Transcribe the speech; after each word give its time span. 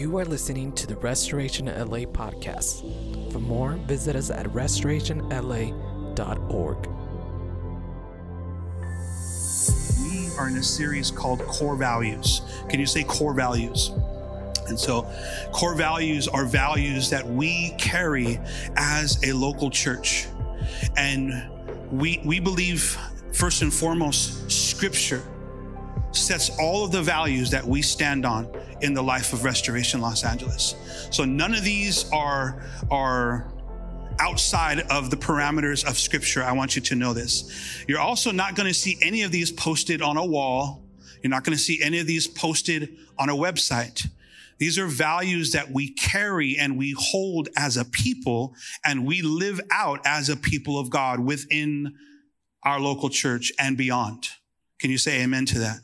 You 0.00 0.16
are 0.16 0.24
listening 0.24 0.72
to 0.76 0.86
the 0.86 0.96
Restoration 0.96 1.66
LA 1.66 2.06
podcast. 2.06 2.80
For 3.30 3.38
more, 3.38 3.72
visit 3.72 4.16
us 4.16 4.30
at 4.30 4.46
restorationla.org. 4.46 6.86
We 10.02 10.30
are 10.38 10.48
in 10.48 10.56
a 10.56 10.62
series 10.62 11.10
called 11.10 11.40
Core 11.40 11.76
Values. 11.76 12.40
Can 12.70 12.80
you 12.80 12.86
say 12.86 13.04
core 13.04 13.34
values? 13.34 13.90
And 14.68 14.80
so, 14.80 15.02
core 15.52 15.74
values 15.74 16.28
are 16.28 16.46
values 16.46 17.10
that 17.10 17.26
we 17.26 17.74
carry 17.76 18.40
as 18.76 19.22
a 19.22 19.34
local 19.34 19.68
church. 19.68 20.28
And 20.96 21.46
we, 21.92 22.22
we 22.24 22.40
believe, 22.40 22.96
first 23.34 23.60
and 23.60 23.70
foremost, 23.70 24.50
Scripture 24.50 25.22
sets 26.12 26.50
all 26.58 26.86
of 26.86 26.90
the 26.90 27.02
values 27.02 27.50
that 27.50 27.66
we 27.66 27.82
stand 27.82 28.24
on 28.24 28.50
in 28.82 28.94
the 28.94 29.02
life 29.02 29.32
of 29.32 29.44
Restoration 29.44 30.00
Los 30.00 30.24
Angeles. 30.24 30.74
So 31.10 31.24
none 31.24 31.54
of 31.54 31.64
these 31.64 32.10
are 32.12 32.62
are 32.90 33.52
outside 34.18 34.80
of 34.90 35.10
the 35.10 35.16
parameters 35.16 35.86
of 35.86 35.98
scripture. 35.98 36.42
I 36.42 36.52
want 36.52 36.76
you 36.76 36.82
to 36.82 36.94
know 36.94 37.14
this. 37.14 37.84
You're 37.88 38.00
also 38.00 38.30
not 38.30 38.54
going 38.54 38.68
to 38.68 38.74
see 38.74 38.98
any 39.00 39.22
of 39.22 39.32
these 39.32 39.50
posted 39.50 40.02
on 40.02 40.16
a 40.16 40.24
wall. 40.24 40.82
You're 41.22 41.30
not 41.30 41.44
going 41.44 41.56
to 41.56 41.62
see 41.62 41.82
any 41.82 41.98
of 42.00 42.06
these 42.06 42.26
posted 42.26 42.96
on 43.18 43.30
a 43.30 43.34
website. 43.34 44.06
These 44.58 44.78
are 44.78 44.86
values 44.86 45.52
that 45.52 45.70
we 45.70 45.94
carry 45.94 46.58
and 46.58 46.76
we 46.76 46.94
hold 46.96 47.48
as 47.56 47.78
a 47.78 47.84
people 47.84 48.54
and 48.84 49.06
we 49.06 49.22
live 49.22 49.58
out 49.72 50.00
as 50.04 50.28
a 50.28 50.36
people 50.36 50.78
of 50.78 50.90
God 50.90 51.18
within 51.18 51.94
our 52.62 52.78
local 52.78 53.08
church 53.08 53.52
and 53.58 53.76
beyond. 53.78 54.28
Can 54.78 54.90
you 54.90 54.98
say 54.98 55.22
amen 55.22 55.46
to 55.46 55.58
that? 55.60 55.80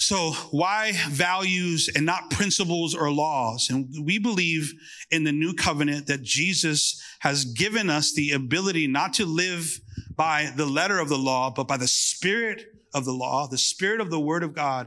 So 0.00 0.30
why 0.52 0.92
values 1.08 1.90
and 1.92 2.06
not 2.06 2.30
principles 2.30 2.94
or 2.94 3.10
laws? 3.10 3.68
And 3.68 3.92
we 4.00 4.20
believe 4.20 4.72
in 5.10 5.24
the 5.24 5.32
new 5.32 5.54
covenant 5.54 6.06
that 6.06 6.22
Jesus 6.22 7.02
has 7.18 7.44
given 7.44 7.90
us 7.90 8.12
the 8.12 8.30
ability 8.30 8.86
not 8.86 9.14
to 9.14 9.26
live 9.26 9.80
by 10.14 10.52
the 10.54 10.66
letter 10.66 11.00
of 11.00 11.08
the 11.08 11.18
law, 11.18 11.50
but 11.50 11.66
by 11.66 11.76
the 11.76 11.88
spirit 11.88 12.66
of 12.94 13.04
the 13.04 13.12
law, 13.12 13.48
the 13.48 13.58
spirit 13.58 14.00
of 14.00 14.08
the 14.08 14.20
word 14.20 14.44
of 14.44 14.54
God 14.54 14.86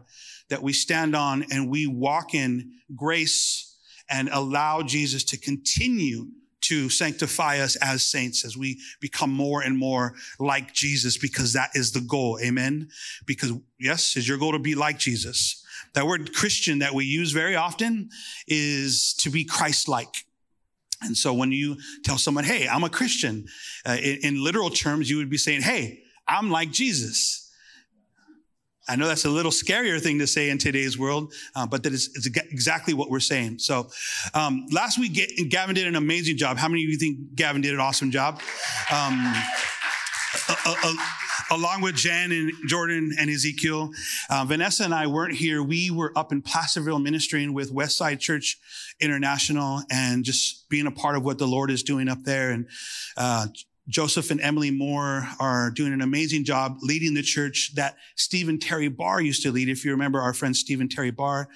that 0.50 0.64
we 0.64 0.72
stand 0.72 1.14
on 1.14 1.46
and 1.52 1.70
we 1.70 1.88
walk 1.88 2.34
in 2.34 2.72
grace 2.96 3.78
and 4.10 4.30
allow 4.32 4.82
Jesus 4.82 5.26
to 5.26 5.38
continue 5.38 6.28
to 6.62 6.90
sanctify 6.90 7.60
us 7.60 7.76
as 7.78 8.06
saints 8.06 8.46
as 8.46 8.56
we 8.56 8.80
become 9.00 9.32
more 9.32 9.62
and 9.62 9.78
more 9.78 10.14
like 10.40 10.74
Jesus 10.74 11.18
because 11.18 11.54
that 11.54 11.72
is 11.74 11.92
the 11.92 12.02
goal. 12.02 12.40
Amen. 12.44 12.90
Because 13.26 13.54
yes, 13.80 14.16
is 14.16 14.28
your 14.28 14.38
goal 14.38 14.52
to 14.54 14.60
be 14.60 14.76
like 14.76 14.98
Jesus. 14.98 15.66
That 15.94 16.06
word 16.06 16.34
Christian 16.34 16.80
that 16.80 16.94
we 16.94 17.06
use 17.06 17.32
very 17.32 17.56
often 17.56 18.10
is 18.48 19.14
to 19.20 19.30
be 19.30 19.44
Christ-like. 19.44 20.26
And 21.02 21.18
so 21.18 21.34
when 21.34 21.52
you 21.52 21.78
tell 22.04 22.18
someone, 22.18 22.44
Hey, 22.44 22.68
I'm 22.68 22.84
a 22.84 22.90
Christian, 22.90 23.48
uh, 23.86 23.98
in, 24.02 24.20
in 24.24 24.44
literal 24.44 24.70
terms, 24.70 25.10
you 25.10 25.18
would 25.18 25.30
be 25.30 25.38
saying, 25.38 25.62
Hey, 25.62 26.04
I'm 26.28 26.52
like 26.52 26.72
Jesus. 26.72 27.41
I 28.92 28.98
know 28.98 29.08
that's 29.08 29.24
a 29.24 29.30
little 29.30 29.54
scarier 29.54 30.02
thing 30.02 30.20
to 30.20 30.28
say 30.28 30.50
in 30.50 30.58
today's 30.58 31.00
world, 31.00 31.32
uh, 31.56 31.66
but 31.66 31.82
that 31.84 31.94
is 31.94 32.10
exactly 32.52 32.94
what 32.94 33.10
we're 33.10 33.22
saying. 33.22 33.60
So, 33.60 33.88
um, 34.34 34.66
last 34.70 35.00
week, 35.00 35.48
Gavin 35.50 35.76
did 35.76 35.88
an 35.88 35.96
amazing 35.96 36.36
job. 36.36 36.58
How 36.58 36.68
many 36.68 36.84
of 36.84 36.90
you 36.90 36.98
think 36.98 37.34
Gavin 37.34 37.62
did 37.62 37.74
an 37.74 37.80
awesome 37.80 38.12
job? 38.12 38.42
Um, 38.92 39.34
along 41.52 41.80
with 41.82 41.96
Jen 41.96 42.34
and 42.34 42.52
Jordan 42.68 43.16
and 43.18 43.30
Ezekiel, 43.30 43.92
uh, 44.30 44.44
Vanessa 44.46 44.84
and 44.84 44.94
I 44.94 45.08
weren't 45.08 45.36
here. 45.36 45.64
We 45.64 45.90
were 45.90 46.12
up 46.18 46.34
in 46.34 46.42
Placerville 46.42 47.00
ministering 47.00 47.54
with 47.54 47.74
Westside 47.74 48.20
Church 48.20 48.60
International 49.00 49.84
and 49.90 50.26
just 50.26 50.68
being 50.68 50.86
a 50.86 50.92
part 50.92 51.16
of 51.16 51.24
what 51.24 51.38
the 51.38 51.48
Lord 51.48 51.72
is 51.72 51.82
doing 51.82 52.10
up 52.10 52.24
there. 52.24 52.52
And 52.52 52.68
uh, 53.16 53.48
Joseph 53.92 54.32
and 54.32 54.40
Emily 54.40 54.72
Moore 54.72 55.28
are 55.38 55.70
doing 55.70 55.92
an 55.92 56.00
amazing 56.00 56.46
job 56.46 56.78
leading 56.82 57.14
the 57.14 57.22
church 57.22 57.76
that 57.76 57.98
Stephen 58.16 58.58
Terry 58.58 58.88
Barr 58.88 59.20
used 59.20 59.44
to 59.44 59.52
lead. 59.52 59.68
If 59.68 59.84
you 59.84 59.92
remember 59.92 60.22
our 60.22 60.34
friend 60.34 60.56
Stephen 60.56 60.88
Terry 60.88 61.12
Barr, 61.12 61.50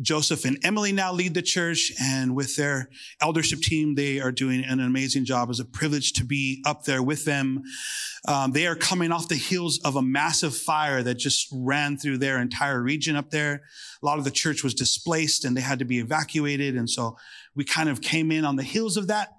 Joseph 0.00 0.44
and 0.44 0.58
Emily 0.64 0.90
now 0.90 1.12
lead 1.12 1.34
the 1.34 1.42
church 1.42 1.92
and 2.02 2.34
with 2.34 2.56
their 2.56 2.90
eldership 3.20 3.60
team, 3.60 3.94
they 3.94 4.18
are 4.18 4.32
doing 4.32 4.64
an 4.64 4.80
amazing 4.80 5.24
job. 5.24 5.48
It's 5.48 5.60
a 5.60 5.64
privilege 5.64 6.12
to 6.14 6.24
be 6.24 6.60
up 6.66 6.82
there 6.84 7.04
with 7.04 7.24
them. 7.24 7.62
Um, 8.26 8.50
they 8.50 8.66
are 8.66 8.74
coming 8.74 9.12
off 9.12 9.28
the 9.28 9.36
heels 9.36 9.78
of 9.84 9.94
a 9.94 10.02
massive 10.02 10.56
fire 10.56 11.04
that 11.04 11.14
just 11.14 11.46
ran 11.52 11.98
through 11.98 12.18
their 12.18 12.38
entire 12.38 12.82
region 12.82 13.14
up 13.14 13.30
there. 13.30 13.62
A 14.02 14.06
lot 14.06 14.18
of 14.18 14.24
the 14.24 14.32
church 14.32 14.64
was 14.64 14.74
displaced 14.74 15.44
and 15.44 15.56
they 15.56 15.60
had 15.60 15.78
to 15.78 15.84
be 15.84 16.00
evacuated. 16.00 16.74
And 16.74 16.90
so 16.90 17.16
we 17.54 17.62
kind 17.64 17.88
of 17.88 18.00
came 18.00 18.32
in 18.32 18.44
on 18.44 18.56
the 18.56 18.64
heels 18.64 18.96
of 18.96 19.06
that 19.06 19.35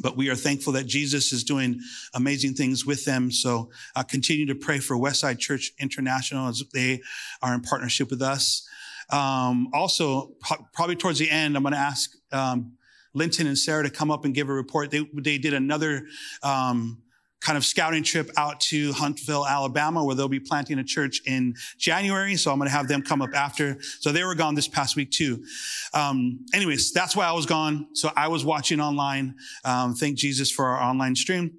but 0.00 0.16
we 0.16 0.28
are 0.28 0.34
thankful 0.34 0.72
that 0.74 0.86
Jesus 0.86 1.32
is 1.32 1.44
doing 1.44 1.80
amazing 2.14 2.54
things 2.54 2.86
with 2.86 3.04
them. 3.04 3.30
So 3.30 3.70
uh, 3.96 4.02
continue 4.02 4.46
to 4.46 4.54
pray 4.54 4.78
for 4.78 4.96
Westside 4.96 5.38
Church 5.38 5.72
International 5.78 6.48
as 6.48 6.62
they 6.72 7.02
are 7.42 7.54
in 7.54 7.60
partnership 7.60 8.10
with 8.10 8.22
us. 8.22 8.68
Um, 9.10 9.68
also, 9.72 10.32
pro- 10.40 10.66
probably 10.72 10.96
towards 10.96 11.18
the 11.18 11.30
end, 11.30 11.56
I'm 11.56 11.62
going 11.62 11.72
to 11.72 11.78
ask 11.78 12.10
um, 12.32 12.72
Linton 13.14 13.46
and 13.46 13.58
Sarah 13.58 13.82
to 13.84 13.90
come 13.90 14.10
up 14.10 14.24
and 14.24 14.34
give 14.34 14.48
a 14.48 14.52
report. 14.52 14.90
They, 14.90 15.08
they 15.14 15.38
did 15.38 15.54
another 15.54 16.06
um, 16.42 17.02
kind 17.40 17.56
of 17.56 17.64
scouting 17.64 18.02
trip 18.02 18.30
out 18.36 18.60
to 18.60 18.92
Huntsville, 18.92 19.46
Alabama, 19.46 20.04
where 20.04 20.14
they'll 20.14 20.28
be 20.28 20.40
planting 20.40 20.78
a 20.78 20.84
church 20.84 21.22
in 21.24 21.54
January. 21.78 22.36
So 22.36 22.50
I'm 22.50 22.58
going 22.58 22.68
to 22.68 22.76
have 22.76 22.88
them 22.88 23.02
come 23.02 23.22
up 23.22 23.34
after. 23.34 23.78
So 24.00 24.10
they 24.10 24.24
were 24.24 24.34
gone 24.34 24.54
this 24.54 24.68
past 24.68 24.96
week 24.96 25.10
too. 25.10 25.44
Um, 25.94 26.46
anyways, 26.52 26.92
that's 26.92 27.14
why 27.14 27.26
I 27.26 27.32
was 27.32 27.46
gone. 27.46 27.88
So 27.94 28.10
I 28.16 28.28
was 28.28 28.44
watching 28.44 28.80
online. 28.80 29.36
Um, 29.64 29.94
thank 29.94 30.16
Jesus 30.16 30.50
for 30.50 30.66
our 30.66 30.82
online 30.82 31.14
stream. 31.14 31.58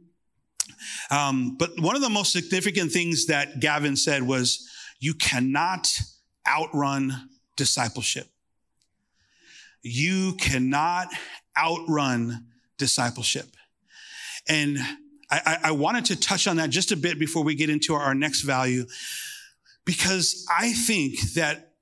Um, 1.11 1.55
but 1.57 1.79
one 1.79 1.95
of 1.95 2.01
the 2.01 2.09
most 2.09 2.31
significant 2.31 2.91
things 2.91 3.27
that 3.27 3.59
Gavin 3.59 3.95
said 3.95 4.23
was, 4.23 4.67
you 4.99 5.13
cannot 5.13 5.87
outrun 6.47 7.29
discipleship. 7.55 8.27
You 9.81 10.33
cannot 10.35 11.07
outrun 11.57 12.47
discipleship. 12.77 13.47
And 14.47 14.77
I, 15.31 15.57
I, 15.65 15.71
wanted 15.71 16.05
to 16.05 16.15
touch 16.15 16.47
on 16.47 16.55
that 16.57 16.71
just 16.71 16.91
a 16.91 16.97
bit 16.97 17.19
before 17.19 17.43
we 17.43 17.53
get 17.53 17.69
into 17.69 17.93
our 17.93 18.15
next 18.15 18.41
value, 18.41 18.85
because 19.85 20.45
I 20.49 20.73
think 20.73 21.19
that 21.33 21.73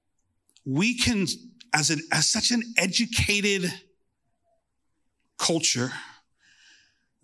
we 0.66 0.98
can, 0.98 1.28
as, 1.74 1.90
a, 1.90 1.98
as 2.12 2.30
such 2.30 2.52
an 2.52 2.62
educated 2.78 3.72
culture, 5.38 5.94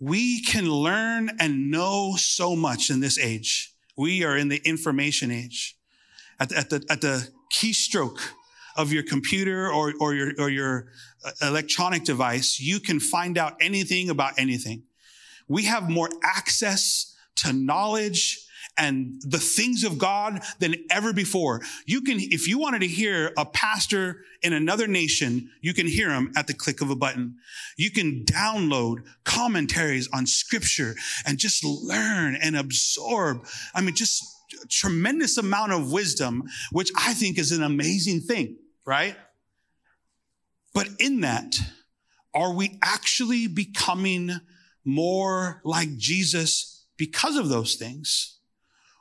we 0.00 0.42
can 0.42 0.70
learn 0.70 1.30
and 1.38 1.70
know 1.70 2.14
so 2.16 2.56
much 2.56 2.88
in 2.88 3.00
this 3.00 3.18
age. 3.18 3.74
We 3.96 4.24
are 4.24 4.36
in 4.36 4.48
the 4.48 4.60
information 4.64 5.30
age. 5.30 5.76
At 6.40 6.48
the, 6.48 6.56
at 6.56 6.70
the, 6.70 6.84
at 6.88 7.00
the 7.00 7.28
keystroke 7.52 8.18
of 8.76 8.92
your 8.92 9.02
computer 9.02 9.70
or, 9.70 9.92
or, 10.00 10.14
your, 10.14 10.32
or 10.38 10.50
your 10.50 10.88
uh, 11.24 11.30
electronic 11.46 12.04
device, 12.04 12.58
you 12.58 12.80
can 12.80 12.98
find 12.98 13.38
out 13.38 13.54
anything 13.60 14.10
about 14.10 14.32
anything. 14.38 14.82
We 15.48 15.64
have 15.64 15.90
more 15.90 16.08
access 16.22 17.14
to 17.36 17.52
knowledge 17.52 18.40
and 18.76 19.20
the 19.22 19.38
things 19.38 19.84
of 19.84 19.98
God 19.98 20.42
than 20.58 20.74
ever 20.90 21.12
before. 21.12 21.60
You 21.86 22.00
can, 22.00 22.18
if 22.18 22.48
you 22.48 22.58
wanted 22.58 22.80
to 22.80 22.88
hear 22.88 23.32
a 23.36 23.44
pastor 23.44 24.24
in 24.42 24.52
another 24.52 24.86
nation, 24.86 25.50
you 25.60 25.74
can 25.74 25.86
hear 25.86 26.10
him 26.10 26.32
at 26.36 26.46
the 26.46 26.54
click 26.54 26.80
of 26.80 26.90
a 26.90 26.96
button. 26.96 27.36
You 27.76 27.90
can 27.90 28.24
download 28.24 29.04
commentaries 29.24 30.08
on 30.12 30.26
scripture 30.26 30.96
and 31.24 31.38
just 31.38 31.64
learn 31.64 32.36
and 32.36 32.56
absorb. 32.56 33.46
I 33.74 33.80
mean, 33.80 33.94
just 33.94 34.24
tremendous 34.68 35.38
amount 35.38 35.72
of 35.72 35.92
wisdom, 35.92 36.44
which 36.72 36.90
I 36.96 37.14
think 37.14 37.38
is 37.38 37.52
an 37.52 37.62
amazing 37.62 38.20
thing, 38.20 38.56
right? 38.84 39.16
But 40.72 40.88
in 40.98 41.20
that, 41.20 41.56
are 42.34 42.52
we 42.52 42.78
actually 42.82 43.46
becoming 43.46 44.32
more 44.84 45.60
like 45.64 45.96
Jesus 45.96 46.84
because 46.96 47.36
of 47.36 47.48
those 47.48 47.74
things? 47.74 48.38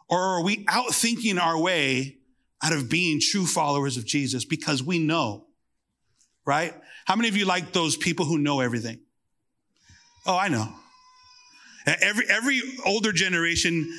Or 0.10 0.20
are 0.20 0.44
we 0.44 0.66
outthinking 0.66 1.40
our 1.40 1.58
way 1.58 2.18
out 2.62 2.74
of 2.74 2.90
being 2.90 3.20
true 3.20 3.46
followers 3.46 3.98
of 3.98 4.06
Jesus 4.06 4.46
because 4.46 4.82
we 4.84 5.00
know, 5.00 5.46
right? 6.46 6.74
How 7.06 7.16
many 7.16 7.30
of 7.30 7.38
you 7.38 7.46
like 7.46 7.74
those 7.74 7.98
people 7.98 8.26
who 8.26 8.38
know 8.38 8.60
everything? 8.60 9.00
Oh, 10.26 10.38
I 10.38 10.48
know. 10.48 10.74
Every, 11.86 12.26
every 12.30 12.62
older 12.86 13.12
generation 13.12 13.94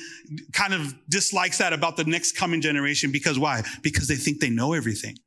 kind 0.53 0.73
of 0.73 0.95
dislikes 1.07 1.59
that 1.59 1.71
about 1.71 1.97
the 1.97 2.03
next 2.03 2.35
coming 2.35 2.61
generation 2.61 3.11
because 3.11 3.37
why? 3.37 3.61
Because 3.83 4.07
they 4.07 4.15
think 4.15 4.39
they 4.39 4.49
know 4.49 4.73
everything 4.73 5.17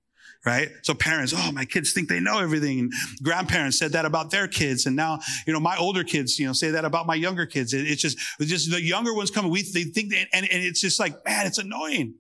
right? 0.47 0.71
So 0.83 0.95
parents, 0.95 1.35
oh, 1.37 1.53
my 1.53 1.65
kids 1.65 1.93
think 1.93 2.09
they 2.09 2.21
know 2.21 2.39
everything. 2.39 2.79
And 2.81 2.93
grandparents 3.23 3.79
said 3.79 3.93
that 3.93 4.05
about 4.05 4.31
their 4.31 4.49
kids. 4.49 4.87
And 4.87 4.97
now, 4.97 5.21
you 5.47 5.53
know, 5.53 5.61
my 5.61 5.77
older 5.77 6.05
kids, 6.05 6.39
you 6.39 6.47
know, 6.47 6.53
say 6.53 6.71
that 6.71 6.85
about 6.85 7.07
my 7.07 7.15
younger 7.15 7.47
kids. 7.47 7.75
It, 7.75 7.87
it's 7.87 8.01
just, 8.01 8.19
it's 8.39 8.51
just 8.51 8.71
the 8.71 8.81
younger 8.81 9.15
ones 9.15 9.31
coming. 9.31 9.51
We, 9.51 9.63
they 9.63 9.85
think, 9.85 10.13
and, 10.13 10.29
and 10.33 10.63
it's 10.63 10.81
just 10.81 10.99
like, 11.01 11.25
man, 11.25 11.47
it's 11.47 11.59
annoying. 11.59 12.15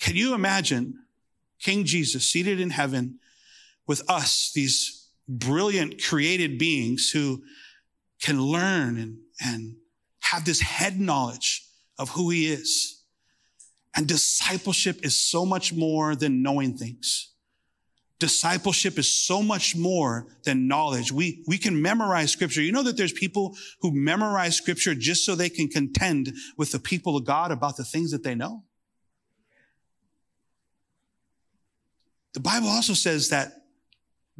Can 0.00 0.16
you 0.16 0.34
imagine 0.34 0.94
King 1.60 1.84
Jesus 1.84 2.24
seated 2.30 2.60
in 2.60 2.70
heaven 2.70 3.18
with 3.86 4.02
us, 4.08 4.52
these 4.54 5.08
brilliant 5.28 6.02
created 6.02 6.58
beings 6.58 7.10
who 7.10 7.42
can 8.20 8.40
learn 8.40 8.98
and, 8.98 9.18
and 9.44 9.76
have 10.20 10.44
this 10.44 10.60
head 10.60 10.98
knowledge 10.98 11.64
of 11.98 12.10
who 12.10 12.30
he 12.30 12.52
is. 12.52 12.97
And 13.96 14.06
discipleship 14.06 15.04
is 15.04 15.20
so 15.20 15.44
much 15.44 15.72
more 15.72 16.14
than 16.14 16.42
knowing 16.42 16.76
things. 16.76 17.32
Discipleship 18.18 18.98
is 18.98 19.14
so 19.14 19.42
much 19.42 19.76
more 19.76 20.26
than 20.44 20.66
knowledge. 20.66 21.12
We, 21.12 21.44
we 21.46 21.56
can 21.56 21.80
memorize 21.80 22.32
scripture. 22.32 22.60
You 22.60 22.72
know 22.72 22.82
that 22.82 22.96
there's 22.96 23.12
people 23.12 23.56
who 23.80 23.92
memorize 23.92 24.56
scripture 24.56 24.94
just 24.94 25.24
so 25.24 25.34
they 25.34 25.48
can 25.48 25.68
contend 25.68 26.32
with 26.56 26.72
the 26.72 26.80
people 26.80 27.16
of 27.16 27.24
God 27.24 27.52
about 27.52 27.76
the 27.76 27.84
things 27.84 28.10
that 28.10 28.24
they 28.24 28.34
know. 28.34 28.64
The 32.34 32.40
Bible 32.40 32.68
also 32.68 32.92
says 32.92 33.30
that 33.30 33.52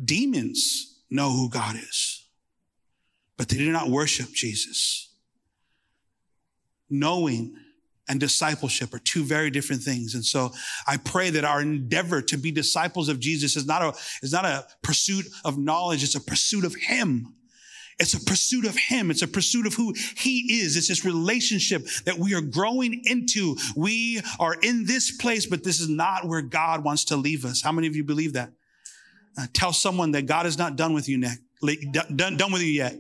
demons 0.02 1.00
know 1.10 1.30
who 1.30 1.48
God 1.48 1.76
is, 1.76 2.26
but 3.36 3.48
they 3.48 3.56
do 3.56 3.72
not 3.72 3.88
worship 3.88 4.28
Jesus. 4.32 5.12
Knowing 6.90 7.54
and 8.08 8.18
discipleship 8.18 8.94
are 8.94 8.98
two 8.98 9.24
very 9.24 9.50
different 9.50 9.82
things. 9.82 10.14
And 10.14 10.24
so 10.24 10.52
I 10.86 10.96
pray 10.96 11.30
that 11.30 11.44
our 11.44 11.60
endeavor 11.60 12.22
to 12.22 12.36
be 12.38 12.50
disciples 12.50 13.08
of 13.08 13.20
Jesus 13.20 13.56
is 13.56 13.66
not 13.66 13.82
a, 13.82 13.88
is 14.22 14.32
not 14.32 14.44
a 14.44 14.66
pursuit 14.82 15.26
of 15.44 15.58
knowledge. 15.58 16.02
It's 16.02 16.14
a 16.14 16.20
pursuit 16.20 16.64
of 16.64 16.74
Him. 16.74 17.34
It's 17.98 18.14
a 18.14 18.24
pursuit 18.24 18.64
of 18.64 18.76
Him. 18.76 19.10
It's 19.10 19.22
a 19.22 19.28
pursuit 19.28 19.66
of 19.66 19.74
who 19.74 19.94
He 20.16 20.60
is. 20.60 20.76
It's 20.76 20.88
this 20.88 21.04
relationship 21.04 21.86
that 22.04 22.18
we 22.18 22.34
are 22.34 22.40
growing 22.40 23.02
into. 23.04 23.56
We 23.76 24.20
are 24.38 24.54
in 24.62 24.86
this 24.86 25.16
place, 25.16 25.46
but 25.46 25.64
this 25.64 25.80
is 25.80 25.88
not 25.88 26.26
where 26.26 26.42
God 26.42 26.84
wants 26.84 27.04
to 27.06 27.16
leave 27.16 27.44
us. 27.44 27.60
How 27.60 27.72
many 27.72 27.88
of 27.88 27.96
you 27.96 28.04
believe 28.04 28.34
that? 28.34 28.52
Uh, 29.36 29.46
tell 29.52 29.72
someone 29.72 30.12
that 30.12 30.26
God 30.26 30.46
is 30.46 30.58
not 30.58 30.76
done 30.76 30.94
with 30.94 31.08
you, 31.08 31.18
next, 31.18 31.40
done, 32.16 32.36
done 32.36 32.52
with 32.52 32.62
you 32.62 32.68
yet. 32.68 32.96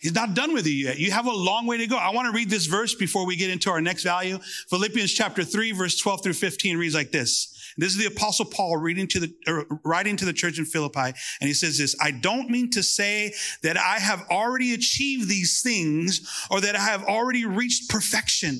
He's 0.00 0.14
not 0.14 0.34
done 0.34 0.54
with 0.54 0.66
you 0.66 0.72
yet. 0.72 0.98
You 0.98 1.10
have 1.10 1.26
a 1.26 1.32
long 1.32 1.66
way 1.66 1.76
to 1.76 1.86
go. 1.86 1.96
I 1.96 2.10
want 2.10 2.26
to 2.26 2.32
read 2.32 2.48
this 2.48 2.66
verse 2.66 2.94
before 2.94 3.26
we 3.26 3.36
get 3.36 3.50
into 3.50 3.70
our 3.70 3.82
next 3.82 4.02
value. 4.02 4.38
Philippians 4.68 5.12
chapter 5.12 5.44
3, 5.44 5.72
verse 5.72 5.98
12 5.98 6.22
through 6.22 6.32
15 6.32 6.78
reads 6.78 6.94
like 6.94 7.10
this. 7.10 7.54
This 7.76 7.92
is 7.92 7.98
the 7.98 8.06
apostle 8.06 8.46
Paul 8.46 8.78
reading 8.78 9.06
to 9.08 9.20
the, 9.20 9.34
uh, 9.46 9.76
writing 9.84 10.16
to 10.16 10.24
the 10.24 10.32
church 10.32 10.58
in 10.58 10.64
Philippi. 10.64 11.12
And 11.40 11.48
he 11.48 11.52
says 11.52 11.78
this, 11.78 11.94
I 12.00 12.12
don't 12.12 12.48
mean 12.48 12.70
to 12.70 12.82
say 12.82 13.34
that 13.62 13.76
I 13.76 13.98
have 13.98 14.26
already 14.30 14.72
achieved 14.74 15.28
these 15.28 15.60
things 15.62 16.46
or 16.50 16.60
that 16.62 16.76
I 16.76 16.80
have 16.80 17.04
already 17.04 17.44
reached 17.44 17.90
perfection. 17.90 18.58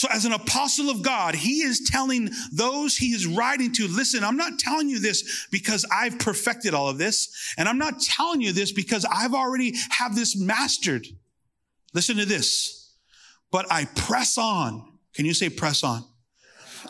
So 0.00 0.08
as 0.10 0.24
an 0.24 0.32
apostle 0.32 0.88
of 0.88 1.02
God, 1.02 1.34
he 1.34 1.60
is 1.60 1.86
telling 1.92 2.30
those 2.50 2.96
he 2.96 3.08
is 3.08 3.26
writing 3.26 3.70
to, 3.72 3.86
listen, 3.86 4.24
I'm 4.24 4.38
not 4.38 4.58
telling 4.58 4.88
you 4.88 4.98
this 4.98 5.46
because 5.52 5.84
I've 5.92 6.18
perfected 6.18 6.72
all 6.72 6.88
of 6.88 6.96
this. 6.96 7.52
And 7.58 7.68
I'm 7.68 7.76
not 7.76 8.00
telling 8.00 8.40
you 8.40 8.52
this 8.52 8.72
because 8.72 9.04
I've 9.04 9.34
already 9.34 9.74
have 9.90 10.14
this 10.14 10.34
mastered. 10.34 11.06
Listen 11.92 12.16
to 12.16 12.24
this. 12.24 12.94
But 13.50 13.70
I 13.70 13.84
press 13.94 14.38
on. 14.38 14.90
Can 15.12 15.26
you 15.26 15.34
say 15.34 15.50
press 15.50 15.84
on? 15.84 16.02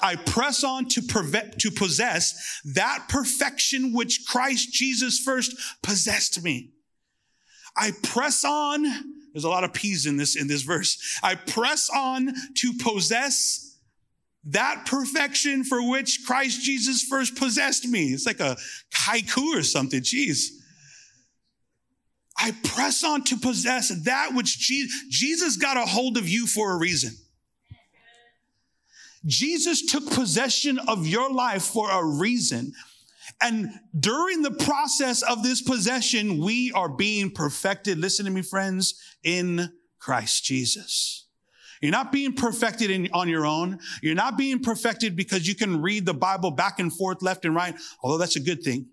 I 0.01 0.15
press 0.15 0.63
on 0.63 0.87
to, 0.91 1.03
prevent, 1.03 1.59
to 1.63 1.73
possess 1.73 2.61
that 2.77 3.07
perfection 3.09 3.93
which 3.93 4.25
Christ 4.25 4.73
Jesus 4.73 5.19
first 5.19 5.57
possessed 5.83 6.45
me. 6.45 6.75
I 7.77 7.91
press 8.05 8.45
on 8.45 8.87
there's 9.33 9.45
a 9.45 9.49
lot 9.49 9.65
of 9.65 9.73
P's 9.73 10.07
in 10.07 10.17
this, 10.17 10.37
in 10.37 10.49
this 10.49 10.63
verse. 10.63 11.19
I 11.23 11.35
press 11.35 11.91
on 11.95 12.33
to 12.57 12.73
possess 12.79 13.79
that 14.45 14.87
perfection 14.87 15.65
for 15.65 15.89
which 15.89 16.25
Christ 16.27 16.63
Jesus 16.63 17.03
first 17.03 17.37
possessed 17.37 17.87
me. 17.87 18.09
It's 18.09 18.27
like 18.27 18.41
a 18.41 18.57
haiku 18.95 19.57
or 19.57 19.63
something. 19.63 20.01
Jeez. 20.01 20.49
I 22.39 22.53
press 22.65 23.05
on 23.05 23.23
to 23.25 23.37
possess 23.37 23.89
that 24.05 24.31
which 24.33 24.59
Jesus, 24.59 25.05
Jesus 25.11 25.57
got 25.57 25.77
a 25.77 25.85
hold 25.85 26.17
of 26.17 26.29
you 26.29 26.47
for 26.47 26.73
a 26.73 26.79
reason. 26.79 27.13
Jesus 29.27 29.85
took 29.85 30.11
possession 30.11 30.79
of 30.89 31.07
your 31.07 31.31
life 31.31 31.63
for 31.63 31.91
a 31.91 32.03
reason. 32.03 32.73
And 33.43 33.71
during 33.99 34.43
the 34.43 34.51
process 34.51 35.23
of 35.23 35.43
this 35.43 35.63
possession, 35.63 36.39
we 36.39 36.73
are 36.73 36.89
being 36.89 37.31
perfected. 37.31 37.99
Listen 37.99 38.27
to 38.27 38.31
me, 38.31 38.43
friends, 38.43 38.95
in 39.23 39.73
Christ 39.99 40.45
Jesus. 40.45 41.27
You're 41.81 41.93
not 41.93 42.13
being 42.13 42.35
perfected 42.35 42.91
in, 42.91 43.09
on 43.13 43.29
your 43.29 43.47
own. 43.47 43.79
You're 44.03 44.15
not 44.15 44.37
being 44.37 44.61
perfected 44.61 45.17
because 45.17 45.49
you 45.49 45.55
can 45.55 45.81
read 45.81 46.05
the 46.05 46.15
Bible 46.15 46.51
back 46.51 46.79
and 46.79 46.93
forth, 46.93 47.23
left 47.23 47.45
and 47.45 47.55
right, 47.55 47.75
although 48.03 48.19
that's 48.19 48.37
a 48.37 48.41
good 48.41 48.63
thing. 48.63 48.87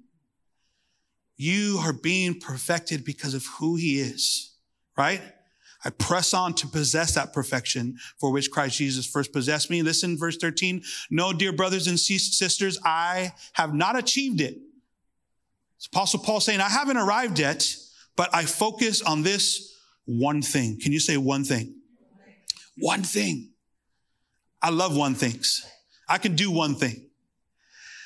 You 1.35 1.79
are 1.81 1.93
being 1.93 2.39
perfected 2.39 3.03
because 3.03 3.33
of 3.33 3.45
who 3.59 3.75
he 3.75 3.99
is, 3.99 4.55
right? 4.97 5.21
I 5.87 5.89
press 5.89 6.33
on 6.33 6.53
to 6.55 6.67
possess 6.67 7.15
that 7.15 7.31
perfection 7.31 7.95
for 8.19 8.29
which 8.33 8.51
Christ 8.51 8.77
Jesus 8.77 9.05
first 9.05 9.31
possessed 9.31 9.69
me. 9.69 9.81
Listen, 9.81 10.17
verse 10.17 10.35
13. 10.35 10.83
No, 11.09 11.31
dear 11.31 11.53
brothers 11.53 11.87
and 11.87 11.97
sisters, 11.97 12.77
I 12.83 13.31
have 13.53 13.73
not 13.73 13.97
achieved 13.97 14.41
it. 14.41 14.57
It's 15.77 15.85
Apostle 15.85 16.19
Paul 16.19 16.41
saying, 16.41 16.59
I 16.59 16.67
haven't 16.67 16.97
arrived 16.97 17.39
yet, 17.39 17.73
but 18.17 18.29
I 18.35 18.43
focus 18.43 19.01
on 19.01 19.23
this 19.23 19.77
one 20.03 20.41
thing. 20.41 20.77
Can 20.77 20.91
you 20.91 20.99
say 20.99 21.15
one 21.15 21.45
thing? 21.45 21.75
One 22.79 23.03
thing. 23.03 23.51
I 24.61 24.71
love 24.71 24.93
one 24.93 25.15
things. 25.15 25.65
I 26.09 26.17
can 26.17 26.35
do 26.35 26.51
one 26.51 26.75
thing. 26.75 27.07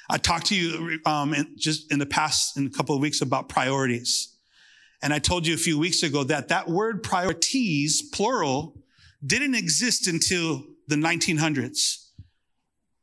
I 0.07 0.19
talked 0.19 0.45
to 0.47 0.55
you 0.55 0.99
um, 1.07 1.33
in, 1.33 1.55
just 1.57 1.91
in 1.91 1.97
the 1.97 2.05
past, 2.05 2.57
in 2.57 2.67
a 2.67 2.69
couple 2.69 2.93
of 2.93 3.01
weeks 3.01 3.21
about 3.21 3.49
priorities. 3.49 4.30
And 5.01 5.13
I 5.13 5.19
told 5.19 5.47
you 5.47 5.53
a 5.53 5.57
few 5.57 5.79
weeks 5.79 6.03
ago 6.03 6.23
that 6.25 6.49
that 6.49 6.69
word 6.69 7.01
priorities, 7.01 8.01
plural, 8.01 8.75
didn't 9.25 9.55
exist 9.55 10.07
until 10.07 10.63
the 10.87 10.95
1900s 10.95 12.07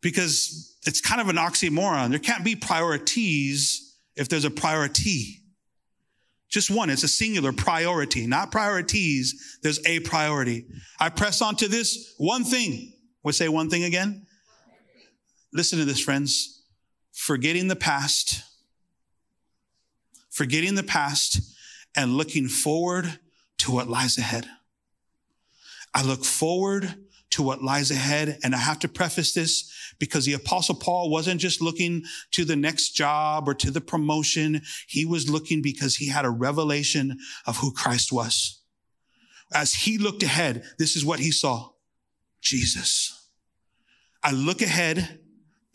because 0.00 0.76
it's 0.86 1.00
kind 1.00 1.20
of 1.20 1.28
an 1.28 1.36
oxymoron. 1.36 2.10
There 2.10 2.18
can't 2.18 2.44
be 2.44 2.54
priorities 2.54 3.96
if 4.16 4.28
there's 4.28 4.44
a 4.44 4.50
priority. 4.50 5.42
Just 6.48 6.70
one, 6.70 6.88
it's 6.88 7.02
a 7.02 7.08
singular 7.08 7.52
priority, 7.52 8.26
not 8.26 8.50
priorities. 8.50 9.58
There's 9.62 9.84
a 9.86 10.00
priority. 10.00 10.66
I 10.98 11.10
press 11.10 11.42
on 11.42 11.56
to 11.56 11.68
this 11.68 12.14
one 12.16 12.44
thing. 12.44 12.92
We 13.22 13.32
say 13.32 13.48
one 13.48 13.68
thing 13.68 13.84
again. 13.84 14.26
Listen 15.52 15.78
to 15.78 15.84
this, 15.84 16.00
friends. 16.00 16.62
Forgetting 17.12 17.68
the 17.68 17.76
past, 17.76 18.42
forgetting 20.30 20.74
the 20.76 20.82
past 20.84 21.57
and 21.96 22.16
looking 22.16 22.48
forward 22.48 23.18
to 23.58 23.72
what 23.72 23.88
lies 23.88 24.18
ahead. 24.18 24.46
I 25.94 26.02
look 26.02 26.24
forward 26.24 26.94
to 27.30 27.42
what 27.42 27.62
lies 27.62 27.90
ahead. 27.90 28.38
And 28.42 28.54
I 28.54 28.58
have 28.58 28.78
to 28.80 28.88
preface 28.88 29.34
this 29.34 29.70
because 29.98 30.24
the 30.24 30.32
apostle 30.34 30.74
Paul 30.74 31.10
wasn't 31.10 31.40
just 31.40 31.60
looking 31.60 32.04
to 32.32 32.44
the 32.44 32.56
next 32.56 32.90
job 32.90 33.48
or 33.48 33.54
to 33.54 33.70
the 33.70 33.80
promotion. 33.80 34.62
He 34.86 35.04
was 35.04 35.28
looking 35.28 35.60
because 35.62 35.96
he 35.96 36.08
had 36.08 36.24
a 36.24 36.30
revelation 36.30 37.18
of 37.46 37.58
who 37.58 37.72
Christ 37.72 38.12
was. 38.12 38.60
As 39.52 39.72
he 39.72 39.98
looked 39.98 40.22
ahead, 40.22 40.64
this 40.78 40.96
is 40.96 41.04
what 41.04 41.20
he 41.20 41.30
saw. 41.30 41.70
Jesus. 42.40 43.28
I 44.22 44.32
look 44.32 44.62
ahead 44.62 45.20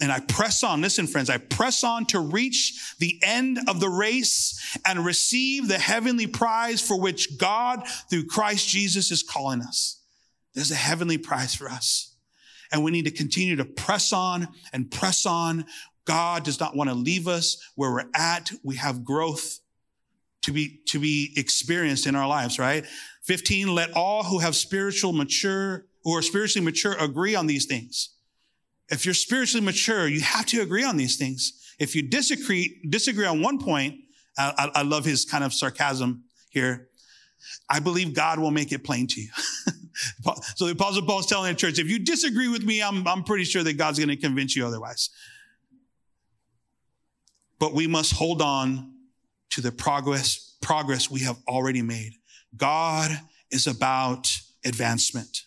and 0.04 0.12
I 0.12 0.20
press 0.20 0.64
on. 0.64 0.82
Listen, 0.82 1.08
friends, 1.08 1.30
I 1.30 1.38
press 1.38 1.82
on 1.82 2.06
to 2.08 2.20
reach 2.20 2.94
the 3.00 3.18
end 3.24 3.58
of 3.70 3.80
the 3.80 3.88
race 3.88 4.78
and 4.86 5.06
receive 5.06 5.70
the 5.70 5.80
heavenly 5.80 6.28
prize 6.28 6.82
for 6.86 7.00
which 7.00 7.38
God, 7.38 7.88
through 8.10 8.26
Christ 8.26 8.68
Jesus, 8.68 9.12
is 9.12 9.24
calling 9.24 9.62
us. 9.62 10.02
There's 10.54 10.72
a 10.72 10.76
heavenly 10.76 11.18
prize 11.18 11.56
for 11.56 11.70
us. 11.70 12.16
And 12.70 12.84
we 12.84 12.92
need 12.92 13.06
to 13.06 13.12
continue 13.12 13.56
to 13.56 13.64
press 13.64 14.12
on 14.12 14.50
and 14.74 14.92
press 14.92 15.26
on. 15.26 15.66
God 16.04 16.44
does 16.44 16.60
not 16.60 16.76
want 16.76 16.90
to 16.90 16.96
leave 16.96 17.30
us 17.30 17.66
where 17.76 17.92
we're 17.92 18.10
at. 18.14 18.52
We 18.62 18.76
have 18.76 19.06
growth 19.06 19.62
to 20.42 20.52
be, 20.52 20.82
to 20.88 21.00
be 21.00 21.32
experienced 21.38 22.08
in 22.08 22.16
our 22.18 22.28
lives, 22.28 22.60
right? 22.60 22.86
15, 23.22 23.74
let 23.74 23.94
all 23.94 24.24
who 24.24 24.40
have 24.40 24.58
spiritual 24.58 25.14
mature, 25.14 25.86
who 26.04 26.14
are 26.14 26.22
spiritually 26.22 26.66
mature 26.66 26.94
agree 27.00 27.36
on 27.36 27.48
these 27.48 27.66
things. 27.66 28.10
If 28.94 29.06
you're 29.06 29.16
spiritually 29.16 29.66
mature, 29.66 30.08
you 30.08 30.22
have 30.22 30.46
to 30.48 30.62
agree 30.62 30.84
on 30.84 30.98
these 30.98 31.18
things. 31.18 31.74
If 31.80 31.96
you 31.96 32.04
disagree, 32.04 32.80
disagree 32.88 33.26
on 33.26 33.42
one 33.42 33.58
point, 33.58 33.96
I, 34.38 34.70
I 34.76 34.82
love 34.84 35.04
his 35.04 35.26
kind 35.26 35.44
of 35.44 35.52
sarcasm 35.52 36.26
here. 36.50 36.90
I 37.70 37.80
believe 37.80 38.14
God 38.14 38.38
will 38.38 38.52
make 38.52 38.72
it 38.72 38.84
plain 38.84 39.08
to 39.08 39.22
you. 39.22 39.30
so 40.56 40.66
the 40.66 40.74
apostle 40.74 41.02
Paul 41.02 41.20
is 41.20 41.26
telling 41.26 41.52
the 41.52 41.58
church, 41.58 41.80
if 41.80 41.90
you 41.90 41.98
disagree 41.98 42.48
with 42.48 42.64
me, 42.64 42.84
I'm, 42.84 43.08
I'm 43.08 43.24
pretty 43.24 43.46
sure 43.46 43.64
that 43.64 43.78
God's 43.78 43.98
going 43.98 44.10
to 44.10 44.16
convince 44.16 44.56
you 44.56 44.66
otherwise. 44.66 45.10
But 47.58 47.74
we 47.74 47.88
must 47.88 48.14
hold 48.14 48.42
on 48.42 48.94
to 49.52 49.62
the 49.62 49.72
progress, 49.72 50.56
progress 50.62 51.10
we 51.10 51.22
have 51.22 51.38
already 51.48 51.82
made. 51.82 52.14
God 52.56 53.12
is 53.50 53.66
about 53.66 54.30
advancement 54.64 55.46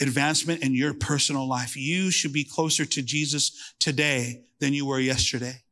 advancement 0.00 0.62
in 0.62 0.74
your 0.74 0.94
personal 0.94 1.48
life. 1.48 1.76
You 1.76 2.10
should 2.10 2.32
be 2.32 2.44
closer 2.44 2.84
to 2.84 3.02
Jesus 3.02 3.74
today 3.78 4.44
than 4.60 4.72
you 4.72 4.86
were 4.86 5.00
yesterday. 5.00 5.62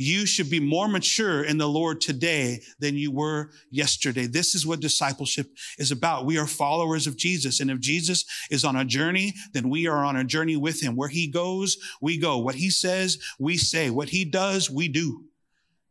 you 0.00 0.24
should 0.24 0.48
be 0.48 0.60
more 0.60 0.88
mature 0.88 1.44
in 1.44 1.58
the 1.58 1.68
Lord 1.68 2.00
today 2.00 2.62
than 2.78 2.96
you 2.96 3.12
were 3.12 3.50
yesterday. 3.70 4.26
This 4.26 4.54
is 4.54 4.66
what 4.66 4.80
discipleship 4.80 5.48
is 5.78 5.90
about. 5.90 6.24
We 6.24 6.38
are 6.38 6.46
followers 6.46 7.06
of 7.06 7.18
Jesus. 7.18 7.60
And 7.60 7.70
if 7.70 7.80
Jesus 7.80 8.24
is 8.50 8.64
on 8.64 8.76
a 8.76 8.84
journey, 8.84 9.34
then 9.52 9.68
we 9.68 9.86
are 9.86 10.02
on 10.04 10.16
a 10.16 10.24
journey 10.24 10.56
with 10.56 10.82
him. 10.82 10.96
Where 10.96 11.10
he 11.10 11.26
goes, 11.26 11.76
we 12.00 12.16
go. 12.16 12.38
What 12.38 12.54
he 12.54 12.70
says, 12.70 13.18
we 13.38 13.58
say. 13.58 13.90
What 13.90 14.08
he 14.08 14.24
does, 14.24 14.70
we 14.70 14.88
do. 14.88 15.24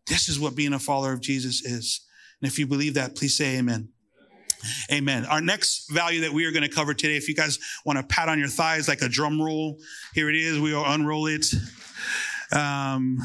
This 0.07 0.27
is 0.27 0.39
what 0.39 0.55
being 0.55 0.73
a 0.73 0.79
follower 0.79 1.13
of 1.13 1.21
Jesus 1.21 1.63
is. 1.63 2.01
And 2.41 2.49
if 2.49 2.57
you 2.57 2.65
believe 2.65 2.95
that, 2.95 3.15
please 3.15 3.37
say 3.37 3.59
amen. 3.59 3.89
Amen. 4.91 5.25
Our 5.25 5.41
next 5.41 5.89
value 5.89 6.21
that 6.21 6.33
we 6.33 6.45
are 6.45 6.51
going 6.51 6.63
to 6.63 6.73
cover 6.73 6.93
today, 6.93 7.17
if 7.17 7.27
you 7.27 7.35
guys 7.35 7.59
want 7.85 7.97
to 7.97 8.03
pat 8.03 8.29
on 8.29 8.39
your 8.39 8.47
thighs 8.47 8.87
like 8.87 9.01
a 9.01 9.09
drum 9.09 9.41
roll, 9.41 9.77
here 10.13 10.29
it 10.29 10.35
is. 10.35 10.59
We 10.59 10.73
will 10.73 10.85
unroll 10.85 11.27
it. 11.27 11.45
Um, 12.51 13.19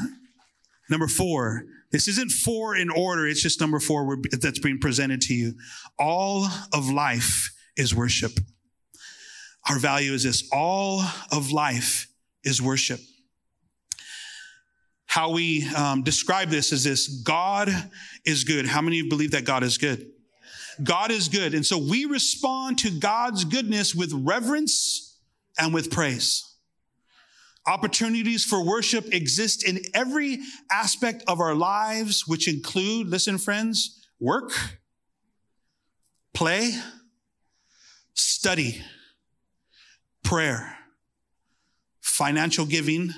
Number 0.89 1.07
four, 1.07 1.65
this 1.91 2.07
isn't 2.07 2.31
four 2.31 2.75
in 2.75 2.89
order, 2.89 3.27
it's 3.27 3.41
just 3.41 3.59
number 3.59 3.79
four 3.79 4.17
that's 4.31 4.59
being 4.59 4.79
presented 4.79 5.21
to 5.21 5.33
you. 5.33 5.55
All 5.97 6.47
of 6.73 6.89
life 6.89 7.51
is 7.75 7.95
worship. 7.95 8.31
Our 9.67 9.79
value 9.79 10.13
is 10.13 10.23
this 10.23 10.47
all 10.51 11.03
of 11.31 11.51
life 11.51 12.07
is 12.43 12.61
worship. 12.61 12.99
How 15.07 15.31
we 15.31 15.67
um, 15.69 16.03
describe 16.03 16.49
this 16.49 16.71
is 16.71 16.83
this 16.83 17.07
God 17.07 17.69
is 18.25 18.43
good. 18.43 18.67
How 18.67 18.81
many 18.81 18.99
of 18.99 19.05
you 19.05 19.09
believe 19.09 19.31
that 19.31 19.45
God 19.45 19.63
is 19.63 19.77
good? 19.77 20.11
God 20.83 21.11
is 21.11 21.29
good. 21.29 21.53
And 21.53 21.65
so 21.65 21.77
we 21.77 22.05
respond 22.05 22.79
to 22.79 22.91
God's 22.91 23.45
goodness 23.45 23.95
with 23.95 24.11
reverence 24.13 25.17
and 25.57 25.73
with 25.73 25.91
praise. 25.91 26.43
Opportunities 27.67 28.45
for 28.45 28.63
worship 28.63 29.11
exist 29.13 29.67
in 29.67 29.79
every 29.93 30.39
aspect 30.71 31.23
of 31.27 31.39
our 31.39 31.55
lives, 31.55 32.27
which 32.27 32.47
include, 32.47 33.07
listen, 33.07 33.37
friends, 33.37 34.05
work, 34.19 34.51
play, 36.33 36.73
study, 38.13 38.81
prayer, 40.23 40.77
financial 42.01 42.65
giving, 42.65 43.11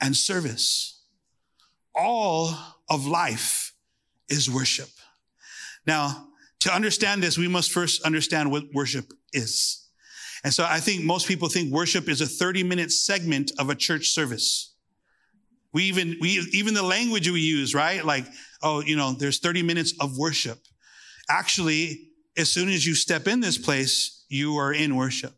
and 0.00 0.16
service. 0.16 1.02
All 1.94 2.56
of 2.88 3.06
life 3.06 3.74
is 4.28 4.50
worship. 4.50 4.88
Now, 5.86 6.28
to 6.62 6.74
understand 6.74 7.22
this, 7.22 7.38
we 7.38 7.48
must 7.48 7.72
first 7.72 8.02
understand 8.02 8.50
what 8.50 8.64
worship 8.72 9.12
is. 9.32 9.88
And 10.44 10.52
so 10.52 10.64
I 10.68 10.80
think 10.80 11.04
most 11.04 11.28
people 11.28 11.48
think 11.48 11.72
worship 11.72 12.08
is 12.08 12.20
a 12.20 12.26
30 12.26 12.62
minute 12.64 12.90
segment 12.90 13.52
of 13.58 13.70
a 13.70 13.74
church 13.74 14.08
service. 14.08 14.74
We 15.72 15.84
even, 15.84 16.16
we, 16.20 16.40
even 16.52 16.74
the 16.74 16.82
language 16.82 17.30
we 17.30 17.40
use, 17.40 17.74
right? 17.74 18.04
Like, 18.04 18.26
oh, 18.62 18.82
you 18.82 18.96
know, 18.96 19.12
there's 19.12 19.38
30 19.38 19.62
minutes 19.62 19.94
of 20.00 20.18
worship. 20.18 20.58
Actually, 21.30 22.08
as 22.36 22.50
soon 22.50 22.68
as 22.68 22.86
you 22.86 22.94
step 22.94 23.26
in 23.26 23.40
this 23.40 23.56
place, 23.56 24.24
you 24.28 24.56
are 24.56 24.72
in 24.72 24.96
worship. 24.96 25.34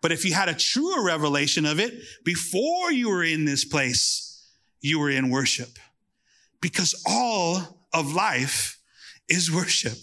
But 0.00 0.10
if 0.10 0.24
you 0.24 0.34
had 0.34 0.48
a 0.48 0.54
truer 0.54 1.04
revelation 1.04 1.64
of 1.64 1.78
it 1.78 1.94
before 2.24 2.90
you 2.90 3.08
were 3.08 3.22
in 3.22 3.44
this 3.44 3.64
place, 3.64 4.48
you 4.80 4.98
were 4.98 5.10
in 5.10 5.30
worship. 5.30 5.78
Because 6.60 7.00
all 7.06 7.86
of 7.92 8.12
life 8.12 8.80
is 9.28 9.52
worship. 9.52 9.98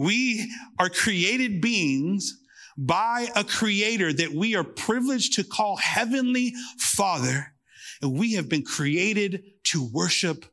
We 0.00 0.50
are 0.78 0.88
created 0.88 1.60
beings 1.60 2.40
by 2.78 3.28
a 3.36 3.44
creator 3.44 4.10
that 4.10 4.32
we 4.32 4.56
are 4.56 4.64
privileged 4.64 5.34
to 5.34 5.44
call 5.44 5.76
Heavenly 5.76 6.54
Father. 6.78 7.52
And 8.00 8.18
we 8.18 8.32
have 8.32 8.48
been 8.48 8.62
created 8.62 9.42
to 9.64 9.86
worship 9.92 10.46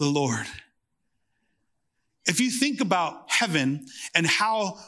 the 0.00 0.06
Lord. 0.06 0.46
If 2.26 2.40
you 2.40 2.50
think 2.50 2.80
about 2.80 3.30
heaven 3.30 3.86
and 4.16 4.26
how 4.26 4.80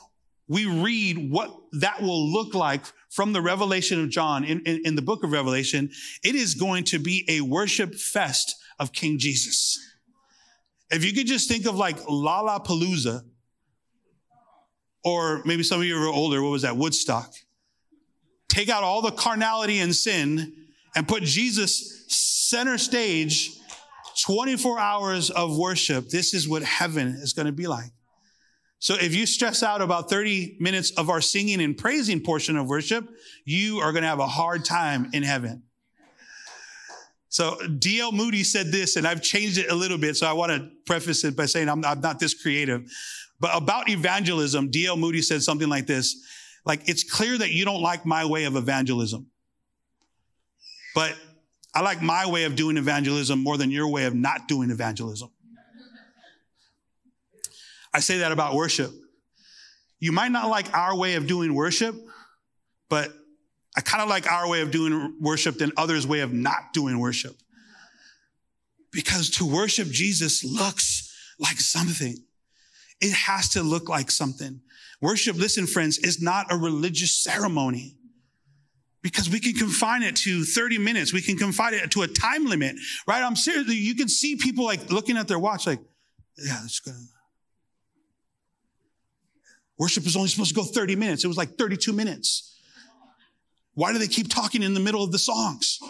we 0.49 0.67
read 0.67 1.31
what 1.31 1.55
that 1.75 2.02
will 2.02 2.33
look 2.33 2.52
like 2.52 2.83
from 3.11 3.33
the 3.33 3.40
revelation 3.40 4.02
of 4.02 4.11
John 4.11 4.43
in, 4.43 4.61
in, 4.67 4.83
in, 4.87 4.97
the 4.97 5.02
book 5.02 5.23
of 5.23 5.31
Revelation, 5.31 5.88
it 6.25 6.35
is 6.35 6.55
going 6.55 6.83
to 6.87 6.99
be 6.99 7.25
a 7.29 7.43
worship 7.43 7.95
fest 7.95 8.57
of 8.81 8.90
King 8.90 9.21
Jesus. 9.21 9.79
If 10.90 11.05
you 11.05 11.12
could 11.12 11.29
just 11.29 11.47
think 11.47 11.67
of 11.67 11.76
like 11.76 12.00
Lollapalooza, 12.00 13.23
or 15.04 15.42
maybe 15.45 15.62
some 15.62 15.80
of 15.80 15.87
you 15.87 15.97
are 15.97 16.07
older, 16.07 16.42
what 16.42 16.50
was 16.50 16.62
that? 16.62 16.76
Woodstock. 16.76 17.33
Take 18.49 18.69
out 18.69 18.83
all 18.83 19.02
the 19.02 19.12
carnality 19.12 19.78
and 19.78 19.95
sin 19.95 20.52
and 20.95 21.07
put 21.07 21.23
Jesus 21.23 22.04
center 22.09 22.78
stage, 22.78 23.52
24 24.25 24.78
hours 24.78 25.30
of 25.30 25.57
worship. 25.57 26.09
This 26.09 26.35
is 26.35 26.49
what 26.49 26.62
heaven 26.62 27.09
is 27.09 27.33
going 27.33 27.47
to 27.47 27.52
be 27.52 27.66
like. 27.66 27.90
So 28.80 28.95
if 28.95 29.14
you 29.14 29.26
stress 29.26 29.62
out 29.62 29.83
about 29.83 30.09
30 30.09 30.57
minutes 30.59 30.90
of 30.92 31.11
our 31.11 31.21
singing 31.21 31.61
and 31.61 31.76
praising 31.76 32.21
portion 32.21 32.57
of 32.57 32.66
worship, 32.66 33.09
you 33.45 33.78
are 33.78 33.92
going 33.92 34.02
to 34.02 34.09
have 34.09 34.21
a 34.21 34.26
hard 34.26 34.64
time 34.64 35.11
in 35.12 35.23
heaven. 35.23 35.64
So 37.28 37.59
D.L. 37.78 38.11
Moody 38.11 38.42
said 38.42 38.73
this, 38.73 38.97
and 38.97 39.07
I've 39.07 39.23
changed 39.23 39.59
it 39.59 39.71
a 39.71 39.75
little 39.75 39.99
bit. 39.99 40.16
So 40.16 40.26
I 40.26 40.33
want 40.33 40.50
to 40.50 40.69
preface 40.87 41.25
it 41.25 41.37
by 41.37 41.47
saying 41.47 41.69
I'm, 41.69 41.85
I'm 41.85 42.00
not 42.00 42.19
this 42.19 42.35
creative. 42.35 42.90
But 43.41 43.51
about 43.57 43.89
evangelism, 43.89 44.71
D.L. 44.71 44.97
Moody 44.97 45.23
said 45.23 45.43
something 45.43 45.69
like 45.69 45.87
this 45.87 46.17
like, 46.65 46.89
it's 46.89 47.05
clear 47.05 47.39
that 47.39 47.51
you 47.51 47.65
don't 47.65 47.81
like 47.81 48.05
my 48.05 48.25
way 48.25 48.45
of 48.45 48.57
evangelism. 48.57 49.27
But 50.95 51.17
I 51.75 51.81
like 51.81 52.03
my 52.03 52.27
way 52.27 52.45
of 52.45 52.57
doing 52.57 52.77
evangelism 52.77 53.43
more 53.43 53.57
than 53.57 53.71
your 53.71 53.89
way 53.89 54.05
of 54.05 54.15
not 54.15 54.49
doing 54.49 54.71
evangelism. 54.71 55.31
I 57.95 58.01
say 58.01 58.19
that 58.19 58.33
about 58.33 58.55
worship. 58.55 58.93
You 59.99 60.13
might 60.13 60.33
not 60.33 60.49
like 60.49 60.73
our 60.75 60.97
way 60.97 61.15
of 61.15 61.27
doing 61.27 61.55
worship, 61.55 61.95
but 62.89 63.13
I 63.77 63.81
kind 63.81 64.03
of 64.03 64.09
like 64.09 64.31
our 64.31 64.49
way 64.49 64.63
of 64.63 64.71
doing 64.71 65.17
worship 65.21 65.59
than 65.59 65.73
others' 65.77 66.07
way 66.07 66.21
of 66.21 66.33
not 66.33 66.73
doing 66.73 66.99
worship. 66.99 67.37
Because 68.93 69.31
to 69.31 69.47
worship 69.47 69.89
Jesus 69.89 70.45
looks 70.45 71.13
like 71.39 71.61
something. 71.61 72.17
It 73.00 73.12
has 73.12 73.49
to 73.50 73.62
look 73.62 73.88
like 73.88 74.11
something. 74.11 74.61
Worship, 75.00 75.37
listen, 75.37 75.66
friends, 75.66 75.99
is 75.99 76.21
not 76.21 76.52
a 76.52 76.57
religious 76.57 77.16
ceremony 77.16 77.97
because 79.02 79.30
we 79.30 79.40
can 79.40 79.54
confine 79.54 80.02
it 80.02 80.16
to 80.16 80.45
30 80.45 80.78
minutes. 80.78 81.12
We 81.12 81.23
can 81.23 81.38
confine 81.38 81.75
it 81.75 81.90
to 81.92 82.02
a 82.02 82.09
time 82.09 82.47
limit, 82.47 82.76
right? 83.07 83.23
I'm 83.23 83.37
serious. 83.37 83.66
You 83.69 83.95
can 83.95 84.09
see 84.09 84.37
people 84.37 84.64
like 84.64 84.90
looking 84.90 85.16
at 85.16 85.28
their 85.28 85.38
watch, 85.38 85.66
like, 85.66 85.80
yeah, 86.37 86.61
it's 86.64 86.80
good. 86.80 86.95
Worship 89.78 90.04
is 90.04 90.14
only 90.16 90.28
supposed 90.28 90.50
to 90.50 90.54
go 90.54 90.64
30 90.64 90.97
minutes. 90.97 91.25
It 91.25 91.28
was 91.28 91.38
like 91.38 91.57
32 91.57 91.95
minutes. 91.95 92.54
Why 93.73 93.92
do 93.92 93.99
they 93.99 94.09
keep 94.09 94.28
talking 94.28 94.62
in 94.62 94.75
the 94.75 94.80
middle 94.80 95.02
of 95.02 95.11
the 95.11 95.19
songs? 95.19 95.80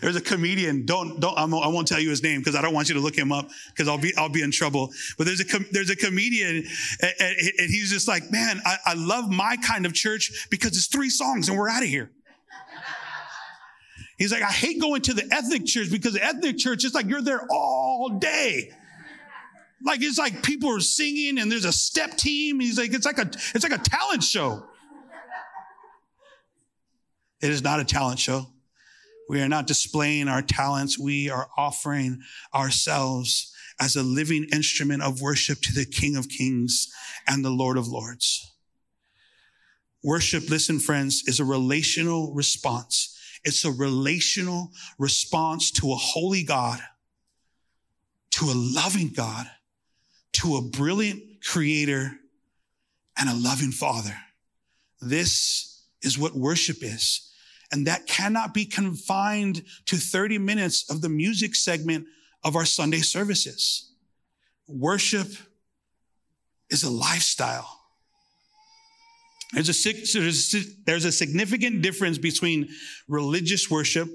There's 0.00 0.16
a 0.16 0.20
comedian. 0.20 0.86
Don't 0.86 1.20
don't. 1.20 1.36
I 1.36 1.68
won't 1.68 1.88
tell 1.88 2.00
you 2.00 2.10
his 2.10 2.22
name 2.22 2.40
because 2.40 2.54
I 2.54 2.62
don't 2.62 2.74
want 2.74 2.88
you 2.88 2.94
to 2.94 3.00
look 3.00 3.16
him 3.16 3.32
up 3.32 3.48
because 3.68 3.88
I'll 3.88 3.98
be 3.98 4.12
I'll 4.16 4.28
be 4.28 4.42
in 4.42 4.50
trouble. 4.50 4.90
But 5.18 5.26
there's 5.26 5.40
a 5.40 5.58
there's 5.72 5.90
a 5.90 5.96
comedian 5.96 6.64
and, 7.00 7.14
and 7.20 7.70
he's 7.70 7.90
just 7.90 8.08
like, 8.08 8.30
man, 8.30 8.60
I, 8.64 8.76
I 8.86 8.94
love 8.94 9.30
my 9.30 9.56
kind 9.56 9.86
of 9.86 9.94
church 9.94 10.46
because 10.50 10.76
it's 10.76 10.86
three 10.86 11.10
songs 11.10 11.48
and 11.48 11.58
we're 11.58 11.68
out 11.68 11.82
of 11.82 11.88
here. 11.88 12.10
He's 14.18 14.32
like, 14.32 14.42
I 14.42 14.50
hate 14.50 14.80
going 14.80 15.02
to 15.02 15.14
the 15.14 15.28
ethnic 15.30 15.66
church 15.66 15.90
because 15.90 16.14
the 16.14 16.24
ethnic 16.24 16.56
church 16.56 16.84
is 16.84 16.94
like 16.94 17.06
you're 17.06 17.20
there 17.20 17.46
all 17.50 18.18
day. 18.18 18.70
Like 19.84 20.00
it's 20.02 20.18
like 20.18 20.42
people 20.42 20.74
are 20.74 20.80
singing 20.80 21.38
and 21.38 21.52
there's 21.52 21.66
a 21.66 21.72
step 21.72 22.16
team. 22.16 22.60
He's 22.60 22.78
like, 22.78 22.94
it's 22.94 23.04
like 23.04 23.18
a 23.18 23.28
it's 23.54 23.62
like 23.62 23.78
a 23.78 23.82
talent 23.82 24.22
show. 24.22 24.64
It 27.42 27.50
is 27.50 27.62
not 27.62 27.80
a 27.80 27.84
talent 27.84 28.18
show. 28.18 28.46
We 29.28 29.40
are 29.40 29.48
not 29.48 29.66
displaying 29.66 30.28
our 30.28 30.42
talents. 30.42 30.98
We 30.98 31.30
are 31.30 31.48
offering 31.56 32.20
ourselves 32.54 33.52
as 33.80 33.96
a 33.96 34.02
living 34.02 34.46
instrument 34.52 35.02
of 35.02 35.20
worship 35.20 35.60
to 35.62 35.72
the 35.72 35.84
King 35.84 36.16
of 36.16 36.28
Kings 36.28 36.92
and 37.26 37.44
the 37.44 37.50
Lord 37.50 37.76
of 37.76 37.88
Lords. 37.88 38.52
Worship, 40.02 40.48
listen, 40.48 40.78
friends, 40.78 41.24
is 41.26 41.40
a 41.40 41.44
relational 41.44 42.32
response. 42.32 43.18
It's 43.44 43.64
a 43.64 43.72
relational 43.72 44.70
response 44.98 45.70
to 45.72 45.92
a 45.92 45.96
holy 45.96 46.42
God, 46.42 46.80
to 48.32 48.44
a 48.46 48.54
loving 48.54 49.08
God, 49.08 49.46
to 50.34 50.56
a 50.56 50.62
brilliant 50.62 51.22
creator, 51.44 52.12
and 53.18 53.28
a 53.28 53.34
loving 53.34 53.72
father. 53.72 54.16
This 55.00 55.82
is 56.02 56.18
what 56.18 56.34
worship 56.34 56.78
is. 56.82 57.32
And 57.72 57.86
that 57.86 58.06
cannot 58.06 58.54
be 58.54 58.64
confined 58.64 59.64
to 59.86 59.96
30 59.96 60.38
minutes 60.38 60.88
of 60.90 61.00
the 61.00 61.08
music 61.08 61.54
segment 61.54 62.06
of 62.44 62.56
our 62.56 62.64
Sunday 62.64 63.00
services. 63.00 63.92
Worship 64.68 65.28
is 66.70 66.82
a 66.82 66.90
lifestyle. 66.90 67.68
There's 69.52 69.68
a, 69.68 70.62
there's 70.84 71.04
a 71.04 71.12
significant 71.12 71.82
difference 71.82 72.18
between 72.18 72.68
religious 73.08 73.70
worship 73.70 74.08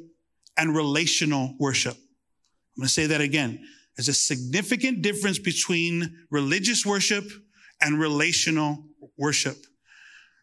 and 0.58 0.76
relational 0.76 1.56
worship. 1.60 1.94
I'm 1.94 2.82
going 2.82 2.88
to 2.88 2.94
say 2.94 3.08
that 3.08 3.22
again. 3.22 3.66
There's 3.96 4.10
a 4.10 4.14
significant 4.14 5.02
difference 5.02 5.40
between 5.40 6.26
religious 6.30 6.86
worship 6.86 7.26
and 7.82 8.00
relational 8.00 8.86
worship. 9.18 9.58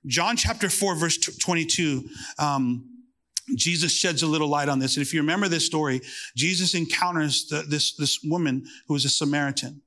John 0.07 0.37
chapter 0.37 0.69
4, 0.69 0.95
verse 0.95 1.19
22, 1.19 2.09
um, 2.39 2.98
Jesus 3.55 3.93
sheds 3.93 4.23
a 4.23 4.27
little 4.27 4.49
light 4.49 4.69
on 4.69 4.79
this. 4.79 4.97
And 4.97 5.03
if 5.03 5.15
you 5.15 5.21
remember 5.21 5.49
this 5.49 5.67
story, 5.67 6.01
Jesus 6.37 6.75
encounters 6.75 7.47
the, 7.47 7.63
this, 7.63 7.95
this 7.95 8.21
woman 8.23 8.67
who 8.87 8.95
is 8.95 9.05
a 9.05 9.09
Samaritan. 9.09 9.83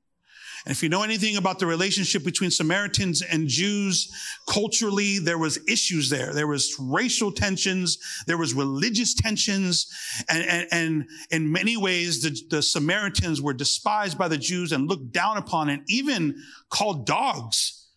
And 0.64 0.70
if 0.70 0.80
you 0.80 0.88
know 0.88 1.02
anything 1.02 1.36
about 1.36 1.58
the 1.58 1.66
relationship 1.66 2.22
between 2.22 2.52
Samaritans 2.52 3.20
and 3.20 3.48
Jews, 3.48 4.12
culturally, 4.48 5.18
there 5.18 5.38
was 5.38 5.58
issues 5.66 6.08
there. 6.08 6.32
There 6.32 6.46
was 6.46 6.76
racial 6.78 7.32
tensions. 7.32 7.98
There 8.28 8.38
was 8.38 8.54
religious 8.54 9.12
tensions. 9.12 9.92
And, 10.28 10.44
and, 10.44 10.68
and 10.70 11.08
in 11.32 11.50
many 11.50 11.76
ways, 11.76 12.22
the, 12.22 12.40
the 12.48 12.62
Samaritans 12.62 13.42
were 13.42 13.54
despised 13.54 14.16
by 14.16 14.28
the 14.28 14.38
Jews 14.38 14.70
and 14.70 14.88
looked 14.88 15.10
down 15.10 15.36
upon 15.36 15.68
and 15.68 15.82
even 15.88 16.36
called 16.70 17.06
dogs. 17.06 17.88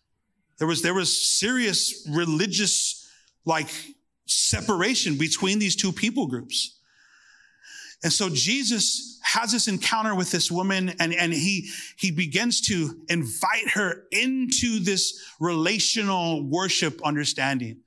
There 0.58 0.66
was, 0.66 0.82
there 0.82 0.94
was 0.94 1.16
serious 1.38 2.08
religious, 2.10 3.08
like, 3.44 3.68
separation 4.26 5.16
between 5.16 5.58
these 5.58 5.76
two 5.76 5.92
people 5.92 6.26
groups. 6.26 6.78
And 8.02 8.12
so 8.12 8.28
Jesus 8.28 9.18
has 9.22 9.52
this 9.52 9.68
encounter 9.68 10.14
with 10.14 10.30
this 10.30 10.50
woman 10.50 10.94
and, 11.00 11.14
and 11.14 11.32
he, 11.32 11.68
he 11.96 12.10
begins 12.10 12.60
to 12.62 13.00
invite 13.08 13.70
her 13.70 14.04
into 14.12 14.78
this 14.80 15.24
relational 15.40 16.42
worship 16.48 17.00
understanding. 17.04 17.78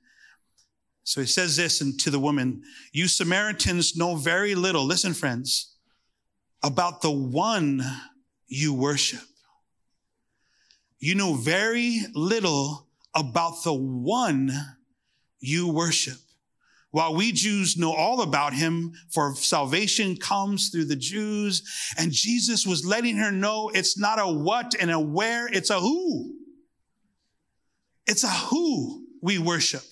So 1.04 1.20
he 1.20 1.26
says 1.26 1.56
this 1.56 1.78
to 1.78 2.10
the 2.10 2.18
woman, 2.18 2.62
you 2.92 3.08
Samaritans 3.08 3.96
know 3.96 4.16
very 4.16 4.54
little, 4.54 4.84
listen 4.84 5.14
friends, 5.14 5.76
about 6.62 7.02
the 7.02 7.10
one 7.10 7.82
you 8.46 8.74
worship. 8.74 9.20
You 10.98 11.14
know 11.14 11.34
very 11.34 12.00
little 12.14 12.86
about 13.14 13.64
the 13.64 13.72
one 13.72 14.52
you 15.40 15.68
worship. 15.68 16.18
While 16.92 17.14
we 17.14 17.30
Jews 17.30 17.76
know 17.76 17.92
all 17.92 18.22
about 18.22 18.52
him, 18.52 18.94
for 19.10 19.34
salvation 19.36 20.16
comes 20.16 20.70
through 20.70 20.86
the 20.86 20.96
Jews. 20.96 21.62
And 21.96 22.10
Jesus 22.10 22.66
was 22.66 22.84
letting 22.84 23.16
her 23.16 23.30
know 23.30 23.70
it's 23.72 23.96
not 23.96 24.18
a 24.18 24.26
what 24.26 24.74
and 24.80 24.90
a 24.90 24.98
where, 24.98 25.46
it's 25.46 25.70
a 25.70 25.78
who. 25.78 26.34
It's 28.06 28.24
a 28.24 28.28
who 28.28 29.06
we 29.22 29.38
worship. 29.38 29.82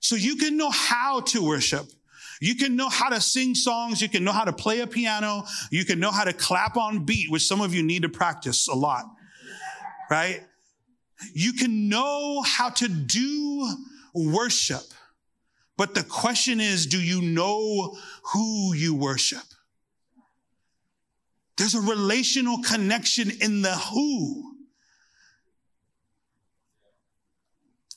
So 0.00 0.16
you 0.16 0.36
can 0.36 0.56
know 0.56 0.70
how 0.70 1.20
to 1.20 1.44
worship. 1.44 1.86
You 2.40 2.54
can 2.54 2.76
know 2.76 2.88
how 2.88 3.10
to 3.10 3.20
sing 3.20 3.54
songs. 3.54 4.00
You 4.00 4.08
can 4.08 4.24
know 4.24 4.32
how 4.32 4.44
to 4.44 4.52
play 4.52 4.80
a 4.80 4.86
piano. 4.86 5.44
You 5.70 5.84
can 5.84 5.98
know 6.00 6.12
how 6.12 6.24
to 6.24 6.32
clap 6.32 6.76
on 6.76 7.04
beat, 7.04 7.30
which 7.30 7.46
some 7.46 7.60
of 7.60 7.74
you 7.74 7.82
need 7.82 8.02
to 8.02 8.08
practice 8.08 8.68
a 8.68 8.74
lot, 8.74 9.04
right? 10.10 10.40
You 11.34 11.52
can 11.52 11.88
know 11.88 12.42
how 12.42 12.70
to 12.70 12.88
do 12.88 13.68
worship. 14.14 14.82
But 15.78 15.94
the 15.94 16.02
question 16.02 16.60
is, 16.60 16.86
do 16.86 17.00
you 17.00 17.22
know 17.22 17.96
who 18.32 18.74
you 18.74 18.96
worship? 18.96 19.44
There's 21.56 21.76
a 21.76 21.80
relational 21.80 22.58
connection 22.62 23.30
in 23.40 23.62
the 23.62 23.74
who. 23.74 24.56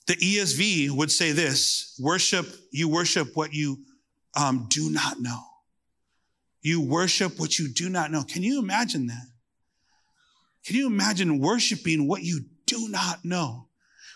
The 0.05 0.13
ESV 0.13 0.91
would 0.91 1.11
say 1.11 1.31
this 1.31 1.99
worship, 1.99 2.45
you 2.71 2.87
worship 2.87 3.35
what 3.35 3.51
you 3.51 3.79
um, 4.37 4.67
do 4.69 4.91
not 4.91 5.19
know. 5.19 5.41
You 6.61 6.81
worship 6.81 7.39
what 7.39 7.57
you 7.57 7.67
do 7.67 7.89
not 7.89 8.11
know. 8.11 8.23
Can 8.23 8.43
you 8.43 8.59
imagine 8.59 9.07
that? 9.07 9.25
Can 10.65 10.75
you 10.75 10.85
imagine 10.85 11.39
worshiping 11.39 12.07
what 12.07 12.21
you 12.21 12.41
do 12.67 12.89
not 12.89 13.25
know? 13.25 13.69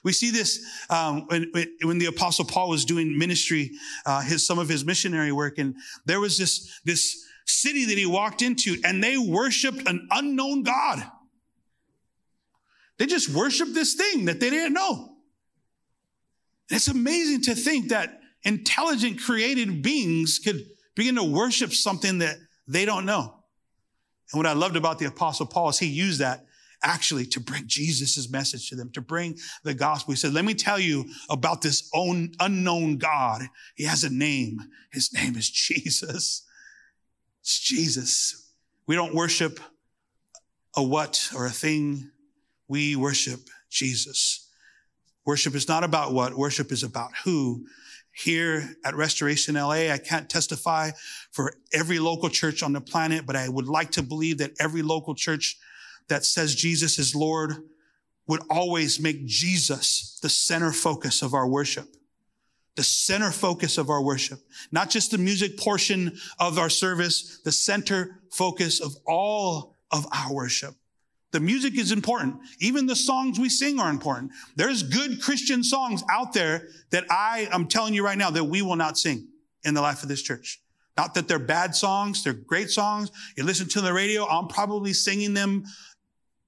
We 0.06 0.14
see 0.14 0.30
this 0.30 0.64
um, 0.92 1.26
when, 1.30 1.52
when, 1.82 1.98
the 1.98 2.06
Apostle 2.06 2.46
Paul 2.46 2.70
was 2.70 2.86
doing 2.86 3.18
ministry, 3.18 3.72
uh, 4.06 4.22
his 4.22 4.46
some 4.46 4.60
of 4.60 4.70
his 4.70 4.86
missionary 4.86 5.32
work, 5.32 5.58
and 5.58 5.76
there 6.06 6.20
was 6.20 6.38
this 6.38 6.80
this 6.86 7.26
city 7.46 7.86
that 7.86 7.98
he 7.98 8.06
walked 8.06 8.44
into, 8.44 8.78
and 8.86 9.04
they 9.04 9.18
worshipped 9.18 9.90
an 9.90 10.08
unknown 10.12 10.62
God. 10.62 11.04
They 13.00 13.08
just 13.08 13.30
worshiped 13.30 13.74
this 13.74 13.96
thing 13.96 14.26
that 14.26 14.40
they 14.40 14.52
didn't 14.52 14.74
know. 14.74 15.18
it's 16.70 16.88
amazing 16.88 17.42
to 17.42 17.56
think 17.56 17.90
that 17.90 18.20
intelligent, 18.44 19.20
created 19.20 19.82
beings 19.82 20.38
could 20.38 20.62
begin 20.94 21.16
to 21.16 21.24
worship 21.24 21.74
something 21.74 22.20
that 22.20 22.38
they 22.68 22.86
don't 22.86 23.08
know. 23.08 23.40
And 24.32 24.38
what 24.38 24.46
I 24.46 24.54
loved 24.54 24.76
about 24.76 25.00
the 25.00 25.06
Apostle 25.06 25.48
Paul 25.48 25.70
is 25.70 25.80
he 25.80 25.88
used 25.88 26.22
that 26.22 26.46
actually 26.84 27.26
to 27.28 27.40
bring 27.40 27.64
Jesus' 27.68 28.30
message 28.30 28.70
to 28.70 28.76
them, 28.76 28.92
to 28.92 29.02
bring 29.02 29.38
the 29.64 29.74
gospel. 29.74 30.14
He 30.14 30.18
said, 30.18 30.34
Let 30.34 30.46
me 30.46 30.54
tell 30.54 30.80
you 30.80 31.06
about 31.30 31.62
this 31.62 31.90
own, 31.94 32.32
unknown 32.40 32.98
God. 32.98 33.44
He 33.76 33.84
has 33.86 34.04
a 34.04 34.10
name. 34.10 34.60
His 34.92 35.14
name 35.14 35.36
is 35.36 35.50
Jesus. 35.50 36.44
It's 37.42 37.60
Jesus. 37.60 38.52
We 38.88 38.96
don't 38.96 39.14
worship 39.14 39.60
a 40.76 40.84
what 40.84 41.30
or 41.36 41.46
a 41.46 41.52
thing. 41.52 42.12
We 42.68 42.96
worship 42.96 43.42
Jesus. 43.70 44.50
Worship 45.26 45.56
is 45.56 45.68
not 45.68 45.84
about 45.84 46.14
what, 46.14 46.36
worship 46.36 46.72
is 46.72 46.84
about 46.84 47.12
who. 47.24 47.66
Here 48.18 48.78
at 48.86 48.96
Restoration 48.96 49.56
LA, 49.56 49.92
I 49.92 49.98
can't 49.98 50.30
testify 50.30 50.92
for 51.32 51.54
every 51.74 52.00
local 52.00 52.30
church 52.30 52.64
on 52.64 52.72
the 52.72 52.80
planet, 52.80 53.26
but 53.26 53.36
I 53.36 53.50
would 53.50 53.68
like 53.68 53.92
to 53.92 54.04
believe 54.04 54.38
that 54.38 54.54
every 54.58 54.82
local 54.82 55.16
church 55.16 55.58
that 56.08 56.26
says 56.26 56.56
Jesus 56.56 57.00
is 57.00 57.16
Lord 57.16 57.56
would 58.28 58.42
always 58.50 59.00
make 59.00 59.26
Jesus 59.26 60.20
the 60.22 60.30
center 60.30 60.72
focus 60.72 61.22
of 61.22 61.34
our 61.34 61.48
worship. 61.48 61.88
The 62.76 62.84
center 62.84 63.32
focus 63.32 63.78
of 63.78 63.90
our 63.90 64.02
worship. 64.02 64.40
Not 64.72 64.90
just 64.90 65.12
the 65.12 65.18
music 65.18 65.58
portion 65.58 66.18
of 66.40 66.58
our 66.58 66.70
service, 66.70 67.40
the 67.44 67.52
center 67.52 68.20
focus 68.32 68.82
of 68.82 68.96
all 69.08 69.76
of 69.92 70.06
our 70.12 70.34
worship. 70.34 70.76
The 71.32 71.40
music 71.40 71.78
is 71.78 71.92
important. 71.92 72.38
Even 72.60 72.86
the 72.86 72.96
songs 72.96 73.40
we 73.40 73.50
sing 73.50 73.80
are 73.80 73.90
important. 73.90 74.32
There's 74.56 74.84
good 74.84 75.22
Christian 75.22 75.64
songs 75.64 76.04
out 76.10 76.34
there 76.34 76.70
that 76.92 77.06
I 77.10 77.48
am 77.52 77.68
telling 77.68 77.94
you 77.94 78.06
right 78.06 78.18
now 78.18 78.30
that 78.32 78.46
we 78.46 78.62
will 78.62 78.76
not 78.76 78.98
sing 78.98 79.28
in 79.64 79.74
the 79.74 79.82
life 79.82 80.02
of 80.02 80.10
this 80.10 80.22
church. 80.22 80.62
Not 80.98 81.14
that 81.16 81.28
they're 81.28 81.40
bad 81.40 81.76
songs, 81.76 82.24
they're 82.24 82.34
great 82.34 82.70
songs. 82.70 83.12
You 83.36 83.44
listen 83.44 83.68
to 83.70 83.82
the 83.82 83.92
radio, 83.92 84.26
I'm 84.26 84.48
probably 84.48 84.94
singing 84.94 85.34
them 85.34 85.66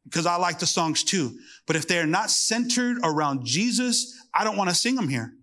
because 0.09 0.25
I 0.25 0.37
like 0.37 0.59
the 0.59 0.65
songs 0.65 1.03
too. 1.03 1.37
But 1.65 1.75
if 1.75 1.87
they're 1.87 2.05
not 2.05 2.31
centered 2.31 2.97
around 3.03 3.45
Jesus, 3.45 4.17
I 4.33 4.43
don't 4.43 4.57
want 4.57 4.69
to 4.69 4.75
sing 4.75 4.95
them 4.95 5.09
here. 5.09 5.33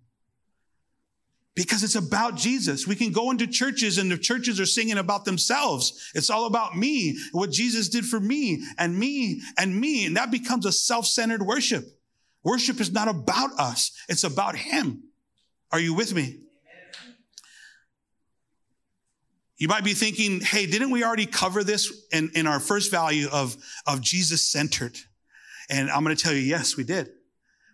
Because 1.55 1.85
it's 1.85 1.95
about 1.95 2.35
Jesus. 2.35 2.87
We 2.87 2.97
can 2.97 3.13
go 3.13 3.31
into 3.31 3.47
churches 3.47 3.99
and 3.99 4.11
the 4.11 4.19
churches 4.19 4.59
are 4.59 4.67
singing 4.67 4.99
about 4.99 5.25
themselves. 5.25 6.11
It's 6.15 6.31
all 6.31 6.47
about 6.47 6.77
me, 6.77 7.17
what 7.33 7.53
Jesus 7.53 7.89
did 7.89 8.05
for 8.05 8.19
me 8.19 8.65
and 8.79 8.99
me 8.99 9.41
and 9.57 9.79
me. 9.79 10.07
And 10.07 10.17
that 10.17 10.31
becomes 10.31 10.67
a 10.67 10.73
self-centered 10.73 11.43
worship. 11.43 11.85
Worship 12.43 12.81
is 12.81 12.91
not 12.91 13.09
about 13.09 13.51
us. 13.59 13.93
It's 14.09 14.25
about 14.25 14.57
him. 14.57 15.05
Are 15.71 15.79
you 15.79 15.95
with 15.95 16.15
me? 16.15 16.41
You 19.57 19.69
might 19.69 19.85
be 19.85 19.95
thinking, 19.95 20.41
hey, 20.41 20.67
didn't 20.67 20.91
we 20.91 21.05
already 21.05 21.27
cover 21.27 21.63
this 21.63 22.07
in, 22.13 22.31
in 22.35 22.47
our 22.47 22.59
first 22.59 22.91
value 22.91 23.29
of, 23.33 23.57
of 23.87 24.01
Jesus 24.01 24.43
centered? 24.43 24.99
And 25.71 25.91
I'm 25.91 26.03
going 26.03 26.17
to 26.17 26.23
tell 26.23 26.33
you, 26.33 26.41
yes, 26.41 26.77
we 26.77 26.85
did. 26.85 27.11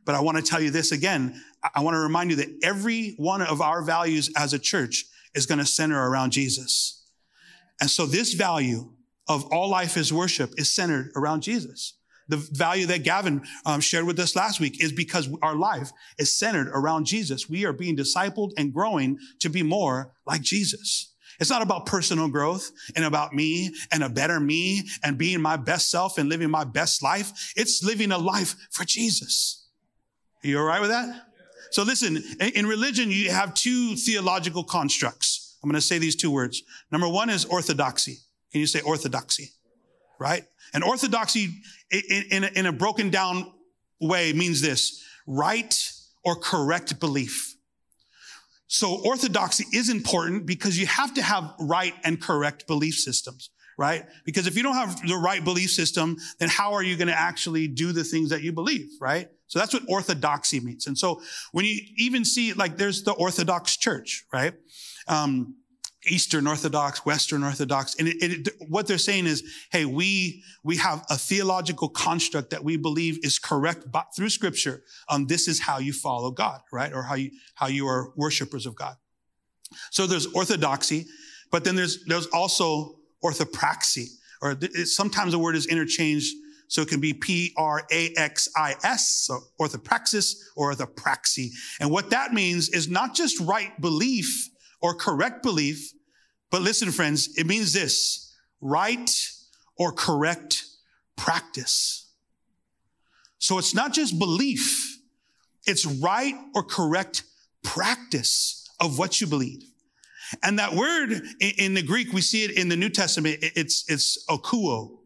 But 0.04 0.14
I 0.14 0.20
want 0.20 0.36
to 0.36 0.42
tell 0.42 0.60
you 0.60 0.70
this 0.70 0.92
again. 0.92 1.42
I 1.74 1.80
want 1.80 1.94
to 1.94 2.00
remind 2.00 2.30
you 2.30 2.36
that 2.36 2.48
every 2.62 3.14
one 3.16 3.42
of 3.42 3.60
our 3.60 3.82
values 3.82 4.30
as 4.36 4.52
a 4.52 4.58
church 4.58 5.04
is 5.34 5.46
going 5.46 5.58
to 5.58 5.66
center 5.66 6.08
around 6.08 6.32
Jesus. 6.32 7.04
And 7.80 7.90
so 7.90 8.06
this 8.06 8.34
value 8.34 8.92
of 9.28 9.46
all 9.52 9.68
life 9.68 9.96
is 9.96 10.12
worship 10.12 10.52
is 10.58 10.70
centered 10.70 11.12
around 11.16 11.42
Jesus. 11.42 11.94
The 12.28 12.36
value 12.36 12.86
that 12.86 13.02
Gavin 13.02 13.42
um, 13.66 13.80
shared 13.80 14.06
with 14.06 14.18
us 14.20 14.36
last 14.36 14.60
week 14.60 14.82
is 14.82 14.92
because 14.92 15.28
our 15.42 15.56
life 15.56 15.90
is 16.18 16.32
centered 16.32 16.68
around 16.68 17.06
Jesus. 17.06 17.48
We 17.48 17.64
are 17.64 17.72
being 17.72 17.96
discipled 17.96 18.50
and 18.56 18.72
growing 18.72 19.18
to 19.40 19.48
be 19.48 19.62
more 19.62 20.12
like 20.26 20.42
Jesus. 20.42 21.09
It's 21.40 21.50
not 21.50 21.62
about 21.62 21.86
personal 21.86 22.28
growth 22.28 22.70
and 22.94 23.04
about 23.04 23.32
me 23.32 23.74
and 23.90 24.04
a 24.04 24.08
better 24.08 24.38
me 24.38 24.82
and 25.02 25.16
being 25.16 25.40
my 25.40 25.56
best 25.56 25.90
self 25.90 26.18
and 26.18 26.28
living 26.28 26.50
my 26.50 26.64
best 26.64 27.02
life. 27.02 27.52
It's 27.56 27.82
living 27.82 28.12
a 28.12 28.18
life 28.18 28.54
for 28.70 28.84
Jesus. 28.84 29.66
Are 30.44 30.48
you 30.48 30.58
all 30.58 30.64
right 30.64 30.80
with 30.80 30.90
that? 30.90 31.22
So 31.70 31.82
listen, 31.82 32.22
in 32.54 32.66
religion, 32.66 33.10
you 33.10 33.30
have 33.30 33.54
two 33.54 33.96
theological 33.96 34.64
constructs. 34.64 35.56
I'm 35.62 35.70
going 35.70 35.80
to 35.80 35.86
say 35.86 35.98
these 35.98 36.16
two 36.16 36.30
words. 36.30 36.62
Number 36.90 37.08
one 37.08 37.30
is 37.30 37.44
orthodoxy. 37.44 38.18
Can 38.52 38.60
you 38.60 38.66
say 38.66 38.80
orthodoxy? 38.80 39.50
Right? 40.18 40.44
And 40.74 40.84
orthodoxy 40.84 41.62
in, 41.90 42.66
a 42.66 42.72
broken 42.72 43.10
down 43.10 43.50
way 44.00 44.32
means 44.32 44.60
this 44.60 45.04
right 45.26 45.74
or 46.24 46.36
correct 46.36 47.00
belief. 47.00 47.49
So 48.72 49.00
orthodoxy 49.04 49.66
is 49.72 49.88
important 49.88 50.46
because 50.46 50.78
you 50.78 50.86
have 50.86 51.12
to 51.14 51.22
have 51.22 51.54
right 51.58 51.92
and 52.04 52.22
correct 52.22 52.68
belief 52.68 52.94
systems, 52.94 53.50
right? 53.76 54.04
Because 54.24 54.46
if 54.46 54.56
you 54.56 54.62
don't 54.62 54.76
have 54.76 55.04
the 55.08 55.16
right 55.16 55.42
belief 55.42 55.72
system, 55.72 56.16
then 56.38 56.48
how 56.48 56.72
are 56.74 56.82
you 56.84 56.96
going 56.96 57.08
to 57.08 57.18
actually 57.18 57.66
do 57.66 57.90
the 57.90 58.04
things 58.04 58.30
that 58.30 58.42
you 58.42 58.52
believe, 58.52 58.88
right? 59.00 59.28
So 59.48 59.58
that's 59.58 59.74
what 59.74 59.82
orthodoxy 59.88 60.60
means. 60.60 60.86
And 60.86 60.96
so 60.96 61.20
when 61.50 61.64
you 61.64 61.80
even 61.96 62.24
see, 62.24 62.52
like, 62.52 62.76
there's 62.76 63.02
the 63.02 63.10
Orthodox 63.10 63.76
Church, 63.76 64.24
right? 64.32 64.54
Um, 65.08 65.56
Eastern 66.10 66.46
Orthodox, 66.46 67.06
Western 67.06 67.44
Orthodox. 67.44 67.94
And 67.94 68.08
it, 68.08 68.16
it, 68.22 68.48
what 68.68 68.86
they're 68.86 68.98
saying 68.98 69.26
is, 69.26 69.42
hey, 69.70 69.84
we, 69.84 70.42
we 70.62 70.76
have 70.76 71.04
a 71.08 71.16
theological 71.16 71.88
construct 71.88 72.50
that 72.50 72.62
we 72.64 72.76
believe 72.76 73.24
is 73.24 73.38
correct 73.38 73.86
through 74.14 74.28
scripture. 74.28 74.82
Um, 75.08 75.26
this 75.26 75.48
is 75.48 75.60
how 75.60 75.78
you 75.78 75.92
follow 75.92 76.30
God, 76.30 76.60
right? 76.72 76.92
Or 76.92 77.02
how 77.02 77.14
you, 77.14 77.30
how 77.54 77.68
you 77.68 77.86
are 77.86 78.12
worshipers 78.16 78.66
of 78.66 78.74
God. 78.74 78.96
So 79.90 80.06
there's 80.06 80.26
orthodoxy, 80.26 81.06
but 81.50 81.64
then 81.64 81.76
there's, 81.76 82.04
there's 82.04 82.26
also 82.26 82.96
orthopraxy, 83.24 84.08
or 84.42 84.58
sometimes 84.84 85.32
the 85.32 85.38
word 85.38 85.54
is 85.56 85.66
interchanged. 85.66 86.34
So 86.68 86.82
it 86.82 86.88
can 86.88 87.00
be 87.00 87.12
P-R-A-X-I-S, 87.12 89.08
so 89.26 89.40
orthopraxis 89.60 90.36
or 90.54 90.72
orthopraxy. 90.72 91.50
And 91.80 91.90
what 91.90 92.10
that 92.10 92.32
means 92.32 92.68
is 92.68 92.88
not 92.88 93.12
just 93.14 93.40
right 93.40 93.72
belief, 93.80 94.50
or 94.80 94.94
correct 94.94 95.42
belief. 95.42 95.92
But 96.50 96.62
listen, 96.62 96.90
friends, 96.90 97.36
it 97.38 97.46
means 97.46 97.72
this 97.72 98.34
right 98.60 99.10
or 99.76 99.92
correct 99.92 100.64
practice. 101.16 102.08
So 103.38 103.58
it's 103.58 103.74
not 103.74 103.92
just 103.92 104.18
belief, 104.18 104.98
it's 105.66 105.86
right 105.86 106.34
or 106.54 106.62
correct 106.62 107.22
practice 107.62 108.68
of 108.80 108.98
what 108.98 109.20
you 109.20 109.26
believe. 109.26 109.62
And 110.42 110.58
that 110.58 110.74
word 110.74 111.22
in 111.40 111.74
the 111.74 111.82
Greek, 111.82 112.12
we 112.12 112.20
see 112.20 112.44
it 112.44 112.52
in 112.52 112.68
the 112.68 112.76
New 112.76 112.90
Testament, 112.90 113.38
it's, 113.40 113.90
it's 113.90 114.24
akuo. 114.26 114.98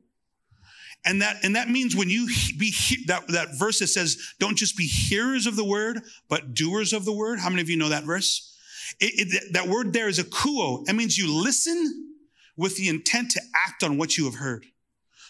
And 1.07 1.21
that, 1.21 1.37
and 1.43 1.57
that 1.57 1.69
means 1.69 1.95
when 1.95 2.09
you 2.09 2.27
be, 2.59 2.75
that, 3.07 3.29
that 3.29 3.59
verse 3.59 3.79
that 3.81 3.89
says, 3.89 4.33
don't 4.41 4.57
just 4.57 4.77
be 4.77 4.87
hearers 4.87 5.47
of 5.47 5.55
the 5.55 5.65
word, 5.65 6.01
but 6.29 6.55
doers 6.55 6.93
of 6.93 7.05
the 7.05 7.13
word. 7.13 7.39
How 7.39 7.51
many 7.51 7.61
of 7.61 7.69
you 7.69 7.77
know 7.77 7.91
that 7.91 8.05
verse? 8.05 8.54
It, 9.01 9.33
it, 9.33 9.53
that 9.53 9.69
word 9.69 9.93
there 9.93 10.09
is 10.09 10.19
akuo. 10.19 10.85
That 10.85 10.95
means 10.95 11.19
you 11.19 11.33
listen 11.33 12.13
with 12.57 12.77
the 12.77 12.89
intent 12.89 13.33
to 13.33 13.41
act 13.67 13.83
on 13.83 13.99
what 13.99 14.17
you 14.17 14.25
have 14.25 14.37
heard. 14.37 14.67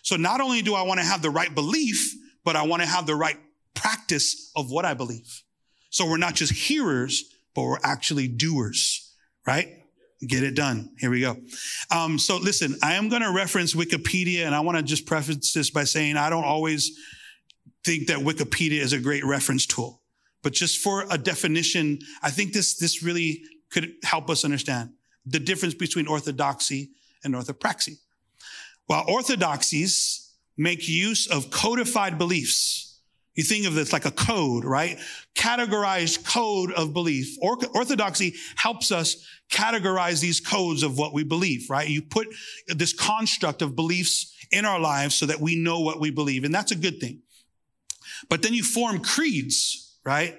So 0.02 0.16
not 0.16 0.40
only 0.40 0.62
do 0.62 0.74
I 0.74 0.82
want 0.82 1.00
to 1.00 1.06
have 1.06 1.22
the 1.22 1.30
right 1.30 1.54
belief, 1.54 2.14
but 2.44 2.56
I 2.56 2.62
want 2.62 2.82
to 2.82 2.88
have 2.88 3.06
the 3.06 3.14
right 3.14 3.38
practice 3.74 4.52
of 4.54 4.70
what 4.70 4.84
I 4.84 4.94
believe. 4.94 5.42
So 5.90 6.06
we're 6.06 6.18
not 6.18 6.34
just 6.34 6.52
hearers, 6.52 7.24
but 7.54 7.62
we're 7.62 7.78
actually 7.82 8.28
doers, 8.28 9.14
right? 9.46 9.68
Get 10.26 10.42
it 10.42 10.54
done. 10.54 10.90
Here 10.98 11.10
we 11.10 11.20
go. 11.20 11.36
Um, 11.90 12.18
so 12.18 12.36
listen, 12.36 12.76
I 12.82 12.94
am 12.94 13.08
going 13.08 13.22
to 13.22 13.32
reference 13.32 13.74
Wikipedia, 13.74 14.44
and 14.44 14.54
I 14.54 14.60
want 14.60 14.76
to 14.76 14.82
just 14.82 15.06
preface 15.06 15.52
this 15.52 15.70
by 15.70 15.84
saying 15.84 16.16
I 16.16 16.30
don't 16.30 16.44
always 16.44 16.98
think 17.84 18.08
that 18.08 18.18
Wikipedia 18.18 18.80
is 18.80 18.92
a 18.92 18.98
great 18.98 19.24
reference 19.24 19.66
tool. 19.66 20.00
But 20.44 20.52
just 20.52 20.78
for 20.78 21.06
a 21.10 21.16
definition, 21.16 21.98
I 22.22 22.30
think 22.30 22.52
this, 22.52 22.76
this 22.76 23.02
really 23.02 23.42
could 23.70 23.94
help 24.04 24.28
us 24.30 24.44
understand 24.44 24.90
the 25.26 25.40
difference 25.40 25.74
between 25.74 26.06
orthodoxy 26.06 26.90
and 27.24 27.34
orthopraxy. 27.34 27.96
While 28.86 29.06
orthodoxies 29.08 30.30
make 30.58 30.86
use 30.86 31.26
of 31.26 31.50
codified 31.50 32.18
beliefs, 32.18 33.00
you 33.34 33.42
think 33.42 33.66
of 33.66 33.74
this 33.74 33.92
like 33.92 34.04
a 34.04 34.10
code, 34.10 34.64
right? 34.64 34.98
Categorized 35.34 36.26
code 36.30 36.72
of 36.72 36.92
belief. 36.92 37.36
Orthodoxy 37.40 38.34
helps 38.56 38.92
us 38.92 39.26
categorize 39.50 40.20
these 40.20 40.40
codes 40.40 40.82
of 40.82 40.98
what 40.98 41.14
we 41.14 41.24
believe, 41.24 41.70
right? 41.70 41.88
You 41.88 42.02
put 42.02 42.28
this 42.68 42.92
construct 42.92 43.62
of 43.62 43.74
beliefs 43.74 44.32
in 44.52 44.66
our 44.66 44.78
lives 44.78 45.14
so 45.14 45.24
that 45.24 45.40
we 45.40 45.56
know 45.56 45.80
what 45.80 46.00
we 46.00 46.10
believe, 46.10 46.44
and 46.44 46.54
that's 46.54 46.70
a 46.70 46.76
good 46.76 47.00
thing. 47.00 47.22
But 48.28 48.42
then 48.42 48.52
you 48.52 48.62
form 48.62 49.00
creeds 49.00 49.83
right? 50.04 50.38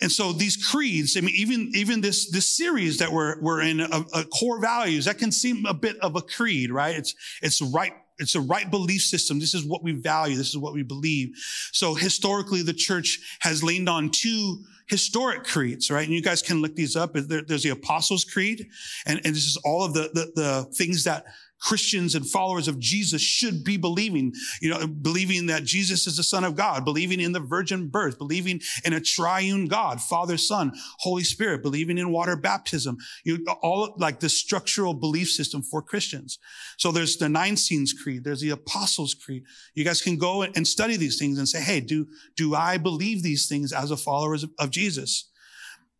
And 0.00 0.10
so 0.10 0.32
these 0.32 0.56
creeds, 0.56 1.16
I 1.16 1.20
mean, 1.20 1.34
even, 1.36 1.70
even 1.74 2.00
this, 2.00 2.30
this 2.30 2.48
series 2.48 2.98
that 2.98 3.12
we're, 3.12 3.40
we're 3.40 3.62
in, 3.62 3.80
a, 3.80 4.24
core 4.24 4.60
values, 4.60 5.04
that 5.04 5.18
can 5.18 5.30
seem 5.30 5.66
a 5.66 5.74
bit 5.74 5.96
of 5.98 6.16
a 6.16 6.22
creed, 6.22 6.70
right? 6.72 6.96
It's, 6.96 7.14
it's 7.42 7.62
right 7.62 7.92
it's 8.18 8.34
a 8.34 8.40
right 8.40 8.70
belief 8.70 9.02
system. 9.02 9.40
This 9.40 9.54
is 9.54 9.64
what 9.64 9.82
we 9.82 9.92
value. 9.92 10.36
This 10.36 10.48
is 10.48 10.58
what 10.58 10.72
we 10.72 10.82
believe. 10.82 11.34
So 11.72 11.94
historically, 11.94 12.62
the 12.62 12.72
church 12.72 13.18
has 13.40 13.62
leaned 13.62 13.88
on 13.88 14.10
two 14.10 14.62
historic 14.86 15.44
creeds, 15.44 15.90
right? 15.90 16.04
And 16.04 16.14
you 16.14 16.22
guys 16.22 16.42
can 16.42 16.60
look 16.62 16.76
these 16.76 16.94
up. 16.94 17.14
There, 17.14 17.42
there's 17.42 17.62
the 17.62 17.70
Apostles' 17.70 18.24
Creed, 18.24 18.68
and, 19.06 19.20
and 19.24 19.34
this 19.34 19.46
is 19.46 19.56
all 19.64 19.84
of 19.84 19.94
the, 19.94 20.10
the, 20.12 20.32
the 20.34 20.64
things 20.74 21.04
that 21.04 21.24
Christians 21.64 22.14
and 22.14 22.28
followers 22.28 22.68
of 22.68 22.78
Jesus 22.78 23.22
should 23.22 23.64
be 23.64 23.78
believing, 23.78 24.34
you 24.60 24.68
know, 24.68 24.86
believing 24.86 25.46
that 25.46 25.64
Jesus 25.64 26.06
is 26.06 26.18
the 26.18 26.22
son 26.22 26.44
of 26.44 26.56
God, 26.56 26.84
believing 26.84 27.20
in 27.20 27.32
the 27.32 27.40
virgin 27.40 27.88
birth, 27.88 28.18
believing 28.18 28.60
in 28.84 28.92
a 28.92 29.00
triune 29.00 29.66
God, 29.66 30.02
Father, 30.02 30.36
Son, 30.36 30.72
Holy 30.98 31.24
Spirit, 31.24 31.62
believing 31.62 31.96
in 31.96 32.12
water 32.12 32.36
baptism, 32.36 32.98
you 33.24 33.38
know, 33.42 33.56
all 33.62 33.94
like 33.96 34.20
the 34.20 34.28
structural 34.28 34.92
belief 34.92 35.30
system 35.30 35.62
for 35.62 35.80
Christians. 35.80 36.38
So 36.76 36.92
there's 36.92 37.16
the 37.16 37.30
Nicene 37.30 37.86
Creed, 38.02 38.24
there's 38.24 38.42
the 38.42 38.50
Apostles' 38.50 39.14
Creed. 39.14 39.44
You 39.74 39.84
guys 39.84 40.02
can 40.02 40.18
go 40.18 40.42
and 40.42 40.66
study 40.66 40.96
these 40.96 41.18
things 41.18 41.38
and 41.38 41.48
say, 41.48 41.62
hey, 41.62 41.80
do, 41.80 42.06
do 42.36 42.54
I 42.54 42.76
believe 42.76 43.22
these 43.22 43.48
things 43.48 43.72
as 43.72 43.90
a 43.90 43.96
follower 43.96 44.36
of 44.58 44.70
Jesus? 44.70 45.30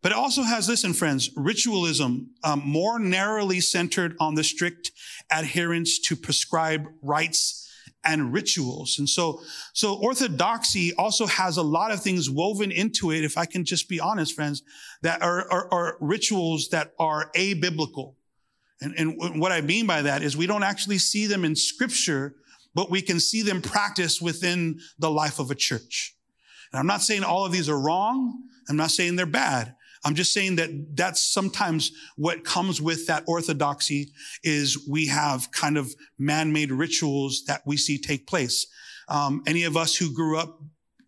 But 0.05 0.11
it 0.11 0.19
also 0.19 0.43
has, 0.43 0.69
listen, 0.69 0.93
friends, 0.93 1.31
ritualism 1.35 2.29
um, 2.43 2.61
more 2.63 2.99
narrowly 2.99 3.59
centered 3.59 4.15
on 4.19 4.35
the 4.35 4.43
strict 4.43 4.91
adherence 5.31 5.97
to 6.01 6.15
prescribed 6.15 6.85
rites 7.01 7.67
and 8.03 8.31
rituals. 8.31 8.99
And 8.99 9.09
so, 9.09 9.41
so 9.73 9.95
orthodoxy 9.95 10.93
also 10.93 11.25
has 11.25 11.57
a 11.57 11.63
lot 11.63 11.89
of 11.89 12.03
things 12.03 12.29
woven 12.29 12.71
into 12.71 13.09
it, 13.11 13.23
if 13.23 13.35
I 13.35 13.45
can 13.45 13.65
just 13.65 13.89
be 13.89 13.99
honest, 13.99 14.35
friends, 14.35 14.61
that 15.01 15.23
are, 15.23 15.51
are, 15.51 15.73
are 15.73 15.97
rituals 15.99 16.69
that 16.69 16.91
are 16.99 17.31
abiblical. 17.35 18.13
And, 18.81 18.93
and 18.99 19.41
what 19.41 19.51
I 19.51 19.61
mean 19.61 19.87
by 19.87 20.03
that 20.03 20.21
is 20.21 20.37
we 20.37 20.45
don't 20.45 20.61
actually 20.61 20.99
see 20.99 21.25
them 21.25 21.43
in 21.43 21.55
scripture, 21.55 22.35
but 22.75 22.91
we 22.91 23.01
can 23.01 23.19
see 23.19 23.41
them 23.41 23.59
practiced 23.59 24.21
within 24.21 24.81
the 24.99 25.09
life 25.09 25.39
of 25.39 25.49
a 25.49 25.55
church. 25.55 26.15
And 26.71 26.79
I'm 26.79 26.85
not 26.85 27.01
saying 27.01 27.23
all 27.23 27.43
of 27.43 27.51
these 27.51 27.69
are 27.69 27.79
wrong. 27.79 28.43
I'm 28.69 28.77
not 28.77 28.91
saying 28.91 29.15
they're 29.15 29.25
bad. 29.25 29.73
I'm 30.05 30.15
just 30.15 30.33
saying 30.33 30.57
that 30.57 30.69
that's 30.95 31.21
sometimes 31.21 31.91
what 32.15 32.45
comes 32.45 32.79
with 32.79 33.07
that 33.07 33.23
orthodoxy 33.27 34.11
is 34.43 34.87
we 34.87 35.07
have 35.07 35.51
kind 35.51 35.77
of 35.77 35.93
man-made 36.19 36.71
rituals 36.71 37.43
that 37.47 37.63
we 37.65 37.75
see 37.75 37.97
take 37.97 38.27
place. 38.27 38.67
Um, 39.09 39.41
any 39.47 39.63
of 39.63 39.75
us 39.75 39.95
who 39.95 40.13
grew 40.13 40.37
up 40.37 40.59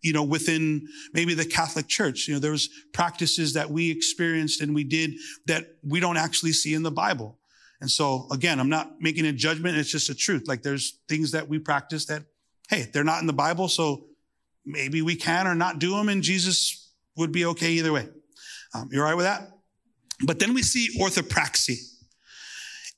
you 0.02 0.12
know, 0.12 0.22
within 0.22 0.86
maybe 1.12 1.34
the 1.34 1.44
Catholic 1.44 1.88
Church. 1.88 2.28
You 2.28 2.34
know, 2.34 2.40
there 2.40 2.52
was 2.52 2.68
practices 2.92 3.54
that 3.54 3.70
we 3.70 3.90
experienced 3.90 4.60
and 4.60 4.74
we 4.74 4.84
did 4.84 5.14
that 5.46 5.66
we 5.82 6.00
don't 6.00 6.16
actually 6.16 6.52
see 6.52 6.74
in 6.74 6.82
the 6.82 6.90
Bible. 6.90 7.38
And 7.80 7.90
so 7.90 8.26
again, 8.30 8.60
I'm 8.60 8.68
not 8.68 9.00
making 9.00 9.26
a 9.26 9.32
judgment. 9.32 9.76
It's 9.76 9.90
just 9.90 10.08
a 10.08 10.14
truth. 10.14 10.44
Like 10.46 10.62
there's 10.62 10.98
things 11.08 11.32
that 11.32 11.48
we 11.48 11.58
practice 11.58 12.06
that, 12.06 12.22
hey, 12.68 12.88
they're 12.92 13.04
not 13.04 13.20
in 13.20 13.26
the 13.26 13.32
Bible. 13.32 13.68
So 13.68 14.06
maybe 14.64 15.02
we 15.02 15.16
can 15.16 15.46
or 15.46 15.54
not 15.54 15.78
do 15.78 15.96
them 15.96 16.08
and 16.08 16.22
Jesus 16.22 16.92
would 17.16 17.32
be 17.32 17.44
okay 17.46 17.72
either 17.72 17.92
way. 17.92 18.08
Um, 18.74 18.88
you 18.92 19.00
all 19.00 19.06
right 19.06 19.16
with 19.16 19.26
that? 19.26 19.48
But 20.24 20.38
then 20.38 20.54
we 20.54 20.62
see 20.62 20.98
orthopraxy. 21.00 21.76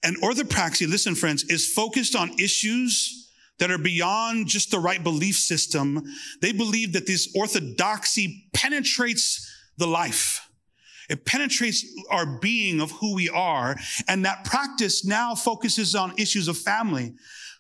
And 0.03 0.17
orthopraxy, 0.23 0.89
listen, 0.89 1.15
friends, 1.15 1.45
is 1.45 1.73
focused 1.73 2.17
on 2.17 2.39
issues 2.39 3.29
that 3.59 3.71
are 3.71 3.79
beyond 3.79 4.47
just 4.47 4.71
the 4.71 4.79
right 4.79 5.03
belief 5.05 5.37
system. 5.37 6.03
They 6.41 6.53
believe 6.53 6.95
that 6.95 7.07
this 7.07 7.33
orthodoxy 7.37 8.47
penetrates 8.55 9.47
the 9.77 9.87
life. 9.87 10.49
It 11.11 11.27
penetrates 11.27 11.85
our 12.11 12.39
being 12.39 12.81
of 12.81 12.93
who 12.93 13.15
we 13.15 13.29
are. 13.29 13.77
And 14.09 14.25
that 14.25 14.45
practice 14.45 15.05
now 15.05 15.35
focuses 15.35 15.95
on 15.95 16.15
issues 16.17 16.49
of 16.49 16.57
family, 16.57 17.15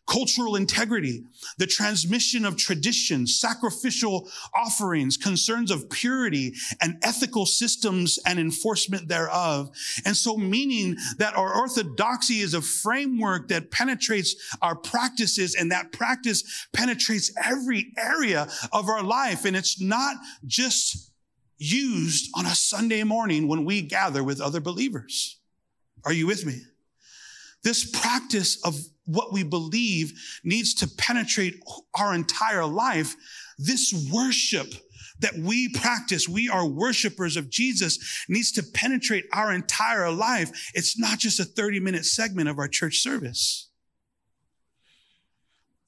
cultural 0.06 0.56
integrity, 0.56 1.22
the 1.58 1.66
transmission 1.66 2.44
of 2.44 2.56
traditions, 2.56 3.38
sacrificial 3.38 4.28
offerings, 4.54 5.16
concerns 5.16 5.70
of 5.70 5.88
purity 5.88 6.54
and 6.80 6.96
ethical 7.02 7.46
systems 7.46 8.18
and 8.26 8.38
enforcement 8.38 9.08
thereof. 9.08 9.70
And 10.04 10.16
so 10.16 10.36
meaning 10.36 10.96
that 11.18 11.36
our 11.36 11.54
orthodoxy 11.54 12.40
is 12.40 12.54
a 12.54 12.62
framework 12.62 13.48
that 13.48 13.70
penetrates 13.70 14.34
our 14.60 14.74
practices 14.74 15.54
and 15.54 15.70
that 15.70 15.92
practice 15.92 16.66
penetrates 16.72 17.32
every 17.42 17.92
area 17.96 18.48
of 18.72 18.88
our 18.88 19.02
life. 19.02 19.44
And 19.44 19.56
it's 19.56 19.80
not 19.80 20.16
just 20.44 21.12
used 21.58 22.30
on 22.34 22.46
a 22.46 22.54
Sunday 22.54 23.04
morning 23.04 23.46
when 23.46 23.64
we 23.64 23.82
gather 23.82 24.24
with 24.24 24.40
other 24.40 24.60
believers. 24.60 25.38
Are 26.04 26.12
you 26.12 26.26
with 26.26 26.46
me? 26.46 26.62
This 27.62 27.88
practice 27.90 28.62
of 28.64 28.78
what 29.04 29.32
we 29.32 29.42
believe 29.42 30.12
needs 30.44 30.74
to 30.74 30.88
penetrate 30.88 31.60
our 31.98 32.14
entire 32.14 32.64
life. 32.64 33.16
This 33.58 34.08
worship 34.12 34.72
that 35.20 35.34
we 35.36 35.68
practice, 35.68 36.28
we 36.28 36.48
are 36.48 36.66
worshipers 36.66 37.36
of 37.36 37.50
Jesus, 37.50 38.24
needs 38.28 38.52
to 38.52 38.62
penetrate 38.62 39.26
our 39.32 39.52
entire 39.52 40.10
life. 40.10 40.70
It's 40.74 40.98
not 40.98 41.18
just 41.18 41.40
a 41.40 41.44
30 41.44 41.80
minute 41.80 42.04
segment 42.04 42.48
of 42.48 42.58
our 42.58 42.68
church 42.68 42.98
service. 42.98 43.68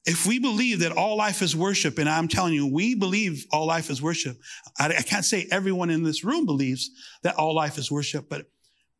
If 0.05 0.27
we 0.27 0.37
believe 0.37 0.79
that 0.79 0.91
all 0.91 1.15
life 1.15 1.41
is 1.41 1.55
worship, 1.55 1.97
and 1.97 2.09
I'm 2.09 2.27
telling 2.27 2.53
you, 2.53 2.67
we 2.67 2.93
believe 2.93 3.45
all 3.51 3.65
life 3.65 3.89
is 3.89 4.01
worship. 4.01 4.37
I, 4.77 4.89
I 4.89 5.01
can't 5.01 5.23
say 5.23 5.47
everyone 5.49 5.89
in 5.89 6.03
this 6.03 6.25
room 6.25 6.45
believes 6.45 6.89
that 7.23 7.35
all 7.35 7.55
life 7.55 7.77
is 7.77 7.89
worship, 7.89 8.27
but 8.29 8.47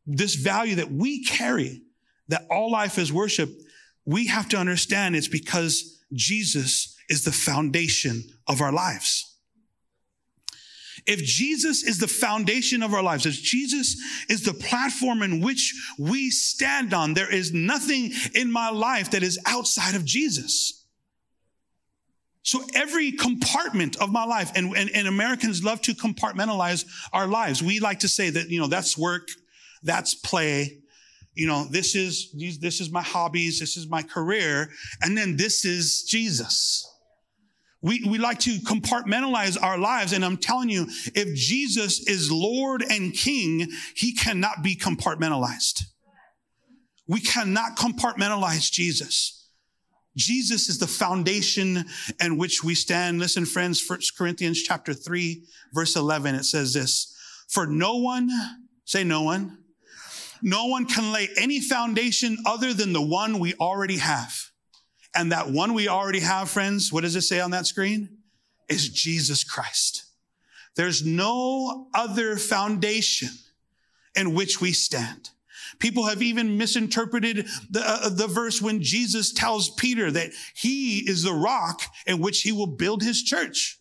this 0.06 0.34
value 0.34 0.76
that 0.76 0.90
we 0.90 1.24
carry, 1.24 1.82
that 2.28 2.46
all 2.50 2.70
life 2.70 2.98
is 2.98 3.12
worship, 3.12 3.50
we 4.04 4.26
have 4.26 4.48
to 4.50 4.56
understand 4.56 5.16
it's 5.16 5.28
because 5.28 6.04
Jesus 6.12 6.96
is 7.08 7.24
the 7.24 7.32
foundation 7.32 8.22
of 8.46 8.60
our 8.60 8.72
lives. 8.72 9.30
If 11.06 11.22
Jesus 11.22 11.82
is 11.82 11.98
the 11.98 12.08
foundation 12.08 12.82
of 12.82 12.94
our 12.94 13.02
lives, 13.02 13.26
if 13.26 13.34
Jesus 13.34 13.96
is 14.30 14.42
the 14.42 14.54
platform 14.54 15.22
in 15.22 15.40
which 15.40 15.74
we 15.98 16.30
stand 16.30 16.94
on, 16.94 17.12
there 17.12 17.32
is 17.32 17.52
nothing 17.52 18.12
in 18.34 18.50
my 18.50 18.70
life 18.70 19.10
that 19.10 19.22
is 19.22 19.38
outside 19.44 19.96
of 19.96 20.04
Jesus. 20.04 20.84
So 22.42 22.62
every 22.74 23.12
compartment 23.12 23.96
of 23.96 24.12
my 24.12 24.24
life, 24.24 24.52
and, 24.54 24.74
and, 24.76 24.90
and, 24.94 25.08
Americans 25.08 25.64
love 25.64 25.80
to 25.82 25.94
compartmentalize 25.94 26.84
our 27.12 27.26
lives. 27.26 27.62
We 27.62 27.80
like 27.80 28.00
to 28.00 28.08
say 28.08 28.28
that, 28.30 28.50
you 28.50 28.60
know, 28.60 28.66
that's 28.66 28.98
work, 28.98 29.28
that's 29.82 30.14
play, 30.14 30.82
you 31.34 31.46
know, 31.46 31.66
this 31.70 31.94
is, 31.94 32.32
this 32.60 32.80
is 32.80 32.90
my 32.90 33.02
hobbies, 33.02 33.58
this 33.58 33.76
is 33.76 33.88
my 33.88 34.02
career, 34.02 34.70
and 35.02 35.16
then 35.16 35.36
this 35.36 35.64
is 35.64 36.04
Jesus. 36.04 36.88
We, 37.82 38.02
we 38.08 38.16
like 38.16 38.38
to 38.40 38.56
compartmentalize 38.60 39.62
our 39.62 39.76
lives. 39.76 40.14
And 40.14 40.24
I'm 40.24 40.38
telling 40.38 40.70
you, 40.70 40.86
if 41.14 41.34
Jesus 41.36 42.08
is 42.08 42.32
Lord 42.32 42.82
and 42.82 43.12
King, 43.12 43.68
he 43.94 44.14
cannot 44.14 44.62
be 44.62 44.74
compartmentalized. 44.74 45.82
We 47.06 47.20
cannot 47.20 47.76
compartmentalize 47.76 48.70
Jesus. 48.70 49.50
Jesus 50.16 50.68
is 50.68 50.78
the 50.78 50.86
foundation 50.86 51.84
in 52.20 52.38
which 52.38 52.64
we 52.64 52.74
stand. 52.74 53.18
Listen, 53.18 53.44
friends, 53.44 53.80
First 53.80 54.16
Corinthians 54.16 54.62
chapter 54.62 54.94
3, 54.94 55.44
verse 55.74 55.96
11, 55.96 56.36
it 56.36 56.44
says 56.44 56.72
this, 56.72 57.14
for 57.50 57.66
no 57.66 57.96
one, 57.96 58.30
say 58.86 59.04
no 59.04 59.22
one, 59.22 59.58
no 60.42 60.66
one 60.66 60.86
can 60.86 61.12
lay 61.12 61.28
any 61.36 61.60
foundation 61.60 62.38
other 62.46 62.72
than 62.72 62.92
the 62.92 63.02
one 63.02 63.38
we 63.38 63.54
already 63.54 63.98
have. 63.98 64.34
And 65.14 65.32
that 65.32 65.50
one 65.50 65.74
we 65.74 65.88
already 65.88 66.20
have, 66.20 66.50
friends, 66.50 66.92
what 66.92 67.02
does 67.02 67.16
it 67.16 67.22
say 67.22 67.40
on 67.40 67.52
that 67.52 67.66
screen? 67.66 68.18
Is 68.68 68.88
Jesus 68.88 69.44
Christ. 69.44 70.04
There's 70.74 71.04
no 71.04 71.88
other 71.94 72.36
foundation 72.36 73.28
in 74.16 74.34
which 74.34 74.60
we 74.60 74.72
stand. 74.72 75.30
People 75.78 76.06
have 76.06 76.22
even 76.22 76.56
misinterpreted 76.56 77.46
the, 77.70 77.82
uh, 77.84 78.08
the 78.08 78.26
verse 78.26 78.62
when 78.62 78.82
Jesus 78.82 79.32
tells 79.32 79.70
Peter 79.70 80.10
that 80.10 80.30
he 80.54 80.98
is 81.00 81.22
the 81.22 81.32
rock 81.32 81.82
in 82.06 82.20
which 82.20 82.42
he 82.42 82.52
will 82.52 82.66
build 82.66 83.02
his 83.02 83.22
church. 83.22 83.78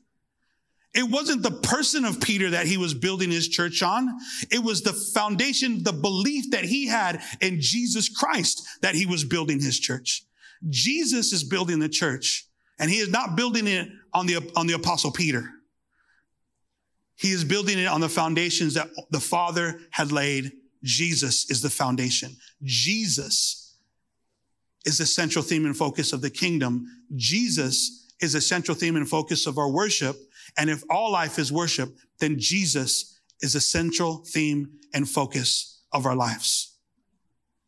It 0.93 1.09
wasn't 1.09 1.41
the 1.41 1.51
person 1.51 2.05
of 2.05 2.21
Peter 2.21 2.51
that 2.51 2.67
he 2.67 2.77
was 2.77 2.93
building 2.93 3.31
his 3.31 3.47
church 3.47 3.81
on. 3.81 4.09
It 4.51 4.63
was 4.63 4.83
the 4.83 4.93
foundation, 4.93 5.83
the 5.83 5.93
belief 5.93 6.51
that 6.51 6.65
he 6.65 6.87
had 6.87 7.21
in 7.41 7.59
Jesus 7.59 8.09
Christ 8.09 8.67
that 8.81 8.93
he 8.93 9.07
was 9.07 9.23
building 9.23 9.59
his 9.59 9.79
church. 9.79 10.23
Jesus 10.69 11.33
is 11.33 11.43
building 11.43 11.79
the 11.79 11.89
church 11.89 12.45
and 12.79 12.91
he 12.91 12.97
is 12.97 13.09
not 13.09 13.35
building 13.35 13.67
it 13.67 13.89
on 14.13 14.27
the, 14.27 14.51
on 14.55 14.67
the 14.67 14.73
apostle 14.73 15.11
Peter. 15.11 15.49
He 17.15 17.31
is 17.31 17.43
building 17.43 17.79
it 17.79 17.87
on 17.87 18.01
the 18.01 18.09
foundations 18.09 18.75
that 18.75 18.89
the 19.09 19.19
Father 19.19 19.79
had 19.91 20.11
laid. 20.11 20.51
Jesus 20.83 21.49
is 21.49 21.61
the 21.61 21.69
foundation. 21.69 22.35
Jesus 22.61 23.77
is 24.85 24.97
the 24.97 25.05
central 25.05 25.43
theme 25.43 25.65
and 25.65 25.75
focus 25.75 26.13
of 26.13 26.21
the 26.21 26.29
kingdom. 26.29 26.85
Jesus 27.15 28.02
is 28.23 28.35
a 28.35 28.41
central 28.41 28.75
theme 28.75 28.95
and 28.95 29.07
focus 29.07 29.45
of 29.45 29.57
our 29.57 29.69
worship. 29.69 30.15
And 30.57 30.69
if 30.69 30.83
all 30.89 31.11
life 31.11 31.37
is 31.37 31.51
worship, 31.51 31.89
then 32.19 32.39
Jesus 32.39 33.19
is 33.41 33.53
a 33.53 33.61
central 33.61 34.23
theme 34.25 34.71
and 34.93 35.07
focus 35.07 35.81
of 35.91 36.05
our 36.05 36.15
lives, 36.15 36.75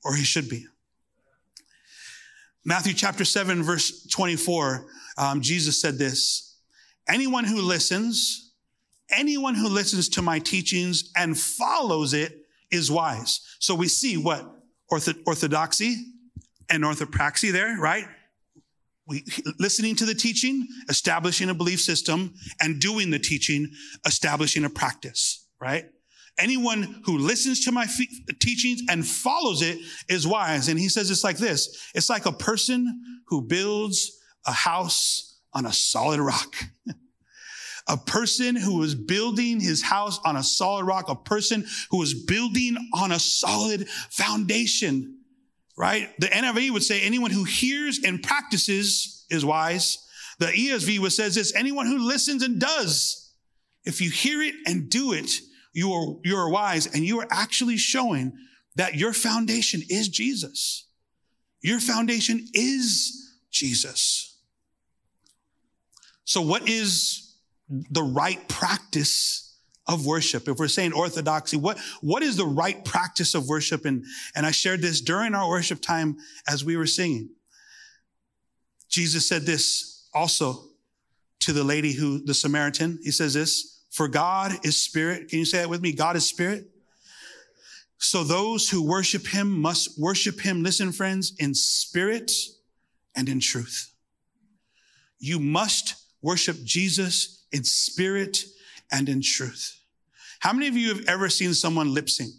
or 0.03 0.15
he 0.15 0.23
should 0.23 0.49
be. 0.49 0.65
Matthew 2.63 2.93
chapter 2.93 3.25
7, 3.25 3.61
verse 3.61 4.07
24, 4.07 4.87
um, 5.17 5.41
Jesus 5.41 5.79
said 5.79 5.97
this 5.97 6.57
Anyone 7.07 7.43
who 7.43 7.61
listens, 7.61 8.53
anyone 9.11 9.53
who 9.53 9.67
listens 9.67 10.09
to 10.09 10.21
my 10.21 10.39
teachings 10.39 11.11
and 11.15 11.37
follows 11.37 12.13
it 12.13 12.45
is 12.71 12.89
wise. 12.89 13.41
So 13.59 13.75
we 13.75 13.87
see 13.87 14.17
what? 14.17 14.51
orthodoxy 14.91 16.05
and 16.69 16.83
orthopraxy 16.83 17.51
there, 17.51 17.77
right? 17.79 18.05
We, 19.07 19.23
listening 19.59 19.95
to 19.97 20.05
the 20.05 20.15
teaching, 20.15 20.67
establishing 20.89 21.49
a 21.49 21.53
belief 21.53 21.79
system, 21.79 22.33
and 22.59 22.79
doing 22.79 23.11
the 23.11 23.19
teaching, 23.19 23.69
establishing 24.05 24.65
a 24.65 24.69
practice, 24.69 25.47
right? 25.61 25.85
Anyone 26.37 27.01
who 27.05 27.17
listens 27.17 27.63
to 27.65 27.71
my 27.71 27.85
teachings 28.39 28.81
and 28.89 29.05
follows 29.05 29.61
it 29.61 29.79
is 30.09 30.27
wise. 30.27 30.67
And 30.67 30.77
he 30.77 30.89
says 30.89 31.09
it's 31.09 31.23
like 31.23 31.37
this. 31.37 31.91
It's 31.95 32.09
like 32.09 32.25
a 32.25 32.31
person 32.31 33.01
who 33.27 33.41
builds 33.41 34.11
a 34.45 34.51
house 34.51 35.39
on 35.53 35.65
a 35.65 35.71
solid 35.71 36.19
rock. 36.19 36.55
a 37.87 37.95
person 37.95 38.55
who 38.55 38.81
is 38.83 38.95
building 38.95 39.59
his 39.59 39.83
house 39.83 40.19
on 40.25 40.35
a 40.35 40.43
solid 40.43 40.85
rock, 40.85 41.07
a 41.07 41.15
person 41.15 41.65
who 41.91 42.01
is 42.01 42.13
building 42.13 42.75
on 42.93 43.11
a 43.11 43.19
solid 43.19 43.87
foundation 44.09 45.14
right? 45.77 46.09
The 46.19 46.27
NIV 46.27 46.71
would 46.71 46.83
say 46.83 47.01
anyone 47.01 47.31
who 47.31 47.43
hears 47.43 47.99
and 48.03 48.21
practices 48.23 49.25
is 49.29 49.43
wise. 49.43 49.97
The 50.39 50.47
ESV 50.47 50.99
would 50.99 51.13
says 51.13 51.35
this, 51.35 51.53
anyone 51.55 51.87
who 51.87 52.07
listens 52.07 52.43
and 52.43 52.59
does. 52.59 53.33
If 53.83 54.01
you 54.01 54.09
hear 54.09 54.41
it 54.41 54.55
and 54.65 54.89
do 54.89 55.13
it, 55.13 55.31
you 55.73 55.91
are, 55.91 56.15
you 56.23 56.35
are 56.37 56.49
wise 56.49 56.87
and 56.87 57.05
you 57.05 57.19
are 57.19 57.27
actually 57.29 57.77
showing 57.77 58.33
that 58.75 58.95
your 58.95 59.13
foundation 59.13 59.81
is 59.89 60.07
Jesus. 60.07 60.85
Your 61.61 61.79
foundation 61.79 62.47
is 62.53 63.33
Jesus. 63.51 64.37
So 66.23 66.41
what 66.41 66.67
is 66.67 67.35
the 67.67 68.03
right 68.03 68.47
practice 68.47 69.44
of 69.87 70.05
worship. 70.05 70.47
If 70.47 70.57
we're 70.57 70.67
saying 70.67 70.93
orthodoxy, 70.93 71.57
what, 71.57 71.77
what 72.01 72.23
is 72.23 72.37
the 72.37 72.45
right 72.45 72.83
practice 72.83 73.35
of 73.35 73.47
worship? 73.47 73.85
And, 73.85 74.03
and 74.35 74.45
I 74.45 74.51
shared 74.51 74.81
this 74.81 75.01
during 75.01 75.35
our 75.35 75.47
worship 75.47 75.81
time 75.81 76.17
as 76.47 76.65
we 76.65 76.75
were 76.75 76.87
singing. 76.87 77.29
Jesus 78.89 79.27
said 79.27 79.43
this 79.43 80.07
also 80.13 80.63
to 81.41 81.53
the 81.53 81.63
lady 81.63 81.93
who, 81.93 82.23
the 82.23 82.33
Samaritan. 82.33 82.99
He 83.03 83.11
says 83.11 83.33
this, 83.33 83.83
for 83.91 84.07
God 84.07 84.53
is 84.63 84.81
spirit. 84.81 85.29
Can 85.29 85.39
you 85.39 85.45
say 85.45 85.59
that 85.59 85.69
with 85.69 85.81
me? 85.81 85.93
God 85.93 86.15
is 86.15 86.25
spirit. 86.25 86.65
So 87.97 88.23
those 88.23 88.69
who 88.69 88.83
worship 88.83 89.27
him 89.27 89.61
must 89.61 89.99
worship 89.99 90.41
him, 90.41 90.63
listen 90.63 90.91
friends, 90.91 91.33
in 91.39 91.53
spirit 91.53 92.31
and 93.15 93.29
in 93.29 93.39
truth. 93.39 93.93
You 95.19 95.39
must 95.39 95.95
worship 96.21 96.57
Jesus 96.63 97.45
in 97.51 97.63
spirit 97.63 98.43
and 98.91 99.09
in 99.09 99.21
truth. 99.21 99.79
How 100.39 100.53
many 100.53 100.67
of 100.67 100.75
you 100.75 100.89
have 100.89 101.05
ever 101.07 101.29
seen 101.29 101.53
someone 101.53 101.93
lip 101.93 102.09
sync? 102.09 102.31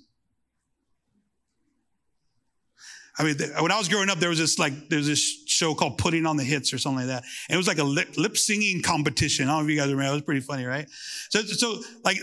I 3.18 3.24
mean, 3.24 3.37
when 3.61 3.72
I 3.72 3.78
was 3.78 3.88
growing 3.88 4.11
up, 4.11 4.18
there 4.18 4.28
was 4.28 4.38
this 4.38 4.59
like, 4.59 4.90
there's 4.90 5.06
this 5.06 5.44
show 5.46 5.74
called 5.74 5.96
Putting 5.96 6.26
on 6.26 6.37
the 6.37 6.44
Hits 6.44 6.74
or 6.74 6.78
something 6.78 7.09
like 7.09 7.09
that. 7.09 7.24
And 7.48 7.54
it 7.54 7.56
was 7.56 7.66
like 7.66 7.78
a 7.78 7.85
lip, 7.85 8.18
lip 8.18 8.37
singing 8.37 8.82
competition. 8.82 9.48
I 9.48 9.52
don't 9.52 9.61
know 9.61 9.64
if 9.64 9.70
you 9.70 9.80
guys 9.80 9.90
remember. 9.90 10.11
It 10.11 10.16
was 10.16 10.22
pretty 10.22 10.42
funny, 10.42 10.66
right? 10.66 10.87
So, 11.30 11.40
so 11.40 11.80
like, 12.04 12.18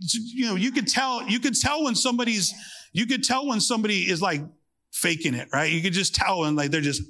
you 0.00 0.46
know, 0.46 0.56
you 0.56 0.72
could 0.72 0.88
tell, 0.88 1.22
you 1.28 1.38
could 1.38 1.54
tell 1.54 1.84
when 1.84 1.94
somebody's, 1.94 2.52
you 2.92 3.06
could 3.06 3.22
tell 3.22 3.46
when 3.46 3.60
somebody 3.60 4.10
is 4.10 4.20
like 4.20 4.40
faking 4.90 5.34
it, 5.34 5.48
right? 5.52 5.70
You 5.70 5.80
could 5.80 5.92
just 5.92 6.16
tell 6.16 6.40
when 6.40 6.56
like 6.56 6.72
they're 6.72 6.80
just, 6.80 7.02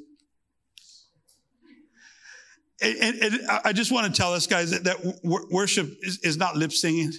and, 2.86 3.22
and, 3.22 3.40
I 3.64 3.72
just 3.72 3.92
want 3.92 4.06
to 4.06 4.12
tell 4.12 4.32
us, 4.32 4.46
guys, 4.46 4.70
that, 4.70 4.84
that 4.84 5.20
worship 5.50 5.88
is, 6.02 6.18
is, 6.20 6.36
not 6.36 6.56
lip 6.56 6.72
singing. 6.72 7.12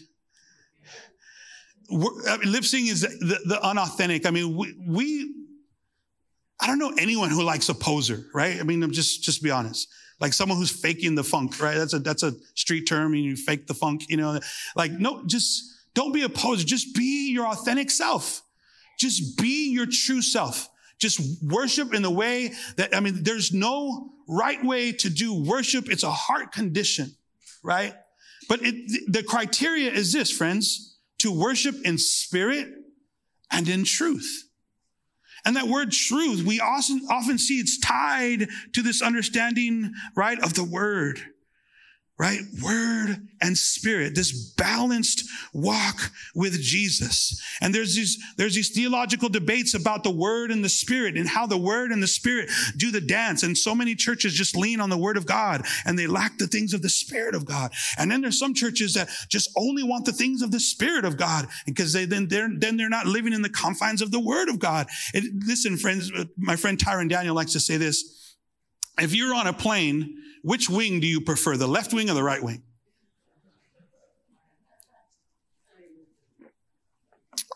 I 1.91 2.38
mean, 2.38 2.51
lip 2.51 2.63
singing 2.63 2.91
is 2.91 3.01
the, 3.01 3.39
the, 3.45 3.60
unauthentic. 3.63 4.25
I 4.25 4.32
mean, 4.32 4.56
we, 4.56 4.75
we, 4.88 5.34
I 6.60 6.67
don't 6.67 6.80
know 6.80 6.93
anyone 6.97 7.30
who 7.30 7.43
likes 7.43 7.69
a 7.69 7.73
poser, 7.73 8.25
right? 8.34 8.60
I 8.60 8.63
mean, 8.63 8.82
I'm 8.84 8.91
just, 8.91 9.23
just 9.23 9.43
be 9.43 9.51
honest. 9.51 9.88
Like 10.19 10.34
someone 10.34 10.58
who's 10.58 10.71
faking 10.71 11.15
the 11.15 11.23
funk, 11.23 11.62
right? 11.62 11.78
That's 11.78 11.93
a, 11.93 11.99
that's 11.99 12.23
a 12.23 12.34
street 12.56 12.86
term. 12.86 13.13
And 13.13 13.23
you 13.23 13.36
fake 13.36 13.67
the 13.67 13.73
funk, 13.73 14.10
you 14.10 14.17
know, 14.17 14.39
like, 14.75 14.91
no, 14.91 15.23
just 15.25 15.73
don't 15.93 16.13
be 16.13 16.23
a 16.23 16.30
poser. 16.30 16.65
Just 16.65 16.95
be 16.95 17.32
your 17.32 17.47
authentic 17.47 17.91
self. 17.91 18.41
Just 18.97 19.38
be 19.38 19.71
your 19.71 19.86
true 19.86 20.21
self. 20.21 20.69
Just 20.99 21.43
worship 21.43 21.93
in 21.93 22.01
the 22.01 22.10
way 22.10 22.53
that, 22.77 22.95
I 22.95 22.99
mean, 22.99 23.23
there's 23.23 23.53
no 23.53 24.12
right 24.27 24.63
way 24.63 24.91
to 24.93 25.10
do 25.10 25.34
worship. 25.34 25.89
It's 25.89 26.03
a 26.03 26.12
heart 26.12 26.51
condition, 26.51 27.15
right? 27.63 27.93
But 28.47 28.62
it, 28.63 29.12
the 29.12 29.23
criteria 29.23 29.91
is 29.91 30.13
this, 30.13 30.31
friends, 30.31 30.97
to 31.19 31.31
worship 31.31 31.75
in 31.84 31.97
spirit 31.97 32.67
and 33.51 33.67
in 33.67 33.84
truth. 33.84 34.43
And 35.45 35.55
that 35.55 35.67
word 35.67 35.91
truth, 35.91 36.43
we 36.43 36.60
often, 36.60 37.01
often 37.10 37.38
see 37.38 37.60
it's 37.60 37.79
tied 37.79 38.47
to 38.73 38.81
this 38.81 39.01
understanding, 39.01 39.93
right, 40.15 40.39
of 40.39 40.55
the 40.55 40.63
word 40.63 41.21
right? 42.17 42.39
Word 42.63 43.28
and 43.41 43.58
spirit, 43.58 44.15
this 44.15 44.54
balanced 44.54 45.23
walk 45.54 46.12
with 46.34 46.62
Jesus. 46.62 47.41
And 47.60 47.75
there's 47.75 47.93
these, 47.93 48.17
there's 48.38 48.56
these 48.56 48.69
theological 48.69 49.28
debates 49.28 49.73
about 49.73 50.04
the 50.04 50.12
word 50.12 50.49
and 50.49 50.63
the 50.63 50.69
spirit 50.69 51.17
and 51.17 51.28
how 51.28 51.45
the 51.45 51.58
word 51.58 51.91
and 51.91 52.01
the 52.01 52.08
spirit 52.08 52.49
do 52.78 52.89
the 52.89 53.01
dance. 53.01 53.43
And 53.43 53.58
so 53.58 53.75
many 53.75 53.95
churches 53.95 54.34
just 54.34 54.56
lean 54.56 54.80
on 54.80 54.89
the 54.89 54.97
word 54.97 55.17
of 55.17 55.25
God 55.25 55.65
and 55.86 55.99
they 55.99 56.08
lack 56.08 56.38
the 56.38 56.47
things 56.47 56.73
of 56.73 56.82
the 56.82 56.89
spirit 56.89 57.36
of 57.36 57.45
God. 57.45 57.71
And 57.97 58.10
then 58.10 58.21
there's 58.21 58.39
some 58.39 58.54
churches 58.54 58.93
that 58.93 59.10
just 59.28 59.49
only 59.58 59.84
want 59.84 60.06
the 60.06 60.13
things 60.13 60.41
of 60.41 60.51
the 60.51 60.60
spirit 60.60 61.04
of 61.04 61.17
God 61.17 61.47
because 61.65 61.91
they 61.91 62.06
then 62.06 62.30
they're, 62.30 62.49
then 62.58 62.78
they're 62.78 62.88
not 62.88 63.08
living 63.08 63.34
in 63.34 63.41
the 63.41 63.49
confines 63.49 64.01
of 64.01 64.12
the 64.12 64.21
word 64.21 64.47
of 64.47 64.60
God. 64.60 64.88
It, 65.13 65.25
listen, 65.45 65.75
friends, 65.75 66.12
my 66.38 66.56
friend 66.56 66.78
Tyron 66.78 67.10
Daniel 67.10 67.36
likes 67.36 67.51
to 67.54 67.60
say 67.60 67.75
this. 67.75 68.25
If 68.97 69.13
you're 69.13 69.36
on 69.36 69.47
a 69.47 69.53
plane 69.53 70.21
which 70.41 70.69
wing 70.69 70.99
do 70.99 71.08
you 71.08 71.21
prefer, 71.21 71.58
the 71.58 71.67
left 71.67 71.93
wing 71.93 72.10
or 72.10 72.13
the 72.13 72.23
right 72.23 72.41
wing? 72.41 72.62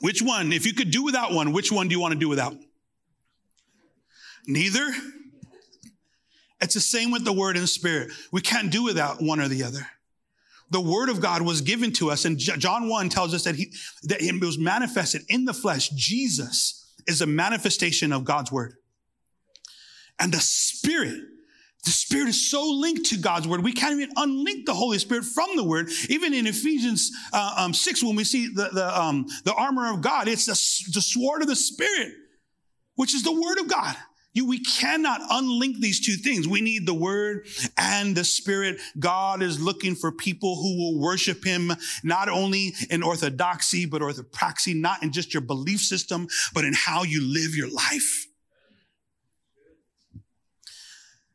Which 0.01 0.21
one? 0.21 0.53
If 0.53 0.65
you 0.65 0.73
could 0.73 0.91
do 0.91 1.03
without 1.03 1.33
one, 1.33 1.51
which 1.51 1.71
one 1.71 1.87
do 1.87 1.93
you 1.93 1.99
want 1.99 2.13
to 2.13 2.19
do 2.19 2.29
without? 2.29 2.55
Neither. 4.47 4.91
It's 6.61 6.73
the 6.73 6.79
same 6.79 7.11
with 7.11 7.25
the 7.25 7.33
word 7.33 7.57
and 7.57 7.67
spirit. 7.69 8.11
We 8.31 8.41
can't 8.41 8.71
do 8.71 8.83
without 8.83 9.21
one 9.21 9.39
or 9.39 9.47
the 9.47 9.63
other. 9.63 9.85
The 10.71 10.81
word 10.81 11.09
of 11.09 11.21
God 11.21 11.41
was 11.41 11.61
given 11.61 11.91
to 11.93 12.11
us, 12.11 12.25
and 12.25 12.37
John 12.37 12.89
1 12.89 13.09
tells 13.09 13.33
us 13.33 13.43
that 13.43 13.55
he 13.55 13.73
that 14.03 14.21
it 14.21 14.39
was 14.39 14.57
manifested 14.57 15.23
in 15.27 15.45
the 15.45 15.53
flesh. 15.53 15.89
Jesus 15.89 16.93
is 17.07 17.21
a 17.21 17.25
manifestation 17.25 18.11
of 18.11 18.23
God's 18.23 18.51
word. 18.51 18.75
And 20.19 20.31
the 20.31 20.39
spirit 20.39 21.21
the 21.85 21.91
Spirit 21.91 22.29
is 22.29 22.49
so 22.49 22.63
linked 22.63 23.05
to 23.07 23.17
God's 23.17 23.47
Word, 23.47 23.63
we 23.63 23.71
can't 23.71 23.99
even 23.99 24.13
unlink 24.15 24.65
the 24.65 24.73
Holy 24.73 24.99
Spirit 24.99 25.23
from 25.23 25.55
the 25.55 25.63
Word. 25.63 25.89
Even 26.09 26.33
in 26.33 26.45
Ephesians 26.45 27.11
uh, 27.31 27.53
um, 27.57 27.73
6, 27.73 28.03
when 28.03 28.15
we 28.15 28.23
see 28.23 28.47
the, 28.47 28.69
the, 28.73 28.99
um, 28.99 29.25
the 29.45 29.53
armor 29.53 29.93
of 29.93 30.01
God, 30.01 30.27
it's 30.27 30.45
the, 30.45 30.93
the 30.93 31.01
sword 31.01 31.41
of 31.41 31.47
the 31.47 31.55
Spirit, 31.55 32.13
which 32.95 33.15
is 33.15 33.23
the 33.23 33.31
Word 33.31 33.59
of 33.59 33.69
God. 33.69 33.95
You, 34.33 34.45
we 34.45 34.63
cannot 34.63 35.21
unlink 35.21 35.79
these 35.79 36.05
two 36.05 36.13
things. 36.13 36.47
We 36.47 36.61
need 36.61 36.85
the 36.85 36.93
Word 36.93 37.47
and 37.77 38.15
the 38.15 38.23
Spirit. 38.23 38.79
God 38.99 39.41
is 39.41 39.59
looking 39.59 39.95
for 39.95 40.11
people 40.11 40.55
who 40.55 40.77
will 40.77 40.99
worship 40.99 41.43
Him, 41.43 41.71
not 42.03 42.29
only 42.29 42.73
in 42.89 43.01
orthodoxy, 43.01 43.85
but 43.85 44.01
orthopraxy, 44.01 44.75
not 44.75 45.01
in 45.01 45.11
just 45.11 45.33
your 45.33 45.41
belief 45.41 45.79
system, 45.79 46.27
but 46.53 46.63
in 46.63 46.73
how 46.73 47.03
you 47.03 47.21
live 47.21 47.55
your 47.55 47.71
life. 47.71 48.28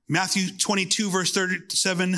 Matthew 0.09 0.55
22, 0.59 1.09
verse 1.09 1.33
37, 1.33 2.17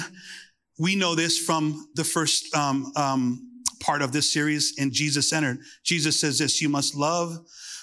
we 0.78 0.96
know 0.96 1.14
this 1.14 1.38
from 1.38 1.86
the 1.94 2.02
first 2.02 2.52
um, 2.54 2.92
um, 2.96 3.62
part 3.78 4.02
of 4.02 4.10
this 4.10 4.32
series 4.32 4.74
in 4.76 4.92
Jesus 4.92 5.30
Centered. 5.30 5.60
Jesus 5.84 6.20
says 6.20 6.40
this 6.40 6.60
You 6.60 6.68
must 6.68 6.96
love 6.96 7.38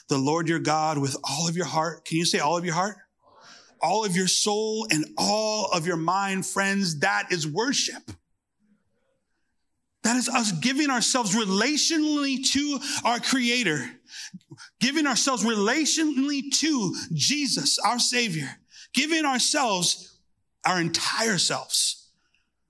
the 0.10 0.18
Lord 0.18 0.50
your 0.50 0.60
God 0.60 0.98
with 0.98 1.16
all 1.24 1.48
of 1.48 1.56
your 1.56 1.66
heart. 1.66 2.04
Can 2.04 2.18
you 2.18 2.26
say 2.26 2.40
all 2.40 2.58
of 2.58 2.66
your 2.66 2.74
heart? 2.74 2.98
All 3.82 4.04
of 4.04 4.16
your 4.16 4.28
soul 4.28 4.88
and 4.92 5.06
all 5.18 5.70
of 5.72 5.88
your 5.88 5.98
mind, 5.98 6.46
friends. 6.46 7.00
That 7.00 7.32
is 7.32 7.48
worship. 7.48 8.04
That 10.04 10.18
is 10.18 10.28
us 10.28 10.52
giving 10.52 10.90
ourselves 10.90 11.34
relationally 11.34 12.46
to 12.52 12.80
our 13.06 13.22
Creator, 13.22 13.90
giving 14.82 15.08
ourselves 15.08 15.46
relationally 15.46 16.42
to 16.60 16.94
Jesus, 17.14 17.80
our 17.80 18.00
Savior 18.00 18.50
giving 18.94 19.26
ourselves, 19.26 20.18
our 20.66 20.80
entire 20.80 21.38
selves, 21.38 22.10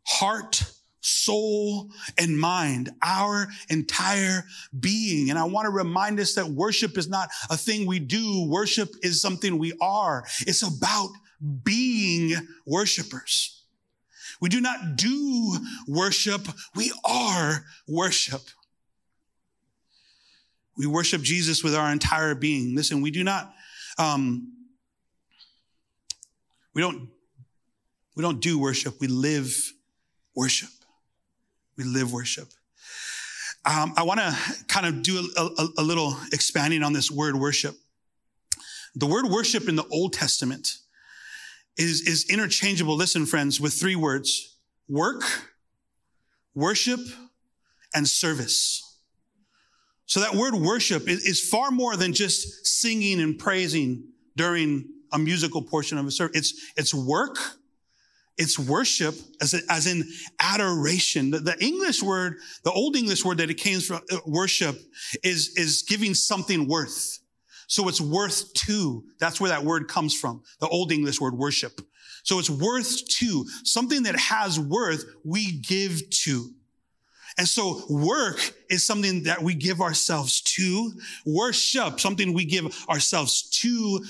heart, 0.05 0.63
soul, 1.01 1.91
and 2.17 2.39
mind, 2.39 2.89
our 3.01 3.47
entire 3.69 4.45
being. 4.79 5.29
And 5.29 5.37
I 5.37 5.43
want 5.43 5.65
to 5.65 5.69
remind 5.69 6.19
us 6.19 6.35
that 6.35 6.47
worship 6.47 6.97
is 6.97 7.09
not 7.09 7.29
a 7.49 7.57
thing 7.57 7.85
we 7.85 7.99
do. 7.99 8.47
Worship 8.49 8.89
is 9.01 9.21
something 9.21 9.57
we 9.57 9.73
are. 9.81 10.23
It's 10.47 10.61
about 10.61 11.09
being 11.63 12.35
worshipers. 12.65 13.63
We 14.39 14.49
do 14.49 14.61
not 14.61 14.95
do 14.95 15.57
worship. 15.87 16.47
We 16.75 16.93
are 17.05 17.65
worship. 17.87 18.41
We 20.77 20.85
worship 20.87 21.21
Jesus 21.21 21.63
with 21.63 21.75
our 21.75 21.91
entire 21.91 22.33
being. 22.33 22.75
Listen, 22.75 23.01
we 23.01 23.11
do 23.11 23.23
not, 23.23 23.53
um, 23.97 24.51
we 26.73 26.81
don't, 26.81 27.09
we 28.15 28.21
don't 28.21 28.39
do 28.39 28.59
worship, 28.59 28.99
we 28.99 29.07
live 29.07 29.55
worship. 30.35 30.69
We 31.77 31.83
live 31.83 32.13
worship. 32.13 32.49
Um, 33.65 33.93
I 33.95 34.03
want 34.03 34.19
to 34.19 34.65
kind 34.67 34.85
of 34.85 35.01
do 35.03 35.27
a, 35.37 35.41
a, 35.41 35.67
a 35.79 35.83
little 35.83 36.17
expanding 36.31 36.83
on 36.83 36.93
this 36.93 37.09
word 37.09 37.35
worship. 37.35 37.75
The 38.95 39.07
word 39.07 39.25
worship 39.25 39.67
in 39.67 39.75
the 39.75 39.85
Old 39.91 40.13
Testament 40.13 40.77
is, 41.77 42.01
is 42.01 42.29
interchangeable, 42.29 42.95
listen, 42.95 43.25
friends, 43.25 43.59
with 43.59 43.73
three 43.73 43.95
words 43.95 44.57
work, 44.87 45.23
worship, 46.53 46.99
and 47.95 48.07
service. 48.07 48.97
So 50.05 50.19
that 50.19 50.35
word 50.35 50.53
worship 50.53 51.07
is, 51.07 51.25
is, 51.25 51.49
far 51.49 51.71
more 51.71 51.95
than 51.95 52.13
just 52.13 52.67
singing 52.67 53.19
and 53.19 53.39
praising 53.39 54.03
during 54.35 54.89
a 55.13 55.19
musical 55.19 55.61
portion 55.61 55.97
of 55.97 56.05
a 56.05 56.11
service. 56.11 56.37
It's, 56.37 56.71
it's 56.75 56.93
work. 56.93 57.37
It's 58.37 58.57
worship 58.57 59.15
as, 59.41 59.53
a, 59.53 59.59
as 59.69 59.85
in 59.85 60.03
adoration. 60.39 61.31
The, 61.31 61.39
the, 61.39 61.63
English 61.63 62.01
word, 62.01 62.37
the 62.63 62.71
old 62.71 62.95
English 62.95 63.23
word 63.23 63.37
that 63.37 63.49
it 63.49 63.55
came 63.55 63.79
from 63.79 64.01
uh, 64.11 64.17
worship 64.25 64.75
is, 65.23 65.55
is 65.55 65.83
giving 65.83 66.13
something 66.13 66.67
worth. 66.67 67.19
So 67.67 67.87
it's 67.87 68.01
worth 68.01 68.53
to. 68.53 69.03
That's 69.19 69.39
where 69.39 69.49
that 69.49 69.63
word 69.63 69.87
comes 69.87 70.15
from. 70.19 70.43
The 70.59 70.67
old 70.67 70.91
English 70.91 71.21
word 71.21 71.37
worship. 71.37 71.79
So 72.23 72.39
it's 72.39 72.49
worth 72.49 73.07
to. 73.19 73.45
Something 73.63 74.03
that 74.03 74.15
has 74.15 74.59
worth, 74.59 75.05
we 75.23 75.51
give 75.51 76.09
to. 76.09 76.49
And 77.37 77.47
so 77.47 77.81
work 77.89 78.53
is 78.69 78.85
something 78.85 79.23
that 79.23 79.41
we 79.41 79.55
give 79.55 79.81
ourselves 79.81 80.41
to. 80.41 80.91
Worship, 81.25 81.99
something 81.99 82.33
we 82.33 82.45
give 82.45 82.85
ourselves 82.89 83.49
to 83.61 84.05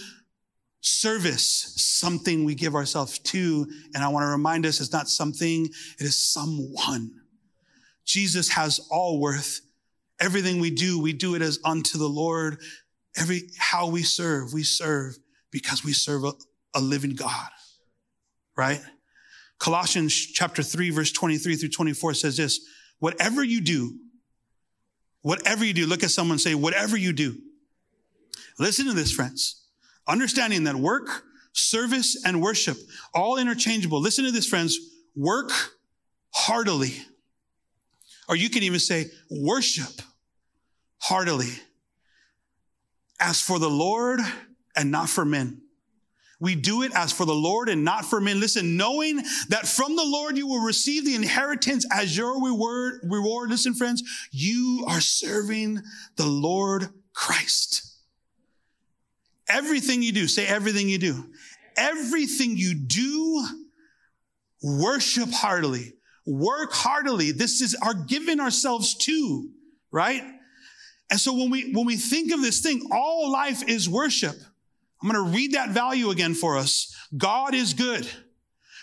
service, 0.84 1.74
something 1.78 2.44
we 2.44 2.56
give 2.56 2.76
ourselves 2.76 3.18
to. 3.18 3.66
And 3.96 4.04
I 4.04 4.10
want 4.10 4.24
to 4.24 4.28
remind 4.28 4.66
us 4.66 4.82
it's 4.82 4.92
not 4.92 5.08
something, 5.08 5.66
it 5.66 6.04
is 6.04 6.18
someone. 6.18 7.12
Jesus 8.06 8.50
has 8.50 8.86
all 8.92 9.20
worth. 9.20 9.62
Everything 10.20 10.60
we 10.60 10.70
do, 10.70 11.02
we 11.02 11.14
do 11.14 11.36
it 11.36 11.42
as 11.42 11.58
unto 11.64 11.98
the 11.98 12.08
Lord. 12.08 12.60
Every 13.18 13.50
how 13.58 13.90
we 13.90 14.04
serve, 14.04 14.54
we 14.54 14.64
serve 14.64 15.18
because 15.52 15.86
we 15.86 15.94
serve 15.94 16.26
a, 16.26 16.34
a 16.76 16.82
living 16.82 17.16
God. 17.16 17.50
Right? 18.58 18.82
Colossians 19.60 20.14
chapter 20.14 20.62
3, 20.64 20.90
verse 20.90 21.12
23 21.14 21.56
through 21.56 21.70
24 21.70 22.16
says 22.16 22.38
this 22.38 22.60
whatever 23.00 23.42
you 23.44 23.62
do, 23.62 23.98
whatever 25.22 25.64
you 25.64 25.74
do, 25.74 25.88
look 25.88 26.04
at 26.04 26.12
someone 26.12 26.40
say, 26.40 26.56
whatever 26.56 26.98
you 26.98 27.14
do. 27.14 27.38
Listen 28.60 28.86
to 28.88 28.94
this, 28.94 29.12
friends. 29.14 29.63
Understanding 30.08 30.66
that 30.66 30.76
work, 30.76 31.24
service, 31.54 32.22
and 32.26 32.42
worship, 32.42 32.78
all 33.14 33.38
interchangeable. 33.38 34.02
Listen 34.02 34.26
to 34.26 34.32
this, 34.32 34.48
friends. 34.48 34.78
Work 35.16 35.52
heartily. 36.32 36.94
Or 38.28 38.36
you 38.36 38.50
can 38.50 38.64
even 38.64 38.80
say 38.80 39.06
worship 39.30 40.02
heartily. 41.00 41.52
As 43.20 43.42
for 43.42 43.60
the 43.60 43.70
Lord 43.70 44.20
and 44.76 44.92
not 44.92 45.10
for 45.10 45.24
men. 45.24 45.62
We 46.40 46.56
do 46.56 46.84
it 46.84 46.92
as 46.94 47.14
for 47.14 47.26
the 47.26 47.34
Lord 47.34 47.70
and 47.70 47.86
not 47.86 48.04
for 48.04 48.20
men. 48.20 48.42
Listen, 48.42 48.76
knowing 48.76 49.22
that 49.48 49.66
from 49.66 49.96
the 49.96 50.04
Lord 50.04 50.38
you 50.38 50.46
will 50.46 50.60
receive 50.60 51.06
the 51.06 51.16
inheritance 51.16 51.86
as 51.90 52.18
your 52.18 52.44
reward. 52.44 53.00
reward. 53.04 53.50
Listen, 53.50 53.74
friends, 53.74 54.04
you 54.32 54.84
are 54.90 55.00
serving 55.00 55.82
the 56.18 56.26
Lord 56.26 56.90
Christ. 57.14 57.93
Everything 59.54 60.02
you 60.02 60.12
do, 60.12 60.28
say 60.28 60.48
everything 60.48 60.90
you 60.90 60.98
do. 60.98 61.26
Everything 61.78 62.58
you 62.58 62.74
do, 62.74 63.48
worship 64.62 65.32
heartily, 65.32 65.94
work 66.26 66.74
heartily. 66.74 67.32
This 67.32 67.62
is 67.62 67.76
our 67.76 67.94
giving 67.94 68.40
ourselves 68.40 68.96
to, 69.06 69.50
right? 69.92 70.24
And 71.12 71.20
so 71.20 71.34
when 71.34 71.52
we, 71.52 71.72
when 71.72 71.86
we 71.86 71.98
think 71.98 72.34
of 72.34 72.42
this 72.42 72.62
thing, 72.62 72.90
all 72.92 73.32
life 73.32 73.68
is 73.68 73.88
worship. 73.88 74.36
I'm 75.02 75.12
going 75.12 75.24
to 75.26 75.36
read 75.36 75.54
that 75.54 75.70
value 75.70 76.10
again 76.10 76.34
for 76.34 76.58
us. 76.58 76.96
God 77.16 77.54
is 77.54 77.74
good. 77.74 78.08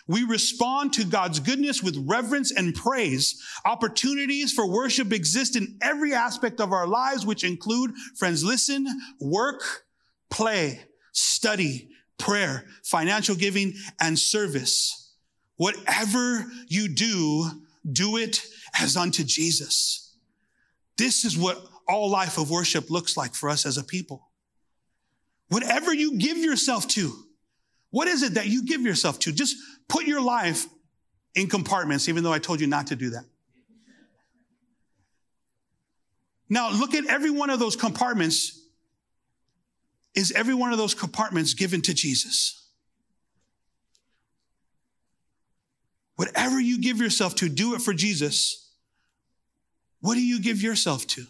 We 0.06 0.24
respond 0.24 0.92
to 0.94 1.04
God's 1.04 1.40
goodness 1.40 1.82
with 1.82 2.04
reverence 2.08 2.52
and 2.52 2.74
praise. 2.74 3.40
Opportunities 3.64 4.52
for 4.52 4.68
worship 4.68 5.12
exist 5.12 5.56
in 5.56 5.78
every 5.80 6.12
aspect 6.12 6.60
of 6.60 6.72
our 6.72 6.86
lives, 6.86 7.24
which 7.24 7.44
include, 7.44 7.92
friends, 8.16 8.44
listen, 8.44 8.86
work, 9.20 9.62
play, 10.30 10.80
study, 11.12 11.90
prayer, 12.18 12.64
financial 12.84 13.34
giving, 13.34 13.74
and 14.00 14.18
service. 14.18 15.14
Whatever 15.56 16.46
you 16.68 16.88
do, 16.88 17.50
do 17.90 18.16
it 18.16 18.46
as 18.80 18.96
unto 18.96 19.24
Jesus. 19.24 20.14
This 20.96 21.24
is 21.24 21.36
what 21.36 21.62
all 21.88 22.08
life 22.10 22.38
of 22.38 22.50
worship 22.50 22.90
looks 22.90 23.16
like 23.16 23.34
for 23.34 23.48
us 23.48 23.66
as 23.66 23.76
a 23.76 23.84
people. 23.84 24.28
Whatever 25.48 25.92
you 25.92 26.18
give 26.18 26.38
yourself 26.38 26.86
to, 26.88 27.12
what 27.90 28.06
is 28.06 28.22
it 28.22 28.34
that 28.34 28.46
you 28.46 28.64
give 28.64 28.82
yourself 28.82 29.18
to? 29.20 29.32
Just 29.32 29.56
put 29.88 30.06
your 30.06 30.20
life 30.20 30.66
in 31.34 31.48
compartments, 31.48 32.08
even 32.08 32.22
though 32.22 32.32
I 32.32 32.38
told 32.38 32.60
you 32.60 32.66
not 32.66 32.88
to 32.88 32.96
do 32.96 33.10
that. 33.10 33.24
Now, 36.48 36.70
look 36.70 36.94
at 36.94 37.06
every 37.06 37.30
one 37.30 37.50
of 37.50 37.58
those 37.58 37.76
compartments. 37.76 38.59
Is 40.14 40.32
every 40.32 40.54
one 40.54 40.72
of 40.72 40.78
those 40.78 40.94
compartments 40.94 41.54
given 41.54 41.82
to 41.82 41.94
Jesus? 41.94 42.56
Whatever 46.16 46.60
you 46.60 46.80
give 46.80 46.98
yourself 46.98 47.34
to, 47.36 47.48
do 47.48 47.74
it 47.74 47.80
for 47.80 47.94
Jesus. 47.94 48.70
What 50.00 50.14
do 50.14 50.22
you 50.22 50.40
give 50.40 50.60
yourself 50.60 51.06
to 51.08 51.24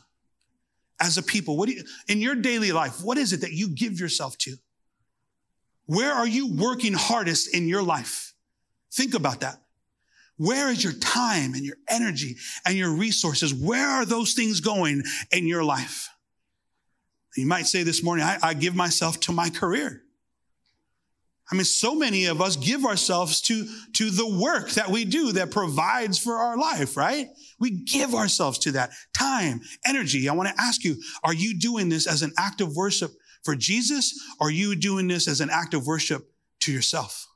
as 1.01 1.17
a 1.17 1.23
people? 1.23 1.57
What 1.57 1.69
do 1.69 1.75
you, 1.75 1.85
in 2.09 2.19
your 2.19 2.35
daily 2.35 2.73
life, 2.73 3.03
what 3.03 3.19
is 3.19 3.33
it 3.33 3.43
that 3.43 3.53
you 3.53 3.69
give 3.69 4.01
yourself 4.01 4.37
to? 4.39 4.57
Where 5.87 6.13
are 6.13 6.27
you 6.27 6.53
working 6.55 6.93
hardest 6.93 7.55
in 7.55 7.69
your 7.69 7.83
life? 7.83 8.35
Think 8.93 9.15
about 9.15 9.41
that. 9.41 9.61
Where 10.37 10.71
is 10.71 10.83
your 10.83 10.95
time 10.95 11.55
and 11.55 11.65
your 11.65 11.77
energy 11.89 12.37
and 12.65 12.77
your 12.77 12.91
resources? 12.91 13.53
Where 13.53 13.87
are 13.87 14.05
those 14.05 14.33
things 14.33 14.61
going 14.61 15.03
in 15.31 15.47
your 15.47 15.63
life? 15.63 16.09
You 17.37 17.47
might 17.47 17.67
say 17.67 17.83
this 17.83 18.03
morning, 18.03 18.25
I, 18.25 18.39
I 18.43 18.55
give 18.55 18.75
myself 18.75 19.21
to 19.21 19.33
my 19.33 19.51
career. 19.51 20.03
I 21.51 21.57
mean, 21.57 21.65
so 21.65 21.97
many 21.97 22.27
of 22.27 22.41
us 22.41 22.55
give 22.55 22.85
ourselves 22.85 23.41
to, 23.43 23.67
to 23.95 24.11
the 24.11 24.39
work 24.41 24.71
that 24.73 24.89
we 24.89 25.05
do 25.05 25.33
that 25.33 25.51
provides 25.51 26.17
for 26.17 26.35
our 26.35 26.57
life, 26.57 26.97
right? 26.97 27.29
We 27.59 27.71
give 27.71 28.15
ourselves 28.15 28.59
to 28.61 28.73
that 28.73 28.93
time, 29.13 29.61
energy. 29.85 30.29
I 30.29 30.33
want 30.35 30.49
to 30.49 30.63
ask 30.63 30.85
you, 30.85 30.97
are 31.25 31.35
you 31.35 31.59
doing 31.59 31.89
this 31.89 32.07
as 32.07 32.23
an 32.23 32.33
act 32.39 32.61
of 32.61 32.77
worship 32.77 33.11
for 33.43 33.57
Jesus? 33.57 34.15
Or 34.41 34.47
are 34.47 34.53
you 34.53 34.77
doing 34.77 35.09
this 35.09 35.27
as 35.27 35.41
an 35.41 35.51
act 35.51 35.75
of 35.75 35.87
worship 35.87 36.31
to 36.61 36.73
yourself? 36.73 37.27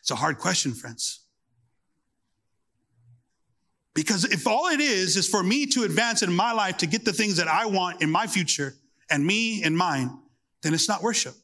It's 0.00 0.10
a 0.10 0.16
hard 0.16 0.36
question, 0.38 0.72
friends. 0.72 1.21
Because 3.94 4.24
if 4.24 4.46
all 4.46 4.68
it 4.68 4.80
is 4.80 5.16
is 5.16 5.28
for 5.28 5.42
me 5.42 5.66
to 5.66 5.84
advance 5.84 6.22
in 6.22 6.32
my 6.32 6.52
life 6.52 6.78
to 6.78 6.86
get 6.86 7.04
the 7.04 7.12
things 7.12 7.36
that 7.36 7.48
I 7.48 7.66
want 7.66 8.02
in 8.02 8.10
my 8.10 8.26
future 8.26 8.74
and 9.10 9.24
me 9.24 9.62
and 9.62 9.76
mine, 9.76 10.18
then 10.62 10.72
it's 10.72 10.88
not 10.88 11.02
worship. 11.02 11.34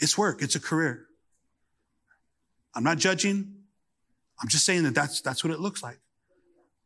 It's 0.00 0.16
work. 0.16 0.42
It's 0.42 0.54
a 0.54 0.60
career. 0.60 1.06
I'm 2.74 2.82
not 2.82 2.98
judging. 2.98 3.54
I'm 4.40 4.48
just 4.48 4.64
saying 4.64 4.84
that 4.84 4.94
that's, 4.94 5.20
that's 5.20 5.44
what 5.44 5.52
it 5.52 5.60
looks 5.60 5.82
like. 5.82 5.98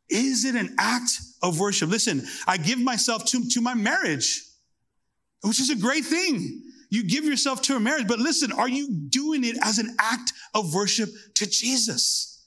Is 0.09 0.45
it 0.45 0.55
an 0.55 0.75
act 0.79 1.11
of 1.43 1.61
worship? 1.61 1.91
Listen, 1.91 2.27
I 2.47 2.57
give 2.57 2.79
myself 2.81 3.25
to, 3.27 3.49
to 3.51 3.61
my 3.61 3.75
marriage, 3.75 4.43
which 5.43 5.61
is 5.61 5.71
a 5.71 5.77
great 5.77 6.05
thing. 6.05 6.63
You 6.91 7.05
give 7.05 7.25
yourself 7.25 7.63
to 7.63 7.77
a 7.77 7.81
marriage, 7.81 8.09
but 8.09 8.19
listen, 8.19 8.51
are 8.53 8.69
you 8.69 8.91
doing 8.91 9.45
it 9.45 9.57
as 9.63 9.79
an 9.79 9.95
act 9.99 10.33
of 10.55 10.75
worship 10.75 11.11
to 11.35 11.47
Jesus? 11.47 12.38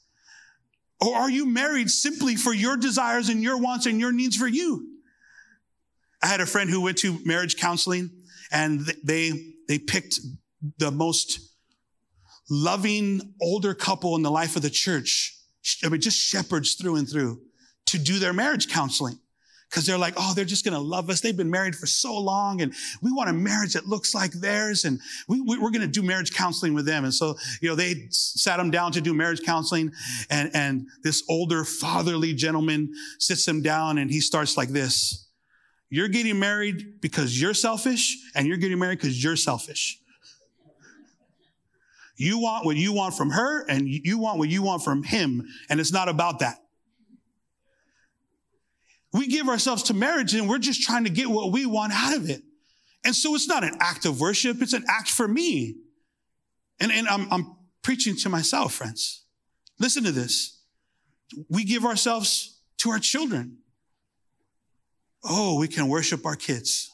Or 1.01 1.15
are 1.15 1.29
you 1.29 1.45
married 1.45 1.89
simply 1.89 2.35
for 2.35 2.53
your 2.53 2.77
desires 2.77 3.29
and 3.29 3.41
your 3.41 3.57
wants 3.57 3.87
and 3.87 3.99
your 3.99 4.11
needs 4.11 4.35
for 4.35 4.47
you? 4.47 4.87
I 6.21 6.27
had 6.27 6.41
a 6.41 6.45
friend 6.45 6.69
who 6.69 6.81
went 6.81 6.97
to 6.99 7.19
marriage 7.25 7.57
counseling 7.57 8.11
and 8.51 8.81
they, 9.03 9.53
they 9.67 9.79
picked 9.79 10.19
the 10.77 10.91
most 10.91 11.39
loving 12.49 13.33
older 13.41 13.73
couple 13.73 14.15
in 14.15 14.21
the 14.21 14.29
life 14.29 14.55
of 14.55 14.61
the 14.61 14.69
church. 14.69 15.35
I 15.83 15.89
mean, 15.89 16.01
just 16.01 16.19
shepherds 16.19 16.75
through 16.75 16.97
and 16.97 17.09
through 17.09 17.41
to 17.87 17.97
do 17.97 18.19
their 18.19 18.33
marriage 18.33 18.69
counseling 18.69 19.19
because 19.71 19.85
they're 19.85 19.97
like, 19.97 20.15
oh, 20.17 20.33
they're 20.33 20.43
just 20.43 20.65
going 20.65 20.73
to 20.73 20.81
love 20.81 21.09
us. 21.09 21.21
They've 21.21 21.35
been 21.35 21.49
married 21.49 21.77
for 21.77 21.85
so 21.85 22.17
long 22.17 22.61
and 22.61 22.73
we 23.01 23.09
want 23.09 23.29
a 23.29 23.33
marriage 23.33 23.73
that 23.73 23.87
looks 23.87 24.13
like 24.13 24.33
theirs. 24.33 24.83
And 24.83 24.99
we, 25.29 25.39
we, 25.39 25.55
are 25.55 25.71
going 25.71 25.79
to 25.79 25.87
do 25.87 26.03
marriage 26.03 26.33
counseling 26.33 26.73
with 26.73 26.85
them. 26.85 27.05
And 27.05 27.13
so, 27.13 27.37
you 27.61 27.69
know, 27.69 27.75
they 27.75 28.07
sat 28.09 28.57
them 28.57 28.69
down 28.69 28.91
to 28.91 29.01
do 29.01 29.13
marriage 29.13 29.43
counseling 29.43 29.93
and, 30.29 30.51
and 30.53 30.87
this 31.03 31.23
older 31.29 31.63
fatherly 31.63 32.33
gentleman 32.33 32.93
sits 33.17 33.45
them 33.45 33.61
down 33.61 33.97
and 33.97 34.11
he 34.11 34.19
starts 34.19 34.57
like 34.57 34.69
this. 34.69 35.29
You're 35.89 36.09
getting 36.09 36.37
married 36.37 36.99
because 37.01 37.39
you're 37.39 37.53
selfish 37.53 38.17
and 38.35 38.47
you're 38.47 38.57
getting 38.57 38.79
married 38.79 38.99
because 38.99 39.23
you're 39.23 39.37
selfish. 39.37 39.99
You 42.17 42.39
want 42.39 42.65
what 42.65 42.75
you 42.75 42.91
want 42.91 43.13
from 43.13 43.29
her 43.31 43.65
and 43.67 43.87
you 43.87 44.17
want 44.17 44.37
what 44.37 44.49
you 44.49 44.63
want 44.63 44.83
from 44.83 45.01
him. 45.01 45.47
And 45.69 45.79
it's 45.79 45.93
not 45.93 46.09
about 46.09 46.39
that. 46.39 46.60
We 49.13 49.27
give 49.27 49.49
ourselves 49.49 49.83
to 49.83 49.93
marriage 49.93 50.33
and 50.33 50.47
we're 50.47 50.57
just 50.57 50.81
trying 50.83 51.03
to 51.03 51.09
get 51.09 51.29
what 51.29 51.51
we 51.51 51.65
want 51.65 51.93
out 51.93 52.15
of 52.15 52.29
it. 52.29 52.41
And 53.03 53.15
so 53.15 53.35
it's 53.35 53.47
not 53.47 53.63
an 53.63 53.77
act 53.79 54.05
of 54.05 54.19
worship. 54.21 54.61
It's 54.61 54.73
an 54.73 54.85
act 54.87 55.09
for 55.09 55.27
me. 55.27 55.75
And, 56.79 56.91
and 56.91 57.07
I'm, 57.07 57.31
I'm 57.31 57.55
preaching 57.81 58.15
to 58.17 58.29
myself, 58.29 58.73
friends. 58.73 59.25
Listen 59.79 60.03
to 60.03 60.11
this. 60.11 60.59
We 61.49 61.63
give 61.63 61.85
ourselves 61.85 62.61
to 62.77 62.91
our 62.91 62.99
children. 62.99 63.57
Oh, 65.23 65.59
we 65.59 65.67
can 65.67 65.87
worship 65.87 66.25
our 66.25 66.35
kids. 66.35 66.89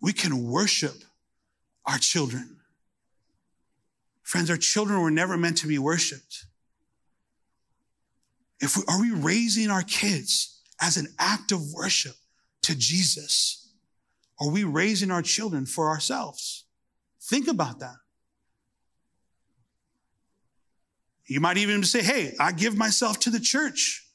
We 0.00 0.12
can 0.12 0.44
worship 0.44 0.96
our 1.86 1.98
children. 1.98 2.58
Friends, 4.22 4.50
our 4.50 4.56
children 4.56 5.00
were 5.00 5.10
never 5.10 5.36
meant 5.36 5.58
to 5.58 5.66
be 5.66 5.78
worshiped. 5.78 6.46
If 8.62 8.76
we, 8.76 8.84
are 8.88 9.00
we 9.00 9.10
raising 9.10 9.70
our 9.70 9.82
kids 9.82 10.60
as 10.80 10.96
an 10.96 11.08
act 11.18 11.50
of 11.50 11.60
worship 11.74 12.14
to 12.62 12.76
Jesus? 12.76 13.68
Are 14.40 14.50
we 14.50 14.64
raising 14.64 15.10
our 15.10 15.20
children 15.20 15.66
for 15.66 15.88
ourselves? 15.88 16.64
Think 17.20 17.48
about 17.48 17.80
that. 17.80 17.96
You 21.26 21.40
might 21.40 21.56
even 21.56 21.82
say, 21.82 22.02
Hey, 22.02 22.34
I 22.38 22.52
give 22.52 22.76
myself 22.76 23.18
to 23.20 23.30
the 23.30 23.40
church. 23.40 24.06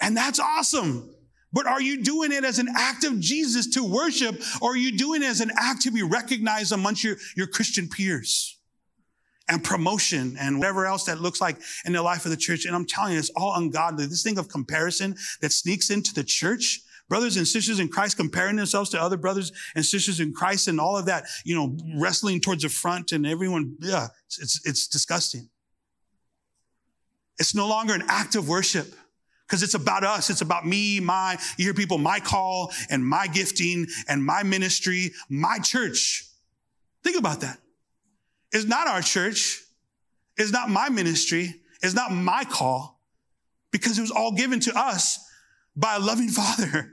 And 0.00 0.16
that's 0.16 0.38
awesome. 0.38 1.14
But 1.52 1.66
are 1.66 1.80
you 1.80 2.02
doing 2.02 2.32
it 2.32 2.44
as 2.44 2.58
an 2.58 2.68
act 2.76 3.04
of 3.04 3.18
Jesus 3.18 3.66
to 3.74 3.82
worship, 3.82 4.40
or 4.62 4.72
are 4.72 4.76
you 4.76 4.96
doing 4.96 5.22
it 5.22 5.26
as 5.26 5.40
an 5.40 5.50
act 5.58 5.82
to 5.82 5.90
be 5.90 6.02
recognized 6.02 6.72
amongst 6.72 7.02
your, 7.02 7.16
your 7.36 7.48
Christian 7.48 7.88
peers? 7.88 8.59
And 9.50 9.64
promotion 9.64 10.36
and 10.38 10.58
whatever 10.60 10.86
else 10.86 11.04
that 11.04 11.20
looks 11.20 11.40
like 11.40 11.56
in 11.84 11.92
the 11.92 12.02
life 12.02 12.24
of 12.24 12.30
the 12.30 12.36
church. 12.36 12.64
And 12.64 12.74
I'm 12.74 12.86
telling 12.86 13.14
you, 13.14 13.18
it's 13.18 13.30
all 13.30 13.56
ungodly. 13.56 14.06
This 14.06 14.22
thing 14.22 14.38
of 14.38 14.48
comparison 14.48 15.16
that 15.40 15.50
sneaks 15.50 15.90
into 15.90 16.14
the 16.14 16.22
church, 16.22 16.80
brothers 17.08 17.36
and 17.36 17.46
sisters 17.46 17.80
in 17.80 17.88
Christ 17.88 18.16
comparing 18.16 18.56
themselves 18.56 18.90
to 18.90 19.02
other 19.02 19.16
brothers 19.16 19.52
and 19.74 19.84
sisters 19.84 20.20
in 20.20 20.32
Christ 20.32 20.68
and 20.68 20.80
all 20.80 20.96
of 20.96 21.06
that, 21.06 21.24
you 21.44 21.56
know, 21.56 21.76
wrestling 22.00 22.40
towards 22.40 22.62
the 22.62 22.68
front 22.68 23.10
and 23.10 23.26
everyone, 23.26 23.76
yeah, 23.80 24.06
it's, 24.26 24.60
it's 24.64 24.86
disgusting. 24.86 25.48
It's 27.40 27.54
no 27.54 27.68
longer 27.68 27.94
an 27.94 28.04
act 28.06 28.36
of 28.36 28.48
worship 28.48 28.94
because 29.48 29.64
it's 29.64 29.74
about 29.74 30.04
us. 30.04 30.30
It's 30.30 30.42
about 30.42 30.64
me, 30.64 31.00
my, 31.00 31.38
you 31.56 31.64
hear 31.64 31.74
people, 31.74 31.98
my 31.98 32.20
call 32.20 32.70
and 32.88 33.04
my 33.04 33.26
gifting 33.26 33.88
and 34.08 34.24
my 34.24 34.44
ministry, 34.44 35.10
my 35.28 35.58
church. 35.58 36.26
Think 37.02 37.18
about 37.18 37.40
that. 37.40 37.58
It's 38.52 38.66
not 38.66 38.88
our 38.88 39.02
church. 39.02 39.62
It's 40.36 40.52
not 40.52 40.70
my 40.70 40.88
ministry. 40.88 41.54
It's 41.82 41.94
not 41.94 42.12
my 42.12 42.44
call 42.44 43.00
because 43.70 43.98
it 43.98 44.02
was 44.02 44.10
all 44.10 44.32
given 44.32 44.60
to 44.60 44.78
us 44.78 45.18
by 45.76 45.96
a 45.96 46.00
loving 46.00 46.28
father. 46.40 46.92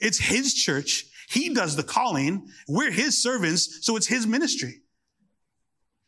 It's 0.00 0.18
his 0.18 0.54
church. 0.54 1.06
He 1.28 1.52
does 1.52 1.76
the 1.76 1.82
calling. 1.82 2.48
We're 2.68 2.90
his 2.90 3.20
servants. 3.20 3.84
So 3.84 3.96
it's 3.96 4.06
his 4.06 4.26
ministry. 4.26 4.82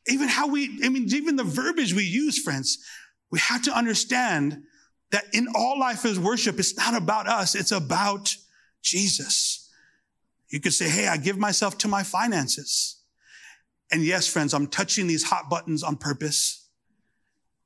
Even 0.07 0.29
how 0.29 0.49
we, 0.49 0.81
I 0.85 0.89
mean, 0.89 1.07
even 1.13 1.37
the 1.37 1.45
verbiage 1.45 1.93
we 1.93 2.05
use, 2.05 2.39
friends, 2.39 2.79
we 3.31 3.39
have 3.41 3.63
to 3.63 3.77
understand 3.77 4.63
that 5.11 5.25
in 5.33 5.49
all 5.55 5.79
life 5.79 6.05
is 6.05 6.19
worship, 6.19 6.59
it's 6.59 6.77
not 6.77 6.95
about 6.95 7.29
us. 7.29 7.55
It's 7.55 7.73
about 7.73 8.35
Jesus. 8.83 9.71
You 10.49 10.61
could 10.61 10.73
say, 10.73 10.89
Hey, 10.89 11.09
I 11.09 11.17
give 11.17 11.37
myself 11.37 11.77
to 11.79 11.89
my 11.89 12.03
finances. 12.03 12.98
And 13.91 14.05
yes, 14.05 14.27
friends, 14.27 14.53
I'm 14.53 14.67
touching 14.67 15.07
these 15.07 15.25
hot 15.25 15.49
buttons 15.49 15.83
on 15.83 15.97
purpose 15.97 16.69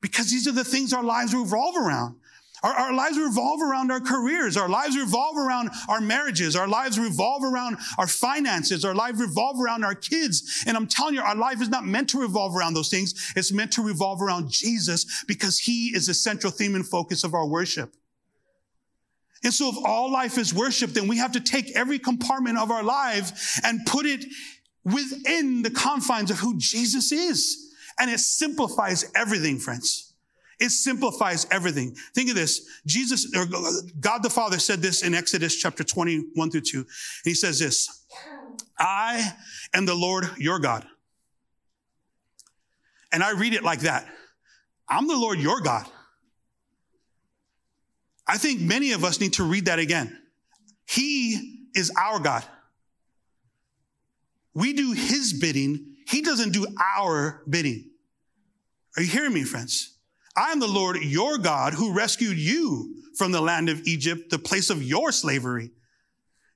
because 0.00 0.30
these 0.30 0.46
are 0.46 0.52
the 0.52 0.64
things 0.64 0.92
our 0.92 1.02
lives 1.02 1.34
revolve 1.34 1.76
around. 1.76 2.16
Our, 2.62 2.72
our, 2.72 2.92
lives 2.92 3.18
revolve 3.18 3.60
around 3.60 3.90
our 3.90 4.00
careers. 4.00 4.56
Our 4.56 4.68
lives 4.68 4.96
revolve 4.96 5.36
around 5.36 5.70
our 5.88 6.00
marriages. 6.00 6.54
Our 6.54 6.68
lives 6.68 6.96
revolve 6.96 7.42
around 7.42 7.78
our 7.98 8.06
finances. 8.06 8.84
Our 8.84 8.94
lives 8.94 9.20
revolve 9.20 9.60
around 9.60 9.84
our 9.84 9.96
kids. 9.96 10.62
And 10.66 10.76
I'm 10.76 10.86
telling 10.86 11.14
you, 11.14 11.22
our 11.22 11.34
life 11.34 11.60
is 11.60 11.68
not 11.68 11.84
meant 11.84 12.10
to 12.10 12.20
revolve 12.20 12.56
around 12.56 12.74
those 12.74 12.88
things. 12.88 13.32
It's 13.34 13.52
meant 13.52 13.72
to 13.72 13.82
revolve 13.82 14.22
around 14.22 14.50
Jesus 14.50 15.24
because 15.26 15.58
he 15.58 15.88
is 15.88 16.06
the 16.06 16.14
central 16.14 16.52
theme 16.52 16.76
and 16.76 16.86
focus 16.86 17.24
of 17.24 17.34
our 17.34 17.46
worship. 17.46 17.94
And 19.42 19.52
so 19.52 19.70
if 19.70 19.76
all 19.84 20.12
life 20.12 20.38
is 20.38 20.54
worship, 20.54 20.90
then 20.90 21.08
we 21.08 21.18
have 21.18 21.32
to 21.32 21.40
take 21.40 21.74
every 21.74 21.98
compartment 21.98 22.58
of 22.58 22.70
our 22.70 22.84
life 22.84 23.60
and 23.64 23.84
put 23.86 24.06
it 24.06 24.24
within 24.85 25.62
the 25.62 25.70
confines 25.70 26.30
of 26.30 26.39
who 26.39 26.57
Jesus 26.59 27.12
is. 27.12 27.74
And 27.99 28.11
it 28.11 28.20
simplifies 28.20 29.11
everything, 29.14 29.59
friends. 29.59 30.14
It 30.59 30.70
simplifies 30.70 31.47
everything. 31.51 31.97
Think 32.14 32.30
of 32.30 32.37
this. 32.37 32.66
Jesus, 32.87 33.35
or 33.37 33.47
God 34.01 34.22
the 34.22 34.30
Father 34.30 34.59
said 34.59 34.80
this 34.80 35.03
in 35.03 35.14
Exodus 35.14 35.57
chapter 35.57 35.83
21 35.83 36.51
through 36.51 36.61
2. 36.61 36.78
and 36.78 36.87
He 37.24 37.35
says 37.35 37.59
this, 37.59 38.07
I 38.78 39.33
am 39.74 39.87
the 39.87 39.95
Lord 39.95 40.30
your 40.39 40.59
God. 40.59 40.87
And 43.12 43.22
I 43.22 43.33
read 43.33 43.55
it 43.55 43.62
like 43.62 43.80
that. 43.80 44.07
I'm 44.89 45.07
the 45.07 45.16
Lord 45.16 45.39
your 45.39 45.61
God. 45.61 45.87
I 48.26 48.39
think 48.39 48.61
many 48.61 48.93
of 48.93 49.05
us 49.05 49.20
need 49.20 49.35
to 49.35 49.45
read 49.45 49.66
that 49.66 49.78
again. 49.78 50.16
He 50.87 51.66
is 51.74 51.91
our 51.99 52.18
God. 52.18 52.45
We 54.55 54.72
do 54.72 54.92
his 54.92 55.32
bidding. 55.32 55.94
He 56.07 56.22
doesn't 56.22 56.53
do 56.53 56.66
our 56.96 57.42
bidding. 57.48 57.90
Are 58.96 59.03
you 59.03 59.09
hearing 59.09 59.32
me, 59.32 59.44
friends? 59.44 59.96
I 60.36 60.53
am 60.53 60.61
the 60.61 60.66
Lord 60.66 60.96
your 61.03 61.38
God 61.38 61.74
who 61.74 61.92
rescued 61.92 62.38
you 62.38 63.03
from 63.16 63.32
the 63.32 63.40
land 63.40 63.68
of 63.68 63.86
Egypt, 63.86 64.30
the 64.30 64.38
place 64.38 64.70
of 64.70 64.82
your 64.82 65.12
slavery. 65.12 65.70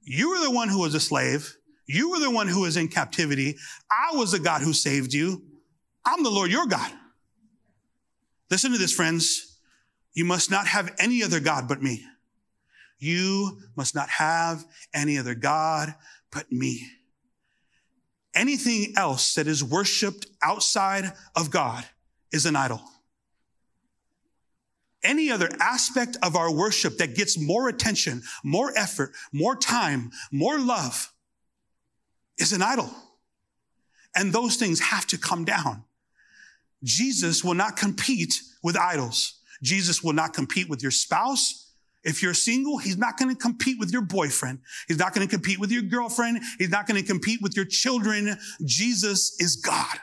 You 0.03 0.31
were 0.31 0.41
the 0.41 0.51
one 0.51 0.69
who 0.69 0.81
was 0.81 0.95
a 0.95 1.01
slave. 1.01 1.57
You 1.87 2.11
were 2.11 2.21
the 2.21 2.31
one 2.31 2.49
who 2.49 2.63
was 2.63 2.77
in 2.77 2.89
captivity. 2.89 3.57
I 3.91 4.17
was 4.17 4.33
the 4.33 4.39
God 4.39 4.63
who 4.63 4.73
saved 4.73 5.13
you. 5.13 5.43
I'm 6.05 6.23
the 6.23 6.31
Lord 6.31 6.51
your 6.51 6.67
God. 6.67 6.91
Listen 8.51 8.73
to 8.73 8.79
this, 8.79 8.93
friends. 8.93 9.59
You 10.15 10.25
must 10.25 10.51
not 10.51 10.67
have 10.67 10.95
any 10.99 11.23
other 11.23 11.41
God 11.41 11.69
but 11.69 11.83
me. 11.83 12.05
You 12.99 13.61
must 13.77 13.95
not 13.95 14.09
have 14.09 14.65
any 14.95 15.19
other 15.19 15.35
God 15.35 15.95
but 16.33 16.51
me. 16.51 16.87
Anything 18.37 18.93
else 18.97 19.35
that 19.35 19.49
is 19.49 19.65
worshiped 19.65 20.27
outside 20.43 21.13
of 21.35 21.51
God 21.51 21.85
is 22.33 22.47
an 22.47 22.55
idol 22.55 22.83
any 25.07 25.31
other 25.31 25.49
aspect 25.61 26.17
of 26.23 26.37
our 26.37 26.53
worship 26.53 26.99
that 26.99 27.15
gets 27.15 27.39
more 27.39 27.69
attention, 27.69 28.23
more 28.45 28.77
effort, 28.77 29.13
more 29.33 29.57
time, 29.57 30.11
more 30.33 30.59
love 30.59 31.13
is 32.39 32.53
an 32.53 32.61
idol. 32.61 32.91
And 34.15 34.33
those 34.33 34.57
things 34.57 34.81
have 34.81 35.07
to 35.07 35.19
come 35.19 35.45
down. 35.45 35.85
Jesus 36.83 37.45
will 37.45 37.55
not 37.55 37.77
compete 37.77 38.41
with 38.63 38.77
idols. 38.77 39.41
Jesus 39.63 40.03
will 40.03 40.13
not 40.13 40.35
compete 40.35 40.69
with 40.69 40.83
your 40.83 40.91
spouse. 40.91 41.66
If 42.07 42.23
you're 42.23 42.35
single, 42.35 42.79
he's 42.79 42.97
not 42.97 43.19
going 43.19 43.35
to 43.35 43.37
compete 43.39 43.81
with 43.81 43.91
your 43.91 44.01
boyfriend. 44.01 44.61
He's 44.87 44.99
not 44.99 45.13
going 45.13 45.27
to 45.27 45.31
compete 45.31 45.59
with 45.59 45.73
your 45.73 45.83
girlfriend. 45.83 46.41
He's 46.57 46.71
not 46.71 46.87
going 46.87 47.03
to 47.03 47.07
compete 47.07 47.43
with 47.43 47.57
your 47.57 47.65
children. 47.65 48.39
Jesus 48.65 49.35
is 49.41 49.57
God. 49.57 49.99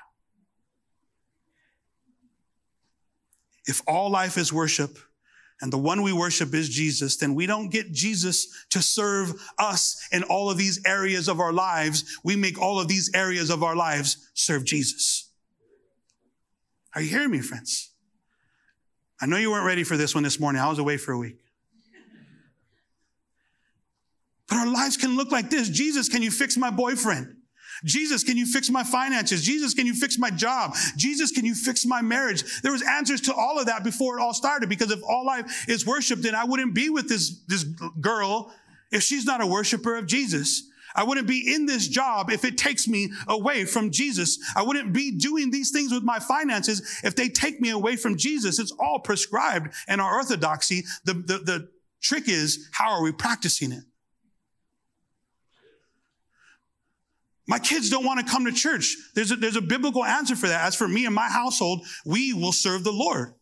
If 3.65 3.81
all 3.87 4.09
life 4.09 4.37
is 4.37 4.51
worship 4.51 4.97
and 5.61 5.71
the 5.71 5.77
one 5.77 6.01
we 6.01 6.11
worship 6.11 6.53
is 6.53 6.67
Jesus, 6.67 7.15
then 7.15 7.35
we 7.35 7.45
don't 7.45 7.69
get 7.69 7.93
Jesus 7.93 8.65
to 8.71 8.81
serve 8.81 9.41
us 9.57 9.95
in 10.11 10.23
all 10.23 10.51
of 10.51 10.57
these 10.57 10.81
areas 10.85 11.29
of 11.29 11.39
our 11.39 11.53
lives. 11.53 12.19
We 12.21 12.35
make 12.35 12.59
all 12.59 12.81
of 12.81 12.89
these 12.89 13.11
areas 13.15 13.49
of 13.49 13.63
our 13.63 13.77
lives 13.77 14.29
serve 14.33 14.65
Jesus. 14.65 15.31
Are 16.95 17.01
you 17.01 17.07
hearing 17.07 17.31
me, 17.31 17.39
friends? 17.39 17.91
I 19.21 19.25
know 19.25 19.37
you 19.37 19.51
weren't 19.51 19.65
ready 19.65 19.85
for 19.85 19.95
this 19.95 20.13
one 20.13 20.25
this 20.25 20.37
morning. 20.37 20.61
I 20.61 20.67
was 20.67 20.79
away 20.79 20.97
for 20.97 21.13
a 21.13 21.17
week. 21.17 21.42
But 24.53 24.59
our 24.59 24.71
lives 24.71 24.97
can 24.97 25.17
look 25.17 25.31
like 25.31 25.49
this. 25.49 25.67
Jesus, 25.67 26.07
can 26.07 26.21
you 26.21 26.29
fix 26.29 26.57
my 26.57 26.69
boyfriend? 26.69 27.37
Jesus, 27.85 28.23
can 28.23 28.37
you 28.37 28.45
fix 28.45 28.69
my 28.69 28.83
finances? 28.83 29.43
Jesus, 29.43 29.73
can 29.73 29.87
you 29.87 29.95
fix 29.95 30.19
my 30.19 30.29
job? 30.29 30.75
Jesus, 30.95 31.31
can 31.31 31.43
you 31.43 31.55
fix 31.55 31.87
my 31.87 32.03
marriage? 32.03 32.61
There 32.61 32.71
was 32.71 32.83
answers 32.83 33.19
to 33.21 33.33
all 33.33 33.59
of 33.59 33.65
that 33.65 33.83
before 33.83 34.19
it 34.19 34.21
all 34.21 34.33
started 34.35 34.69
because 34.69 34.91
if 34.91 35.01
all 35.09 35.25
life 35.25 35.67
is 35.67 35.87
worship, 35.87 36.19
then 36.19 36.35
I 36.35 36.43
wouldn't 36.43 36.75
be 36.75 36.91
with 36.91 37.09
this, 37.09 37.41
this 37.47 37.63
girl 37.63 38.53
if 38.91 39.01
she's 39.01 39.25
not 39.25 39.41
a 39.41 39.47
worshiper 39.47 39.95
of 39.95 40.05
Jesus. 40.05 40.69
I 40.95 41.03
wouldn't 41.03 41.27
be 41.27 41.51
in 41.51 41.65
this 41.65 41.87
job 41.87 42.29
if 42.29 42.45
it 42.45 42.55
takes 42.55 42.87
me 42.87 43.11
away 43.27 43.65
from 43.65 43.89
Jesus. 43.89 44.37
I 44.55 44.61
wouldn't 44.61 44.93
be 44.93 45.17
doing 45.17 45.49
these 45.49 45.71
things 45.71 45.91
with 45.91 46.03
my 46.03 46.19
finances 46.19 47.01
if 47.03 47.15
they 47.15 47.27
take 47.27 47.59
me 47.59 47.71
away 47.71 47.95
from 47.95 48.17
Jesus. 48.17 48.59
It's 48.59 48.73
all 48.79 48.99
prescribed 48.99 49.73
in 49.87 49.99
our 49.99 50.13
orthodoxy. 50.13 50.83
The, 51.05 51.13
the, 51.15 51.37
the 51.39 51.69
trick 52.03 52.29
is, 52.29 52.69
how 52.71 52.91
are 52.91 53.01
we 53.01 53.11
practicing 53.11 53.71
it? 53.71 53.83
My 57.47 57.59
kids 57.59 57.89
don't 57.89 58.05
want 58.05 58.25
to 58.25 58.31
come 58.31 58.45
to 58.45 58.51
church. 58.51 58.95
There's 59.15 59.31
a, 59.31 59.35
there's 59.35 59.57
a 59.57 59.61
biblical 59.61 60.05
answer 60.05 60.35
for 60.35 60.47
that. 60.47 60.65
As 60.65 60.75
for 60.75 60.87
me 60.87 61.05
and 61.05 61.13
my 61.13 61.27
household, 61.27 61.85
we 62.05 62.33
will 62.33 62.53
serve 62.53 62.83
the 62.83 62.91
Lord. 62.91 63.33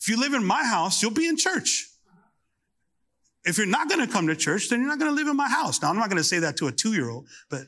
If 0.00 0.08
you 0.08 0.18
live 0.18 0.32
in 0.32 0.44
my 0.44 0.64
house, 0.64 1.02
you'll 1.02 1.12
be 1.12 1.28
in 1.28 1.36
church. 1.36 1.88
If 3.44 3.58
you're 3.58 3.66
not 3.66 3.88
going 3.88 4.04
to 4.04 4.10
come 4.10 4.28
to 4.28 4.36
church, 4.36 4.68
then 4.68 4.80
you're 4.80 4.88
not 4.88 4.98
going 4.98 5.10
to 5.10 5.14
live 5.14 5.28
in 5.28 5.36
my 5.36 5.48
house. 5.48 5.82
Now, 5.82 5.90
I'm 5.90 5.96
not 5.96 6.08
going 6.08 6.18
to 6.18 6.24
say 6.24 6.40
that 6.40 6.56
to 6.58 6.68
a 6.68 6.72
two 6.72 6.92
year 6.92 7.10
old, 7.10 7.28
but. 7.50 7.62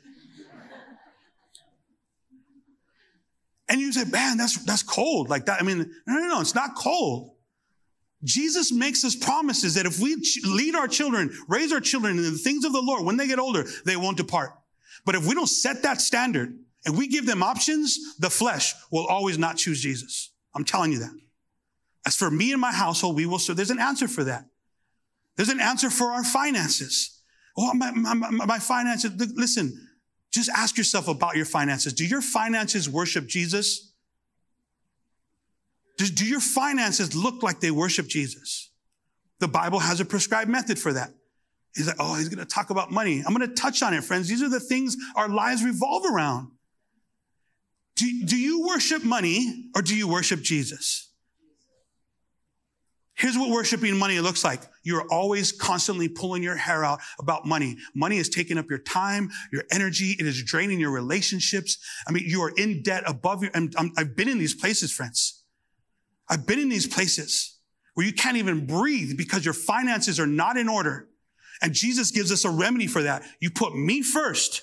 And 3.68 3.80
you 3.80 3.92
say, 3.92 4.04
man, 4.04 4.36
that's, 4.36 4.62
that's 4.64 4.82
cold. 4.82 5.28
Like 5.28 5.46
that. 5.46 5.60
I 5.60 5.64
mean, 5.64 5.78
no, 5.78 6.14
no, 6.14 6.28
no, 6.28 6.40
it's 6.40 6.54
not 6.54 6.74
cold. 6.76 7.32
Jesus 8.22 8.72
makes 8.72 9.04
us 9.04 9.14
promises 9.14 9.74
that 9.74 9.84
if 9.84 10.00
we 10.00 10.16
lead 10.44 10.74
our 10.74 10.88
children, 10.88 11.30
raise 11.48 11.72
our 11.72 11.80
children 11.80 12.16
in 12.16 12.22
the 12.22 12.30
things 12.32 12.64
of 12.64 12.72
the 12.72 12.80
Lord, 12.80 13.04
when 13.04 13.16
they 13.16 13.26
get 13.26 13.38
older, 13.38 13.64
they 13.84 13.96
won't 13.96 14.16
depart. 14.16 14.52
But 15.04 15.14
if 15.14 15.26
we 15.26 15.34
don't 15.34 15.48
set 15.48 15.82
that 15.82 16.00
standard 16.00 16.58
and 16.84 16.96
we 16.96 17.08
give 17.08 17.26
them 17.26 17.42
options, 17.42 18.16
the 18.18 18.30
flesh 18.30 18.74
will 18.90 19.06
always 19.06 19.38
not 19.38 19.56
choose 19.56 19.80
Jesus. 19.80 20.30
I'm 20.54 20.64
telling 20.64 20.92
you 20.92 21.00
that. 21.00 21.12
As 22.06 22.16
for 22.16 22.30
me 22.30 22.52
and 22.52 22.60
my 22.60 22.72
household, 22.72 23.16
we 23.16 23.26
will 23.26 23.38
serve. 23.38 23.56
There's 23.56 23.70
an 23.70 23.80
answer 23.80 24.08
for 24.08 24.24
that. 24.24 24.46
There's 25.36 25.48
an 25.48 25.60
answer 25.60 25.90
for 25.90 26.06
our 26.08 26.24
finances. 26.24 27.20
Oh, 27.56 27.72
my, 27.74 27.90
my, 27.92 28.14
my 28.14 28.58
finances. 28.58 29.12
Listen, 29.34 29.88
just 30.32 30.50
ask 30.50 30.76
yourself 30.76 31.08
about 31.08 31.36
your 31.36 31.46
finances. 31.46 31.92
Do 31.92 32.04
your 32.04 32.20
finances 32.20 32.88
worship 32.88 33.26
Jesus? 33.26 33.92
Do, 35.96 36.06
do 36.06 36.26
your 36.26 36.40
finances 36.40 37.14
look 37.14 37.42
like 37.42 37.60
they 37.60 37.70
worship 37.70 38.06
Jesus? 38.06 38.70
The 39.38 39.48
Bible 39.48 39.78
has 39.78 40.00
a 40.00 40.04
prescribed 40.04 40.50
method 40.50 40.78
for 40.78 40.92
that. 40.92 41.10
He's 41.74 41.86
like, 41.86 41.96
oh, 41.98 42.14
he's 42.14 42.28
going 42.28 42.44
to 42.44 42.44
talk 42.44 42.70
about 42.70 42.92
money. 42.92 43.22
I'm 43.26 43.34
going 43.34 43.48
to 43.48 43.54
touch 43.54 43.82
on 43.82 43.94
it, 43.94 44.04
friends. 44.04 44.28
These 44.28 44.42
are 44.42 44.48
the 44.48 44.60
things 44.60 44.96
our 45.16 45.28
lives 45.28 45.64
revolve 45.64 46.04
around. 46.04 46.52
Do, 47.96 48.24
do 48.24 48.36
you 48.36 48.66
worship 48.66 49.04
money 49.04 49.70
or 49.74 49.82
do 49.82 49.96
you 49.96 50.08
worship 50.08 50.40
Jesus? 50.40 51.10
Here's 53.16 53.38
what 53.38 53.50
worshiping 53.50 53.96
money 53.96 54.18
looks 54.18 54.42
like. 54.42 54.60
You're 54.82 55.06
always 55.08 55.52
constantly 55.52 56.08
pulling 56.08 56.42
your 56.42 56.56
hair 56.56 56.84
out 56.84 57.00
about 57.20 57.46
money. 57.46 57.76
Money 57.94 58.18
is 58.18 58.28
taking 58.28 58.58
up 58.58 58.68
your 58.68 58.80
time, 58.80 59.30
your 59.52 59.62
energy. 59.70 60.16
It 60.18 60.26
is 60.26 60.42
draining 60.42 60.80
your 60.80 60.90
relationships. 60.90 61.78
I 62.08 62.12
mean, 62.12 62.24
you 62.26 62.42
are 62.42 62.52
in 62.56 62.82
debt 62.82 63.04
above 63.06 63.42
your, 63.42 63.52
i 63.54 63.68
um, 63.76 63.92
I've 63.96 64.16
been 64.16 64.28
in 64.28 64.38
these 64.38 64.54
places, 64.54 64.92
friends. 64.92 65.44
I've 66.28 66.44
been 66.44 66.58
in 66.58 66.68
these 66.68 66.88
places 66.88 67.58
where 67.94 68.04
you 68.04 68.12
can't 68.12 68.36
even 68.36 68.66
breathe 68.66 69.16
because 69.16 69.44
your 69.44 69.54
finances 69.54 70.18
are 70.18 70.26
not 70.26 70.56
in 70.56 70.68
order. 70.68 71.08
And 71.62 71.72
Jesus 71.72 72.10
gives 72.10 72.32
us 72.32 72.44
a 72.44 72.50
remedy 72.50 72.86
for 72.86 73.02
that. 73.02 73.22
You 73.40 73.50
put 73.50 73.74
me 73.74 74.02
first 74.02 74.62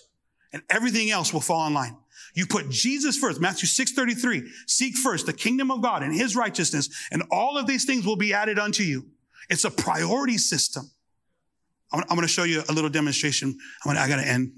and 0.54 0.62
everything 0.70 1.10
else 1.10 1.34
will 1.34 1.42
fall 1.42 1.66
in 1.68 1.74
line. 1.74 1.98
You 2.34 2.46
put 2.46 2.70
Jesus 2.70 3.18
first, 3.18 3.42
Matthew 3.42 3.68
6:33. 3.68 4.50
Seek 4.68 4.96
first 4.96 5.26
the 5.26 5.34
kingdom 5.34 5.70
of 5.70 5.82
God 5.82 6.04
and 6.04 6.16
his 6.16 6.36
righteousness, 6.36 6.90
and 7.12 7.24
all 7.30 7.58
of 7.58 7.68
these 7.68 7.86
things 7.86 8.06
will 8.06 8.16
be 8.16 8.34
added 8.34 8.58
unto 8.58 8.84
you. 8.84 9.06
It's 9.50 9.66
a 9.66 9.72
priority 9.72 10.38
system. 10.38 10.92
I'm, 11.92 12.04
going 12.08 12.22
to 12.22 12.28
show 12.28 12.44
you 12.44 12.64
a 12.70 12.72
little 12.72 12.90
demonstration. 12.90 13.58
Gonna, 13.84 14.00
I 14.00 14.08
got 14.08 14.16
to 14.16 14.28
end. 14.28 14.54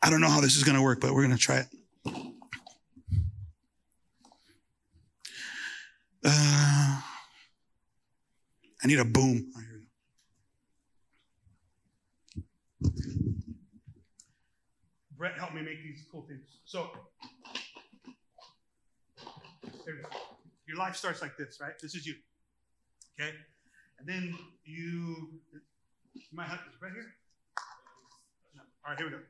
I 0.00 0.08
don't 0.08 0.20
know 0.20 0.28
how 0.28 0.40
this 0.40 0.56
is 0.56 0.62
going 0.62 0.76
to 0.76 0.82
work, 0.82 1.00
but 1.00 1.12
we're 1.12 1.26
going 1.26 1.36
to 1.36 1.42
try 1.42 1.58
it. 1.58 1.66
Uh, 6.24 7.00
I 8.82 8.86
need 8.86 9.00
a 9.00 9.04
boom. 9.04 9.52
Brett 15.16 15.38
helped 15.38 15.54
me 15.54 15.62
make 15.62 15.82
these 15.82 16.04
cool 16.10 16.26
things. 16.28 16.58
So, 16.64 16.90
your 20.66 20.76
life 20.76 20.96
starts 20.96 21.22
like 21.22 21.36
this, 21.36 21.58
right? 21.60 21.78
This 21.80 21.94
is 21.94 22.06
you. 22.06 22.14
Okay? 23.18 23.32
And 23.98 24.06
then 24.06 24.36
you, 24.64 25.30
my 26.32 26.44
husband, 26.44 26.72
right 26.80 26.92
here. 26.92 27.14
All 28.84 28.90
right, 28.90 28.98
here 28.98 29.06
we 29.06 29.12
go. 29.12 29.20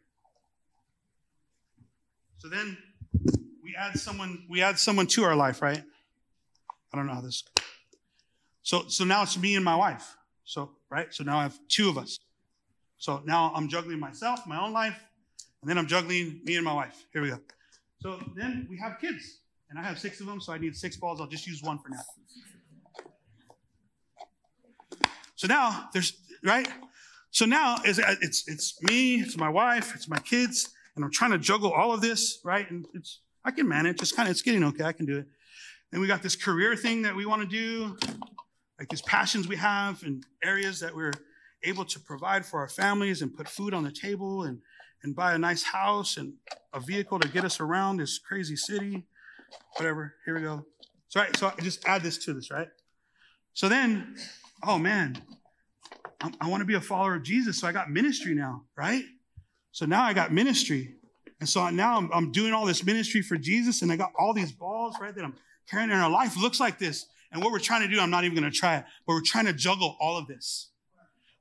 So 2.38 2.49
then 2.49 2.76
we 3.62 3.74
add 3.76 3.99
someone, 3.99 4.44
we 4.49 4.62
add 4.62 4.78
someone 4.78 5.07
to 5.09 5.24
our 5.24 5.34
life, 5.34 5.62
right? 5.62 5.82
I 6.92 6.97
don't 6.97 7.07
know 7.07 7.14
how 7.14 7.20
this. 7.20 7.44
So 8.62 8.84
so 8.88 9.05
now 9.05 9.22
it's 9.22 9.38
me 9.38 9.55
and 9.55 9.64
my 9.64 9.76
wife. 9.76 10.16
So 10.44 10.72
right. 10.90 11.12
So 11.14 11.24
now 11.24 11.38
I 11.38 11.42
have 11.44 11.59
two 11.68 11.88
of 11.88 11.99
us. 11.99 12.18
So 12.99 13.22
now 13.24 13.53
I'm 13.55 13.68
juggling 13.68 14.01
myself, 14.01 14.47
my 14.47 14.61
own 14.61 14.72
life, 14.72 14.99
and 15.61 15.70
then 15.70 15.78
I'm 15.78 15.86
juggling 15.86 16.40
me 16.44 16.57
and 16.57 16.64
my 16.64 16.72
wife. 16.72 17.07
Here 17.12 17.22
we 17.22 17.28
go. 17.30 17.38
So 18.01 18.18
then 18.36 18.66
we 18.70 18.78
have 18.78 18.99
kids, 19.01 19.40
and 19.70 19.78
I 19.78 19.82
have 19.82 19.99
six 19.99 20.20
of 20.20 20.26
them, 20.26 20.40
so 20.40 20.53
I 20.53 20.59
need 20.59 20.76
six 20.76 20.97
balls. 20.97 21.20
I'll 21.20 21.26
just 21.26 21.47
use 21.47 21.62
one 21.62 21.78
for 21.78 21.88
now. 21.88 22.03
So 25.34 25.47
now 25.47 25.88
there's 25.92 26.14
right. 26.42 26.68
So 27.30 27.44
now 27.44 27.76
it's 27.84 27.99
it's 27.99 28.49
it's 28.49 28.82
me, 28.82 29.16
it's 29.16 29.36
my 29.36 29.49
wife, 29.49 29.94
it's 29.94 30.09
my 30.09 30.18
kids, 30.18 30.70
and 30.94 31.05
I'm 31.05 31.11
trying 31.11 31.32
to 31.32 31.38
juggle 31.38 31.72
all 31.72 31.92
of 31.92 32.01
this, 32.01 32.38
right? 32.44 32.68
And 32.70 32.86
it's 32.94 33.20
I 33.44 33.51
can 33.51 33.68
manage. 33.68 34.01
It's 34.01 34.12
kind 34.12 34.28
of 34.28 34.32
it's 34.32 34.42
getting 34.42 34.64
okay. 34.64 34.84
I 34.84 34.92
can 34.92 35.05
do 35.05 35.18
it. 35.18 35.26
And 35.92 36.01
we 36.01 36.07
got 36.07 36.22
this 36.22 36.34
career 36.34 36.74
thing 36.74 37.03
that 37.03 37.14
we 37.14 37.26
want 37.26 37.42
to 37.42 37.49
do, 37.49 37.97
like 38.78 38.88
these 38.88 39.03
passions 39.03 39.47
we 39.47 39.57
have 39.57 40.03
and 40.03 40.24
areas 40.42 40.80
that 40.80 40.94
we're 40.94 41.12
able 41.67 41.85
to 41.85 42.01
provide 42.01 42.47
for 42.47 42.61
our 42.61 42.69
families 42.69 43.23
and 43.23 43.35
put 43.35 43.49
food 43.49 43.75
on 43.75 43.85
the 43.85 43.93
table 43.93 44.45
and 44.45 44.61
and 45.03 45.14
buy 45.14 45.35
a 45.35 45.39
nice 45.39 45.62
house 45.62 46.17
and 46.17 46.35
a 46.73 46.81
vehicle 46.81 47.19
to 47.21 47.29
get 47.29 47.45
us 47.45 47.61
around 47.61 47.99
this 47.99 48.19
crazy 48.19 48.57
city. 48.57 49.05
Whatever. 49.77 50.14
Here 50.25 50.35
we 50.35 50.41
go. 50.41 50.67
So 51.09 51.21
right, 51.21 51.37
so 51.37 51.53
I 51.57 51.61
just 51.62 51.87
add 51.87 52.03
this 52.03 52.19
to 52.25 52.35
this, 52.35 52.51
right? 52.51 52.69
So 53.55 53.69
then, 53.69 54.17
oh 54.64 54.79
man, 54.79 55.23
I, 56.21 56.33
I 56.41 56.49
want 56.49 56.61
to 56.61 56.64
be 56.64 56.75
a 56.75 56.81
follower 56.81 57.14
of 57.14 57.23
Jesus. 57.23 57.61
So 57.61 57.69
I 57.69 57.73
got 57.73 57.91
ministry 57.91 58.35
now, 58.35 58.64
right? 58.77 59.05
So 59.73 59.87
now 59.87 60.03
I 60.03 60.12
got 60.12 60.33
ministry. 60.33 60.95
And 61.39 61.49
so 61.49 61.69
now 61.71 61.99
I'm, 61.99 62.11
I'm, 62.12 62.33
doing 62.33 62.55
all 62.55 62.64
this 62.64 62.85
ministry 62.85 63.21
for 63.21 63.37
Jesus, 63.37 63.83
and 63.83 63.93
I 63.93 63.97
got 63.97 64.11
all 64.19 64.33
these 64.33 64.53
balls, 64.53 64.97
right, 64.99 65.14
that 65.14 65.23
I'm 65.23 65.35
carrying 65.69 65.91
in 65.91 65.97
our 65.97 66.11
life. 66.11 66.37
Looks 66.37 66.59
like 66.59 66.79
this. 66.79 67.07
And 67.31 67.43
what 67.43 67.53
we're 67.53 67.59
trying 67.59 67.83
to 67.83 67.95
do, 67.95 68.01
I'm 68.01 68.11
not 68.11 68.25
even 68.25 68.39
going 68.39 68.51
to 68.51 68.57
try 68.57 68.79
it, 68.79 68.85
but 69.07 69.12
we're 69.12 69.21
trying 69.25 69.45
to 69.45 69.53
juggle 69.53 69.97
all 70.01 70.17
of 70.17 70.27
this. 70.27 70.71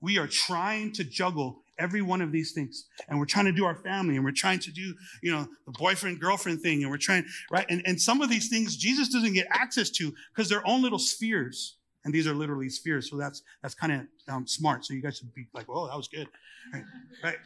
We 0.01 0.17
are 0.17 0.27
trying 0.27 0.91
to 0.93 1.03
juggle 1.03 1.61
every 1.77 2.01
one 2.01 2.21
of 2.21 2.31
these 2.31 2.53
things. 2.53 2.85
And 3.09 3.19
we're 3.19 3.25
trying 3.25 3.45
to 3.45 3.51
do 3.51 3.65
our 3.65 3.75
family, 3.75 4.15
and 4.15 4.23
we're 4.23 4.31
trying 4.31 4.59
to 4.59 4.71
do, 4.71 4.93
you 5.21 5.31
know, 5.31 5.47
the 5.65 5.71
boyfriend 5.73 6.19
girlfriend 6.19 6.61
thing, 6.61 6.83
and 6.83 6.91
we're 6.91 6.97
trying, 6.97 7.25
right? 7.51 7.65
And, 7.69 7.81
and 7.85 7.99
some 8.01 8.21
of 8.21 8.29
these 8.29 8.49
things 8.49 8.77
Jesus 8.77 9.09
doesn't 9.09 9.33
get 9.33 9.47
access 9.49 9.89
to 9.91 10.13
because 10.33 10.49
they're 10.49 10.65
own 10.67 10.81
little 10.81 10.99
spheres 10.99 11.75
and 12.05 12.13
these 12.13 12.27
are 12.27 12.33
literally 12.33 12.69
spheres. 12.69 13.09
So 13.09 13.17
that's 13.17 13.41
that's 13.61 13.73
kind 13.73 13.91
of 13.91 14.33
um, 14.33 14.47
smart. 14.47 14.85
So 14.85 14.93
you 14.93 15.01
guys 15.01 15.17
should 15.17 15.33
be 15.33 15.47
like, 15.53 15.65
"Oh, 15.67 15.87
that 15.87 15.97
was 15.97 16.07
good," 16.07 16.27
right? 16.71 16.83
right? 17.23 17.37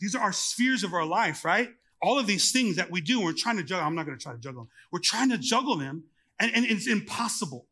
These 0.00 0.14
are 0.14 0.22
our 0.22 0.32
spheres 0.32 0.82
of 0.82 0.92
our 0.94 1.04
life, 1.04 1.44
right? 1.44 1.70
All 2.02 2.18
of 2.18 2.26
these 2.26 2.50
things 2.50 2.76
that 2.76 2.90
we 2.90 3.00
do, 3.00 3.20
we're 3.20 3.32
trying 3.32 3.58
to 3.58 3.62
juggle. 3.62 3.86
I'm 3.86 3.94
not 3.94 4.06
going 4.06 4.18
to 4.18 4.22
try 4.22 4.32
to 4.32 4.38
juggle 4.38 4.62
them. 4.62 4.70
We're 4.90 5.00
trying 5.00 5.30
to 5.30 5.38
juggle 5.38 5.76
them, 5.76 6.04
and, 6.40 6.50
and 6.54 6.64
it's 6.64 6.88
impossible. 6.88 7.66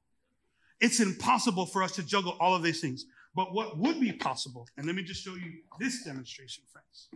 It's 0.78 1.00
impossible 1.00 1.66
for 1.66 1.82
us 1.82 1.92
to 1.92 2.02
juggle 2.02 2.36
all 2.38 2.54
of 2.54 2.62
these 2.62 2.80
things. 2.80 3.06
But 3.36 3.52
what 3.52 3.76
would 3.76 4.00
be 4.00 4.12
possible? 4.12 4.66
And 4.78 4.86
let 4.86 4.96
me 4.96 5.02
just 5.02 5.22
show 5.22 5.34
you 5.34 5.60
this 5.78 6.02
demonstration, 6.04 6.64
friends. 6.72 7.08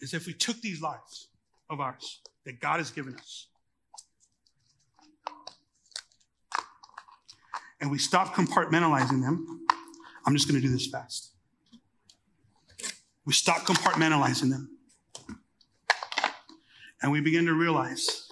Is 0.00 0.14
if 0.14 0.26
we 0.26 0.32
took 0.32 0.60
these 0.62 0.80
lives 0.80 1.28
of 1.68 1.80
ours 1.80 2.20
that 2.46 2.60
God 2.60 2.78
has 2.78 2.90
given 2.90 3.14
us 3.14 3.48
and 7.78 7.90
we 7.90 7.98
stop 7.98 8.34
compartmentalizing 8.34 9.20
them, 9.20 9.66
I'm 10.26 10.32
just 10.34 10.48
going 10.48 10.60
to 10.60 10.66
do 10.66 10.72
this 10.72 10.86
fast. 10.86 11.32
We 13.26 13.34
stop 13.34 13.66
compartmentalizing 13.66 14.48
them. 14.48 14.70
And 17.02 17.12
we 17.12 17.20
begin 17.20 17.44
to 17.46 17.54
realize 17.54 18.30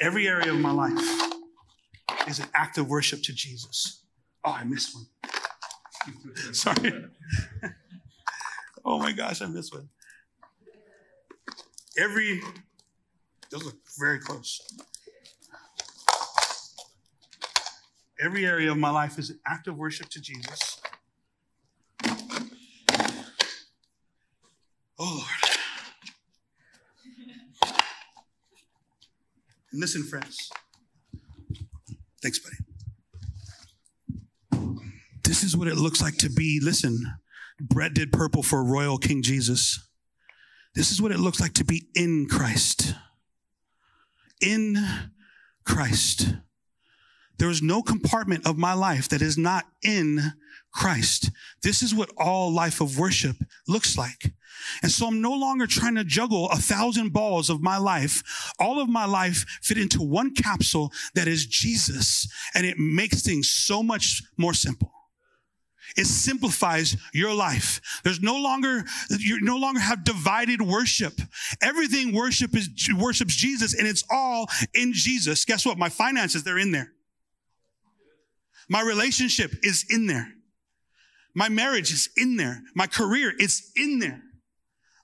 every 0.00 0.26
area 0.26 0.50
of 0.50 0.58
my 0.58 0.70
life 0.70 1.19
is 2.28 2.38
an 2.38 2.46
act 2.54 2.78
of 2.78 2.88
worship 2.88 3.22
to 3.24 3.32
Jesus. 3.32 4.02
Oh, 4.44 4.52
I 4.52 4.64
missed 4.64 4.94
one. 4.94 5.06
Sorry. 6.52 7.04
oh 8.84 8.98
my 8.98 9.12
gosh, 9.12 9.42
I 9.42 9.46
missed 9.46 9.74
one. 9.74 9.88
Every, 11.98 12.40
those 13.50 13.64
look 13.64 13.76
very 13.98 14.18
close. 14.18 14.60
Every 18.22 18.46
area 18.46 18.70
of 18.70 18.76
my 18.76 18.90
life 18.90 19.18
is 19.18 19.30
an 19.30 19.40
act 19.46 19.66
of 19.66 19.76
worship 19.76 20.08
to 20.10 20.20
Jesus. 20.20 20.80
Oh, 24.98 25.16
Lord. 25.16 25.50
And 29.72 29.80
listen, 29.80 30.02
friends. 30.02 30.50
Thanks, 32.22 32.38
buddy. 32.38 32.56
This 35.24 35.42
is 35.42 35.56
what 35.56 35.68
it 35.68 35.76
looks 35.76 36.02
like 36.02 36.16
to 36.18 36.28
be, 36.28 36.60
listen, 36.62 37.14
Brett 37.60 37.94
did 37.94 38.12
purple 38.12 38.42
for 38.42 38.64
Royal 38.64 38.98
King 38.98 39.22
Jesus. 39.22 39.80
This 40.74 40.90
is 40.90 41.00
what 41.00 41.12
it 41.12 41.20
looks 41.20 41.40
like 41.40 41.54
to 41.54 41.64
be 41.64 41.86
in 41.94 42.26
Christ. 42.28 42.94
In 44.40 44.76
Christ. 45.64 46.34
There 47.38 47.50
is 47.50 47.62
no 47.62 47.82
compartment 47.82 48.46
of 48.46 48.58
my 48.58 48.74
life 48.74 49.08
that 49.08 49.22
is 49.22 49.38
not 49.38 49.64
in 49.82 50.32
Christ. 50.72 51.30
This 51.62 51.82
is 51.82 51.94
what 51.94 52.10
all 52.16 52.52
life 52.52 52.80
of 52.80 52.98
worship 52.98 53.36
looks 53.66 53.96
like. 53.98 54.32
And 54.82 54.90
so 54.90 55.06
I'm 55.06 55.20
no 55.20 55.32
longer 55.32 55.66
trying 55.66 55.94
to 55.96 56.04
juggle 56.04 56.48
a 56.50 56.56
thousand 56.56 57.12
balls 57.12 57.50
of 57.50 57.62
my 57.62 57.76
life. 57.76 58.52
All 58.58 58.80
of 58.80 58.88
my 58.88 59.04
life 59.04 59.44
fit 59.62 59.78
into 59.78 60.02
one 60.02 60.34
capsule 60.34 60.92
that 61.14 61.28
is 61.28 61.46
Jesus. 61.46 62.28
And 62.54 62.66
it 62.66 62.78
makes 62.78 63.22
things 63.22 63.50
so 63.50 63.82
much 63.82 64.22
more 64.36 64.54
simple. 64.54 64.92
It 65.96 66.06
simplifies 66.06 66.96
your 67.12 67.34
life. 67.34 68.00
There's 68.04 68.20
no 68.20 68.36
longer, 68.40 68.84
you 69.18 69.40
no 69.40 69.56
longer 69.56 69.80
have 69.80 70.04
divided 70.04 70.62
worship. 70.62 71.14
Everything 71.60 72.14
worship 72.14 72.54
is, 72.54 72.68
worships 72.96 73.34
Jesus 73.34 73.74
and 73.74 73.88
it's 73.88 74.04
all 74.08 74.48
in 74.72 74.92
Jesus. 74.92 75.44
Guess 75.44 75.66
what? 75.66 75.78
My 75.78 75.88
finances, 75.88 76.44
they're 76.44 76.58
in 76.58 76.70
there. 76.70 76.92
My 78.68 78.82
relationship 78.82 79.52
is 79.64 79.84
in 79.90 80.06
there. 80.06 80.32
My 81.34 81.48
marriage 81.48 81.92
is 81.92 82.08
in 82.16 82.36
there. 82.36 82.62
My 82.74 82.86
career 82.86 83.32
is 83.38 83.70
in 83.76 83.98
there. 83.98 84.22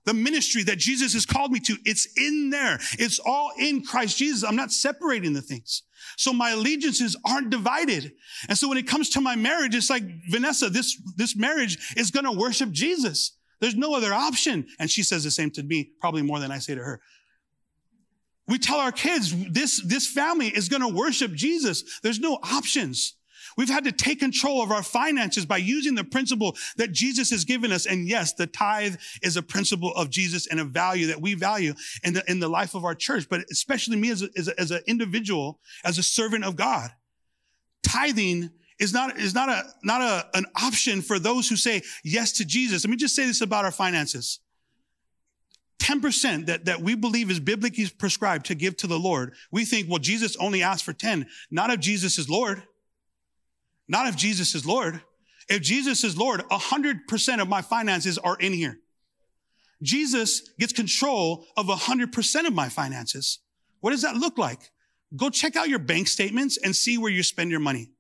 The 0.05 0.15
ministry 0.15 0.63
that 0.65 0.79
Jesus 0.79 1.15
has 1.15 1.27
called 1.27 1.51
me 1.51 1.59
to, 1.61 1.77
it's 1.85 2.07
in 2.17 2.51
there. 2.51 2.79
It's 2.93 3.19
all 3.19 3.51
in 3.59 3.83
Christ 3.83 4.19
Jesus. 4.19 4.45
I'm 4.45 4.55
not 4.57 4.71
separating 4.71 5.33
the 5.33 5.43
things. 5.43 5.83
So 6.17 6.33
my 6.33 6.51
allegiances 6.51 7.17
aren't 7.25 7.51
divided. 7.51 8.13
And 8.49 8.57
so 8.57 8.69
when 8.69 8.79
it 8.79 8.87
comes 8.87 9.11
to 9.11 9.21
my 9.21 9.35
marriage, 9.35 9.75
it's 9.75 9.91
like, 9.91 10.05
Vanessa, 10.31 10.71
this, 10.71 11.01
this 11.17 11.37
marriage 11.37 11.95
is 11.97 12.13
going 12.13 12.25
to 12.25 12.33
worship 12.33 12.71
Jesus. 12.71 13.33
There's 13.61 13.75
no 13.75 13.97
other 13.97 14.15
option. 14.15 14.67
And 14.79 14.89
she 14.89 15.03
says 15.03 15.25
the 15.25 15.31
same 15.31 15.51
to 15.53 15.63
me, 15.63 15.91
probably 16.01 16.23
more 16.23 16.39
than 16.39 16.53
I 16.53 16.59
say 16.59 16.77
to 16.77 16.83
her. 16.83 17.01
We 18.49 18.59
tell 18.59 18.79
our 18.79 18.93
kids, 18.93 19.35
this, 19.51 19.83
this 19.83 20.07
family 20.07 20.49
is 20.49 20.69
going 20.69 20.83
to 20.83 20.89
worship 20.89 21.33
Jesus. 21.33 21.99
There's 22.03 22.21
no 22.21 22.35
options. 22.35 23.15
We've 23.57 23.71
had 23.71 23.85
to 23.85 23.93
take 23.93 24.21
control 24.21 24.63
of 24.63 24.71
our 24.71 24.83
finances 24.83 25.47
by 25.47 25.57
using 25.57 25.95
the 25.95 26.05
principle 26.05 26.57
that 26.77 26.93
Jesus 26.93 27.31
has 27.31 27.45
given 27.45 27.73
us. 27.73 27.87
And 27.87 28.07
yes, 28.07 28.35
the 28.35 28.47
tithe 28.47 28.97
is 29.23 29.37
a 29.37 29.43
principle 29.43 29.95
of 29.95 30.11
Jesus 30.11 30.47
and 30.47 30.61
a 30.61 30.65
value 30.65 31.07
that 31.07 31.21
we 31.21 31.35
value 31.35 31.73
in 32.05 32.13
the, 32.15 32.31
in 32.31 32.39
the 32.39 32.49
life 32.49 32.75
of 32.75 32.85
our 32.85 32.95
church, 32.95 33.29
but 33.29 33.45
especially 33.51 33.97
me 33.97 34.11
as, 34.11 34.23
a, 34.23 34.29
as, 34.37 34.49
a, 34.49 34.61
as 34.61 34.71
an 34.71 34.81
individual, 34.87 35.59
as 35.85 35.97
a 35.97 36.03
servant 36.03 36.45
of 36.45 36.57
God. 36.57 36.91
Tithing 37.83 38.51
is 38.79 38.93
not, 38.93 39.19
is 39.19 39.35
not 39.35 39.49
a, 39.49 39.65
not 39.83 40.03
a, 40.03 40.29
an 40.37 40.45
option 40.63 41.01
for 41.01 41.19
those 41.19 41.49
who 41.49 41.57
say 41.57 41.83
yes 42.05 42.33
to 42.33 42.45
Jesus. 42.45 42.85
Let 42.85 42.91
me 42.91 42.97
just 42.97 43.17
say 43.17 43.25
this 43.25 43.41
about 43.41 43.65
our 43.65 43.73
finances. 43.73 44.41
10% 45.79 46.47
that, 46.47 46.67
that 46.67 46.81
we 46.81 46.95
believe 46.95 47.31
is 47.31 47.41
biblically 47.41 47.89
prescribed 47.89 48.47
to 48.47 48.55
give 48.55 48.77
to 48.79 48.87
the 48.87 48.99
Lord, 48.99 49.35
we 49.51 49.65
think, 49.65 49.89
well, 49.89 49.99
Jesus 49.99 50.37
only 50.37 50.63
asked 50.63 50.85
for 50.85 50.93
10. 50.93 51.27
Not 51.51 51.71
if 51.71 51.81
Jesus 51.81 52.19
is 52.19 52.29
Lord. 52.29 52.63
Not 53.89 54.09
if 54.09 54.17
Jesus 54.17 54.55
is 54.55 54.67
Lord. 54.67 55.01
If 55.49 55.63
Jesus 55.63 56.03
is 56.03 56.17
Lord, 56.17 56.41
100% 56.51 57.41
of 57.41 57.49
my 57.49 57.63
finances 57.63 58.19
are 58.19 58.37
in 58.37 58.53
here. 58.53 58.79
Jesus 59.83 60.51
gets 60.59 60.73
control 60.73 61.47
of 61.57 61.67
100% 61.67 62.47
of 62.47 62.53
my 62.53 62.69
finances. 62.69 63.41
What 63.81 63.91
does 63.91 64.03
that 64.03 64.17
look 64.17 64.39
like? 64.39 64.71
Go 65.15 65.31
check 65.31 65.55
out 65.55 65.69
your 65.69 65.79
bank 65.79 66.09
statements 66.09 66.57
and 66.57 66.75
see 66.75 66.99
where 66.99 67.13
you 67.13 67.23
spend 67.23 67.51
your 67.51 67.61
money. 67.61 67.91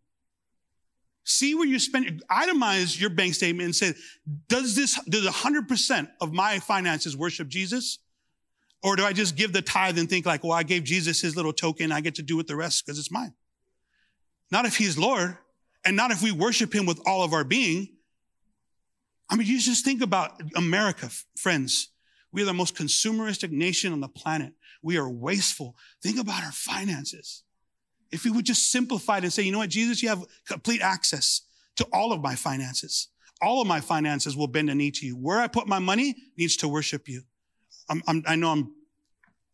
See 1.25 1.55
where 1.55 1.67
you 1.67 1.79
spend, 1.79 2.23
itemize 2.31 2.99
your 2.99 3.11
bank 3.11 3.35
statement 3.35 3.65
and 3.65 3.77
say, 3.77 3.95
does 4.49 4.75
this, 4.75 4.99
does 5.09 5.27
100% 5.27 6.09
of 6.21 6.33
my 6.33 6.59
finances 6.59 7.17
worship 7.17 7.49
Jesus? 7.49 7.99
Or 8.83 8.97
do 8.97 9.05
I 9.05 9.13
just 9.13 9.37
give 9.37 9.53
the 9.53 9.63
tithe 9.63 9.99
and 9.99 10.09
think 10.09 10.27
like, 10.27 10.45
well, 10.45 10.53
I 10.53 10.63
gave 10.63 10.85
Jesus 10.85 11.21
his 11.21 11.37
little 11.37 11.53
token. 11.53 11.91
I 11.91 12.01
get 12.01 12.15
to 12.17 12.23
do 12.23 12.37
with 12.37 12.47
the 12.47 12.57
rest 12.57 12.85
because 12.85 12.99
it's 12.99 13.11
mine. 13.11 13.35
not 14.51 14.65
if 14.65 14.77
he's 14.77 14.97
Lord, 14.97 15.37
and 15.87 15.97
not 15.97 16.11
if 16.11 16.23
we 16.23 16.33
worship 16.33 16.75
him 16.75 16.85
with 16.85 17.01
all 17.07 17.23
of 17.23 17.33
our 17.33 17.45
being. 17.45 17.89
I 19.31 19.37
mean, 19.37 19.47
you 19.47 19.59
just 19.59 19.85
think 19.85 20.03
about 20.03 20.41
America, 20.55 21.11
friends. 21.37 21.89
We 22.33 22.43
are 22.43 22.47
the 22.47 22.53
most 22.53 22.77
consumeristic 22.77 23.51
nation 23.51 23.93
on 23.93 24.01
the 24.01 24.09
planet. 24.09 24.53
We 24.83 24.99
are 24.99 25.09
wasteful. 25.09 25.77
Think 26.03 26.19
about 26.19 26.43
our 26.45 26.53
finances. 26.53 27.45
If 28.13 28.25
we 28.25 28.31
would 28.31 28.45
just 28.45 28.71
simplify 28.71 29.19
it 29.19 29.25
and 29.25 29.33
say, 29.33 29.43
you 29.43 29.53
know 29.53 29.59
what, 29.59 29.71
Jesus, 29.71 30.03
you 30.03 30.09
have 30.09 30.25
complete 30.47 30.81
access 30.81 31.43
to 31.77 31.87
all 31.93 32.13
of 32.13 32.21
my 32.21 32.35
finances. 32.35 33.09
All 33.41 33.61
of 33.61 33.69
my 33.69 33.81
finances 33.81 34.37
will 34.37 34.47
bend 34.47 34.71
a 34.71 34.75
knee 34.75 34.91
to 34.93 35.07
you. 35.07 35.17
Where 35.17 35.41
I 35.41 35.47
put 35.47 35.67
my 35.67 35.79
money 35.79 36.15
needs 36.37 36.57
to 36.59 36.69
worship 36.69 37.09
you. 37.09 37.23
I'm, 37.89 38.03
I'm, 38.07 38.23
i 38.27 38.37
know 38.37 38.51
I'm, 38.51 38.73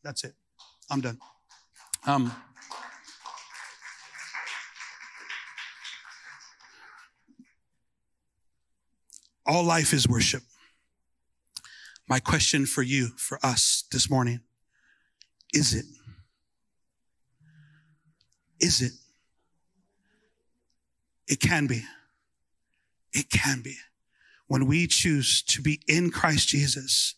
that's 0.03 0.25
it. 0.25 0.35
I'm 0.91 1.01
done. 1.01 1.19
Um, 2.07 2.33
all 9.53 9.63
life 9.63 9.93
is 9.93 10.09
worship. 10.09 10.43
My 12.09 12.19
question 12.19 12.65
for 12.65 12.83
you, 12.83 13.09
for 13.19 13.39
us 13.43 13.85
this 13.93 14.09
morning, 14.09 14.41
is 15.53 15.75
it? 15.75 15.85
Is 18.61 18.81
it? 18.81 18.93
It 21.29 21.39
can 21.39 21.67
be. 21.67 21.83
It 23.13 23.29
can 23.29 23.61
be. 23.61 23.77
When 24.47 24.67
we 24.67 24.87
choose 24.87 25.43
to 25.43 25.61
be 25.61 25.83
in 25.87 26.11
Christ 26.11 26.49
Jesus 26.49 27.15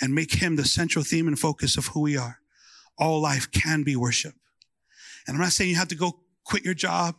and 0.00 0.14
make 0.14 0.34
him 0.34 0.54
the 0.54 0.64
central 0.64 1.04
theme 1.04 1.26
and 1.26 1.36
focus 1.36 1.76
of 1.76 1.88
who 1.88 2.00
we 2.00 2.16
are, 2.16 2.38
all 2.96 3.20
life 3.20 3.50
can 3.50 3.82
be 3.82 3.96
worship. 3.96 4.34
And 5.26 5.34
I'm 5.34 5.42
not 5.42 5.52
saying 5.52 5.70
you 5.70 5.76
have 5.76 5.88
to 5.88 5.96
go 5.96 6.20
quit 6.44 6.64
your 6.64 6.74
job. 6.74 7.16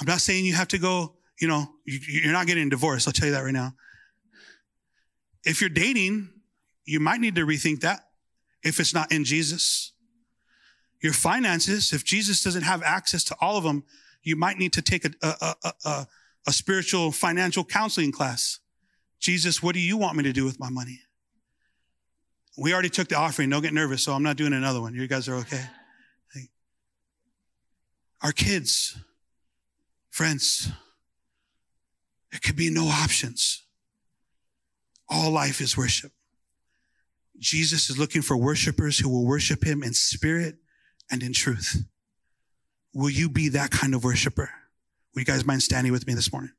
I'm 0.00 0.06
not 0.06 0.22
saying 0.22 0.46
you 0.46 0.54
have 0.54 0.68
to 0.68 0.78
go, 0.78 1.16
you 1.40 1.48
know, 1.48 1.66
you're 1.86 2.32
not 2.32 2.46
getting 2.46 2.68
divorced. 2.68 3.08
I'll 3.08 3.12
tell 3.12 3.26
you 3.26 3.34
that 3.34 3.40
right 3.42 3.52
now. 3.52 3.72
If 5.44 5.60
you're 5.60 5.70
dating, 5.70 6.28
you 6.84 7.00
might 7.00 7.20
need 7.20 7.34
to 7.36 7.46
rethink 7.46 7.80
that 7.80 8.00
if 8.62 8.78
it's 8.78 8.92
not 8.92 9.10
in 9.10 9.24
Jesus. 9.24 9.92
Your 11.02 11.14
finances, 11.14 11.92
if 11.92 12.04
Jesus 12.04 12.42
doesn't 12.42 12.62
have 12.62 12.82
access 12.82 13.24
to 13.24 13.36
all 13.40 13.56
of 13.56 13.64
them, 13.64 13.84
you 14.22 14.36
might 14.36 14.58
need 14.58 14.74
to 14.74 14.82
take 14.82 15.06
a, 15.06 15.10
a, 15.22 15.54
a, 15.64 15.72
a, 15.86 16.06
a 16.46 16.52
spiritual 16.52 17.10
financial 17.10 17.64
counseling 17.64 18.12
class. 18.12 18.58
Jesus, 19.18 19.62
what 19.62 19.74
do 19.74 19.80
you 19.80 19.96
want 19.96 20.16
me 20.16 20.24
to 20.24 20.32
do 20.32 20.44
with 20.44 20.60
my 20.60 20.68
money? 20.68 21.00
We 22.58 22.74
already 22.74 22.90
took 22.90 23.08
the 23.08 23.16
offering. 23.16 23.48
Don't 23.48 23.62
get 23.62 23.72
nervous. 23.72 24.02
So 24.02 24.12
I'm 24.12 24.22
not 24.22 24.36
doing 24.36 24.52
another 24.52 24.82
one. 24.82 24.94
You 24.94 25.06
guys 25.06 25.28
are 25.28 25.36
okay. 25.36 25.64
Our 28.22 28.32
kids, 28.32 28.98
friends, 30.10 30.70
there 32.30 32.40
could 32.42 32.56
be 32.56 32.70
no 32.70 32.86
options. 32.86 33.64
All 35.08 35.30
life 35.30 35.60
is 35.60 35.76
worship. 35.76 36.12
Jesus 37.38 37.90
is 37.90 37.98
looking 37.98 38.22
for 38.22 38.36
worshipers 38.36 38.98
who 38.98 39.08
will 39.08 39.26
worship 39.26 39.64
him 39.64 39.82
in 39.82 39.94
spirit 39.94 40.56
and 41.10 41.22
in 41.22 41.32
truth. 41.32 41.84
Will 42.94 43.10
you 43.10 43.28
be 43.28 43.48
that 43.48 43.70
kind 43.70 43.94
of 43.94 44.04
worshiper? 44.04 44.50
Would 45.14 45.20
you 45.20 45.24
guys 45.24 45.44
mind 45.44 45.62
standing 45.62 45.92
with 45.92 46.06
me 46.06 46.14
this 46.14 46.32
morning? 46.32 46.52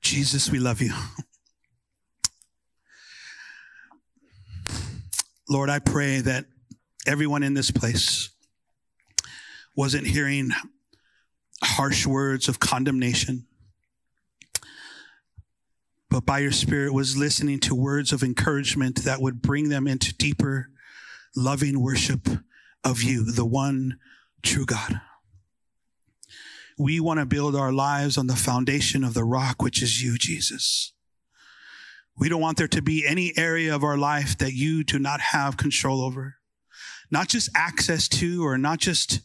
Jesus, 0.00 0.50
we 0.50 0.58
love 0.58 0.80
you. 0.80 0.94
Lord, 5.50 5.70
I 5.70 5.78
pray 5.78 6.20
that 6.20 6.44
everyone 7.06 7.42
in 7.42 7.54
this 7.54 7.70
place 7.70 8.28
wasn't 9.74 10.06
hearing 10.06 10.50
harsh 11.64 12.06
words 12.06 12.48
of 12.48 12.60
condemnation, 12.60 13.46
but 16.10 16.26
by 16.26 16.40
your 16.40 16.52
Spirit 16.52 16.92
was 16.92 17.16
listening 17.16 17.60
to 17.60 17.74
words 17.74 18.12
of 18.12 18.22
encouragement 18.22 19.04
that 19.04 19.22
would 19.22 19.40
bring 19.40 19.70
them 19.70 19.86
into 19.86 20.14
deeper, 20.14 20.68
loving 21.34 21.80
worship 21.80 22.28
of 22.84 23.02
you, 23.02 23.24
the 23.24 23.46
one 23.46 23.98
true 24.42 24.66
God. 24.66 25.00
We 26.78 27.00
want 27.00 27.20
to 27.20 27.26
build 27.26 27.56
our 27.56 27.72
lives 27.72 28.18
on 28.18 28.26
the 28.26 28.36
foundation 28.36 29.02
of 29.02 29.14
the 29.14 29.24
rock, 29.24 29.62
which 29.62 29.82
is 29.82 30.02
you, 30.02 30.18
Jesus. 30.18 30.92
We 32.18 32.28
don't 32.28 32.40
want 32.40 32.58
there 32.58 32.68
to 32.68 32.82
be 32.82 33.06
any 33.06 33.32
area 33.36 33.74
of 33.74 33.84
our 33.84 33.96
life 33.96 34.36
that 34.38 34.52
you 34.52 34.82
do 34.82 34.98
not 34.98 35.20
have 35.20 35.56
control 35.56 36.02
over. 36.02 36.36
Not 37.10 37.28
just 37.28 37.48
access 37.54 38.08
to 38.08 38.44
or 38.44 38.58
not 38.58 38.80
just, 38.80 39.20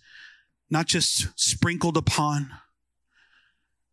not 0.70 0.86
just 0.86 1.28
sprinkled 1.36 1.98
upon. 1.98 2.52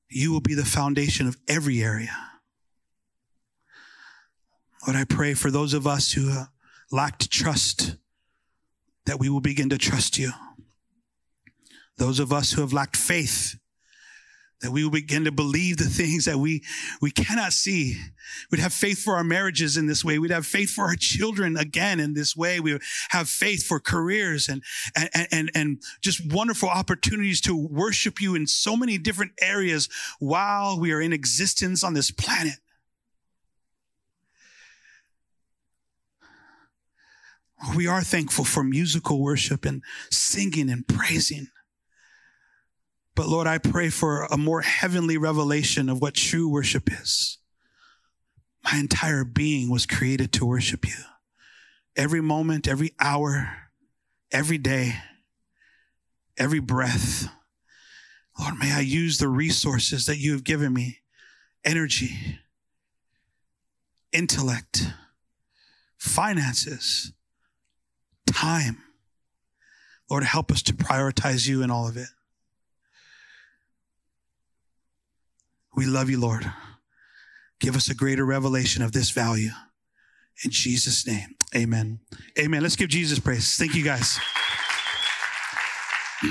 You 0.09 0.33
will 0.33 0.41
be 0.41 0.55
the 0.55 0.65
foundation 0.65 1.27
of 1.27 1.37
every 1.49 1.83
area. 1.83 2.15
Lord, 4.87 4.97
I 4.97 5.05
pray 5.05 5.35
for 5.35 5.51
those 5.51 5.75
of 5.75 5.87
us 5.87 6.13
who 6.13 6.31
uh, 6.31 6.47
lacked 6.91 7.31
trust 7.31 7.97
that 9.07 9.19
we 9.19 9.29
will 9.29 9.41
begin 9.41 9.69
to 9.71 9.79
trust 9.79 10.19
you. 10.19 10.33
Those 11.97 12.19
of 12.19 12.33
us 12.33 12.53
who 12.53 12.61
have 12.61 12.73
lacked 12.73 12.97
faith, 12.97 13.60
that 14.61 14.71
we 14.71 14.85
will 14.85 14.91
begin 14.91 15.25
to 15.25 15.33
believe 15.33 15.79
the 15.79 15.85
things 15.85 16.27
that 16.27 16.39
we, 16.39 16.63
we 17.01 17.11
cannot 17.11 17.53
see. 17.53 17.99
We'd 18.51 18.61
have 18.61 18.73
faith 18.73 19.03
for 19.03 19.15
our 19.15 19.25
marriages 19.25 19.77
in 19.77 19.87
this 19.87 20.05
way. 20.05 20.19
We'd 20.19 20.31
have 20.31 20.47
faith 20.47 20.71
for 20.71 20.85
our 20.85 20.97
children 20.97 21.57
again 21.57 21.99
in 21.99 22.15
this 22.15 22.37
way. 22.37 22.61
We 22.61 22.75
would 22.75 22.83
have 23.11 23.29
faith 23.29 23.67
for 23.67 23.81
careers 23.81 24.49
and, 24.49 24.63
and, 24.95 25.29
and, 25.33 25.51
and 25.55 25.83
just 26.03 26.33
wonderful 26.33 26.69
opportunities 26.69 27.41
to 27.43 27.57
worship 27.57 28.21
you 28.21 28.35
in 28.35 28.47
so 28.47 28.77
many 28.77 28.99
different 28.99 29.33
areas 29.41 29.89
while 30.19 30.79
we 30.79 30.93
are 30.93 31.01
in 31.01 31.13
existence 31.13 31.83
on 31.83 31.95
this 31.95 32.11
planet. 32.11 32.57
We 37.77 37.87
are 37.87 38.03
thankful 38.03 38.45
for 38.45 38.65
musical 38.65 39.21
worship 39.21 39.65
and 39.65 39.83
singing 40.11 40.71
and 40.71 40.87
praising. 40.87 41.49
But 43.15 43.29
Lord, 43.29 43.47
I 43.47 43.59
pray 43.59 43.91
for 43.91 44.25
a 44.25 44.37
more 44.37 44.63
heavenly 44.63 45.17
revelation 45.17 45.89
of 45.89 46.01
what 46.01 46.15
true 46.15 46.49
worship 46.49 46.91
is. 46.91 47.39
My 48.65 48.79
entire 48.79 49.25
being 49.25 49.71
was 49.71 49.87
created 49.87 50.33
to 50.33 50.47
worship 50.47 50.87
you. 50.87 50.95
Every 51.97 52.21
moment, 52.21 52.69
every 52.69 52.95
hour, 53.01 53.51
every 54.31 54.59
day, 54.59 54.95
every 56.39 56.61
breath. 56.61 57.29
Lord, 58.39 58.55
may 58.59 58.73
I 58.73 58.81
use 58.81 59.19
the 59.19 59.29
resources 59.29 60.07
that 60.07 60.19
you 60.19 60.33
have 60.33 60.45
given 60.45 60.73
me 60.73 61.01
energy, 61.65 62.39
intellect, 64.13 64.93
finances, 65.99 67.13
time. 68.27 68.79
Lord, 70.09 70.25
help 70.25 70.51
us 70.51 70.63
to 70.63 70.73
prioritize 70.73 71.47
you 71.47 71.63
in 71.63 71.71
all 71.71 71.87
of 71.87 71.97
it. 71.97 72.09
We 75.77 75.87
love 75.87 76.11
you, 76.11 76.21
Lord. 76.21 76.51
Give 77.61 77.77
us 77.77 77.89
a 77.91 77.95
greater 77.95 78.25
revelation 78.25 78.83
of 78.83 78.93
this 78.93 79.11
value. 79.11 79.51
In 80.45 80.51
Jesus' 80.51 81.07
name, 81.07 81.35
amen. 81.55 82.01
Amen. 82.39 82.63
Let's 82.63 82.77
give 82.77 82.89
Jesus 82.89 83.19
praise. 83.19 83.57
Thank 83.57 83.75
you, 83.75 83.85
guys. 83.85 84.19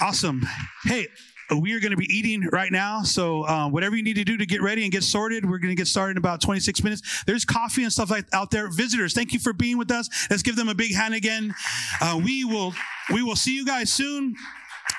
awesome. 0.00 0.46
Hey, 0.84 1.08
we 1.56 1.74
are 1.74 1.80
going 1.80 1.90
to 1.90 1.96
be 1.96 2.08
eating 2.10 2.48
right 2.52 2.72
now. 2.72 3.02
So, 3.02 3.46
uh, 3.46 3.68
whatever 3.68 3.96
you 3.96 4.02
need 4.02 4.16
to 4.16 4.24
do 4.24 4.36
to 4.36 4.46
get 4.46 4.62
ready 4.62 4.82
and 4.82 4.92
get 4.92 5.02
sorted, 5.02 5.48
we're 5.48 5.58
going 5.58 5.70
to 5.70 5.74
get 5.74 5.86
started 5.86 6.12
in 6.12 6.16
about 6.18 6.40
26 6.40 6.82
minutes. 6.82 7.24
There's 7.26 7.44
coffee 7.44 7.82
and 7.82 7.92
stuff 7.92 8.10
like 8.10 8.26
out 8.32 8.50
there. 8.50 8.70
Visitors, 8.70 9.12
thank 9.12 9.32
you 9.32 9.38
for 9.38 9.52
being 9.52 9.78
with 9.78 9.90
us. 9.90 10.08
Let's 10.30 10.42
give 10.42 10.56
them 10.56 10.68
a 10.68 10.74
big 10.74 10.94
hand 10.94 11.14
again. 11.14 11.54
Uh, 12.00 12.20
we 12.22 12.44
will, 12.44 12.74
we 13.12 13.22
will 13.22 13.36
see 13.36 13.54
you 13.54 13.64
guys 13.64 13.92
soon. 13.92 14.34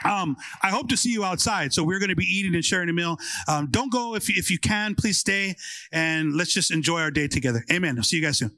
Um, 0.06 0.38
I 0.64 0.70
hope 0.70 0.90
to 0.90 0.98
see 0.98 1.12
you 1.12 1.24
outside. 1.24 1.74
So 1.74 1.84
we're 1.84 2.00
going 2.00 2.10
to 2.10 2.16
be 2.16 2.26
eating 2.26 2.56
and 2.56 2.64
sharing 2.64 2.90
a 2.90 2.94
meal. 2.94 3.18
Um, 3.48 3.68
don't 3.70 3.92
go 3.92 4.16
if 4.16 4.30
if 4.30 4.50
you 4.50 4.60
can. 4.60 4.96
Please 4.96 5.18
stay 5.18 5.56
and 5.92 6.36
let's 6.36 6.54
just 6.54 6.72
enjoy 6.72 7.02
our 7.02 7.12
day 7.12 7.28
together. 7.28 7.66
Amen. 7.72 7.98
I'll 7.98 8.04
see 8.04 8.18
you 8.18 8.24
guys 8.24 8.38
soon. 8.38 8.52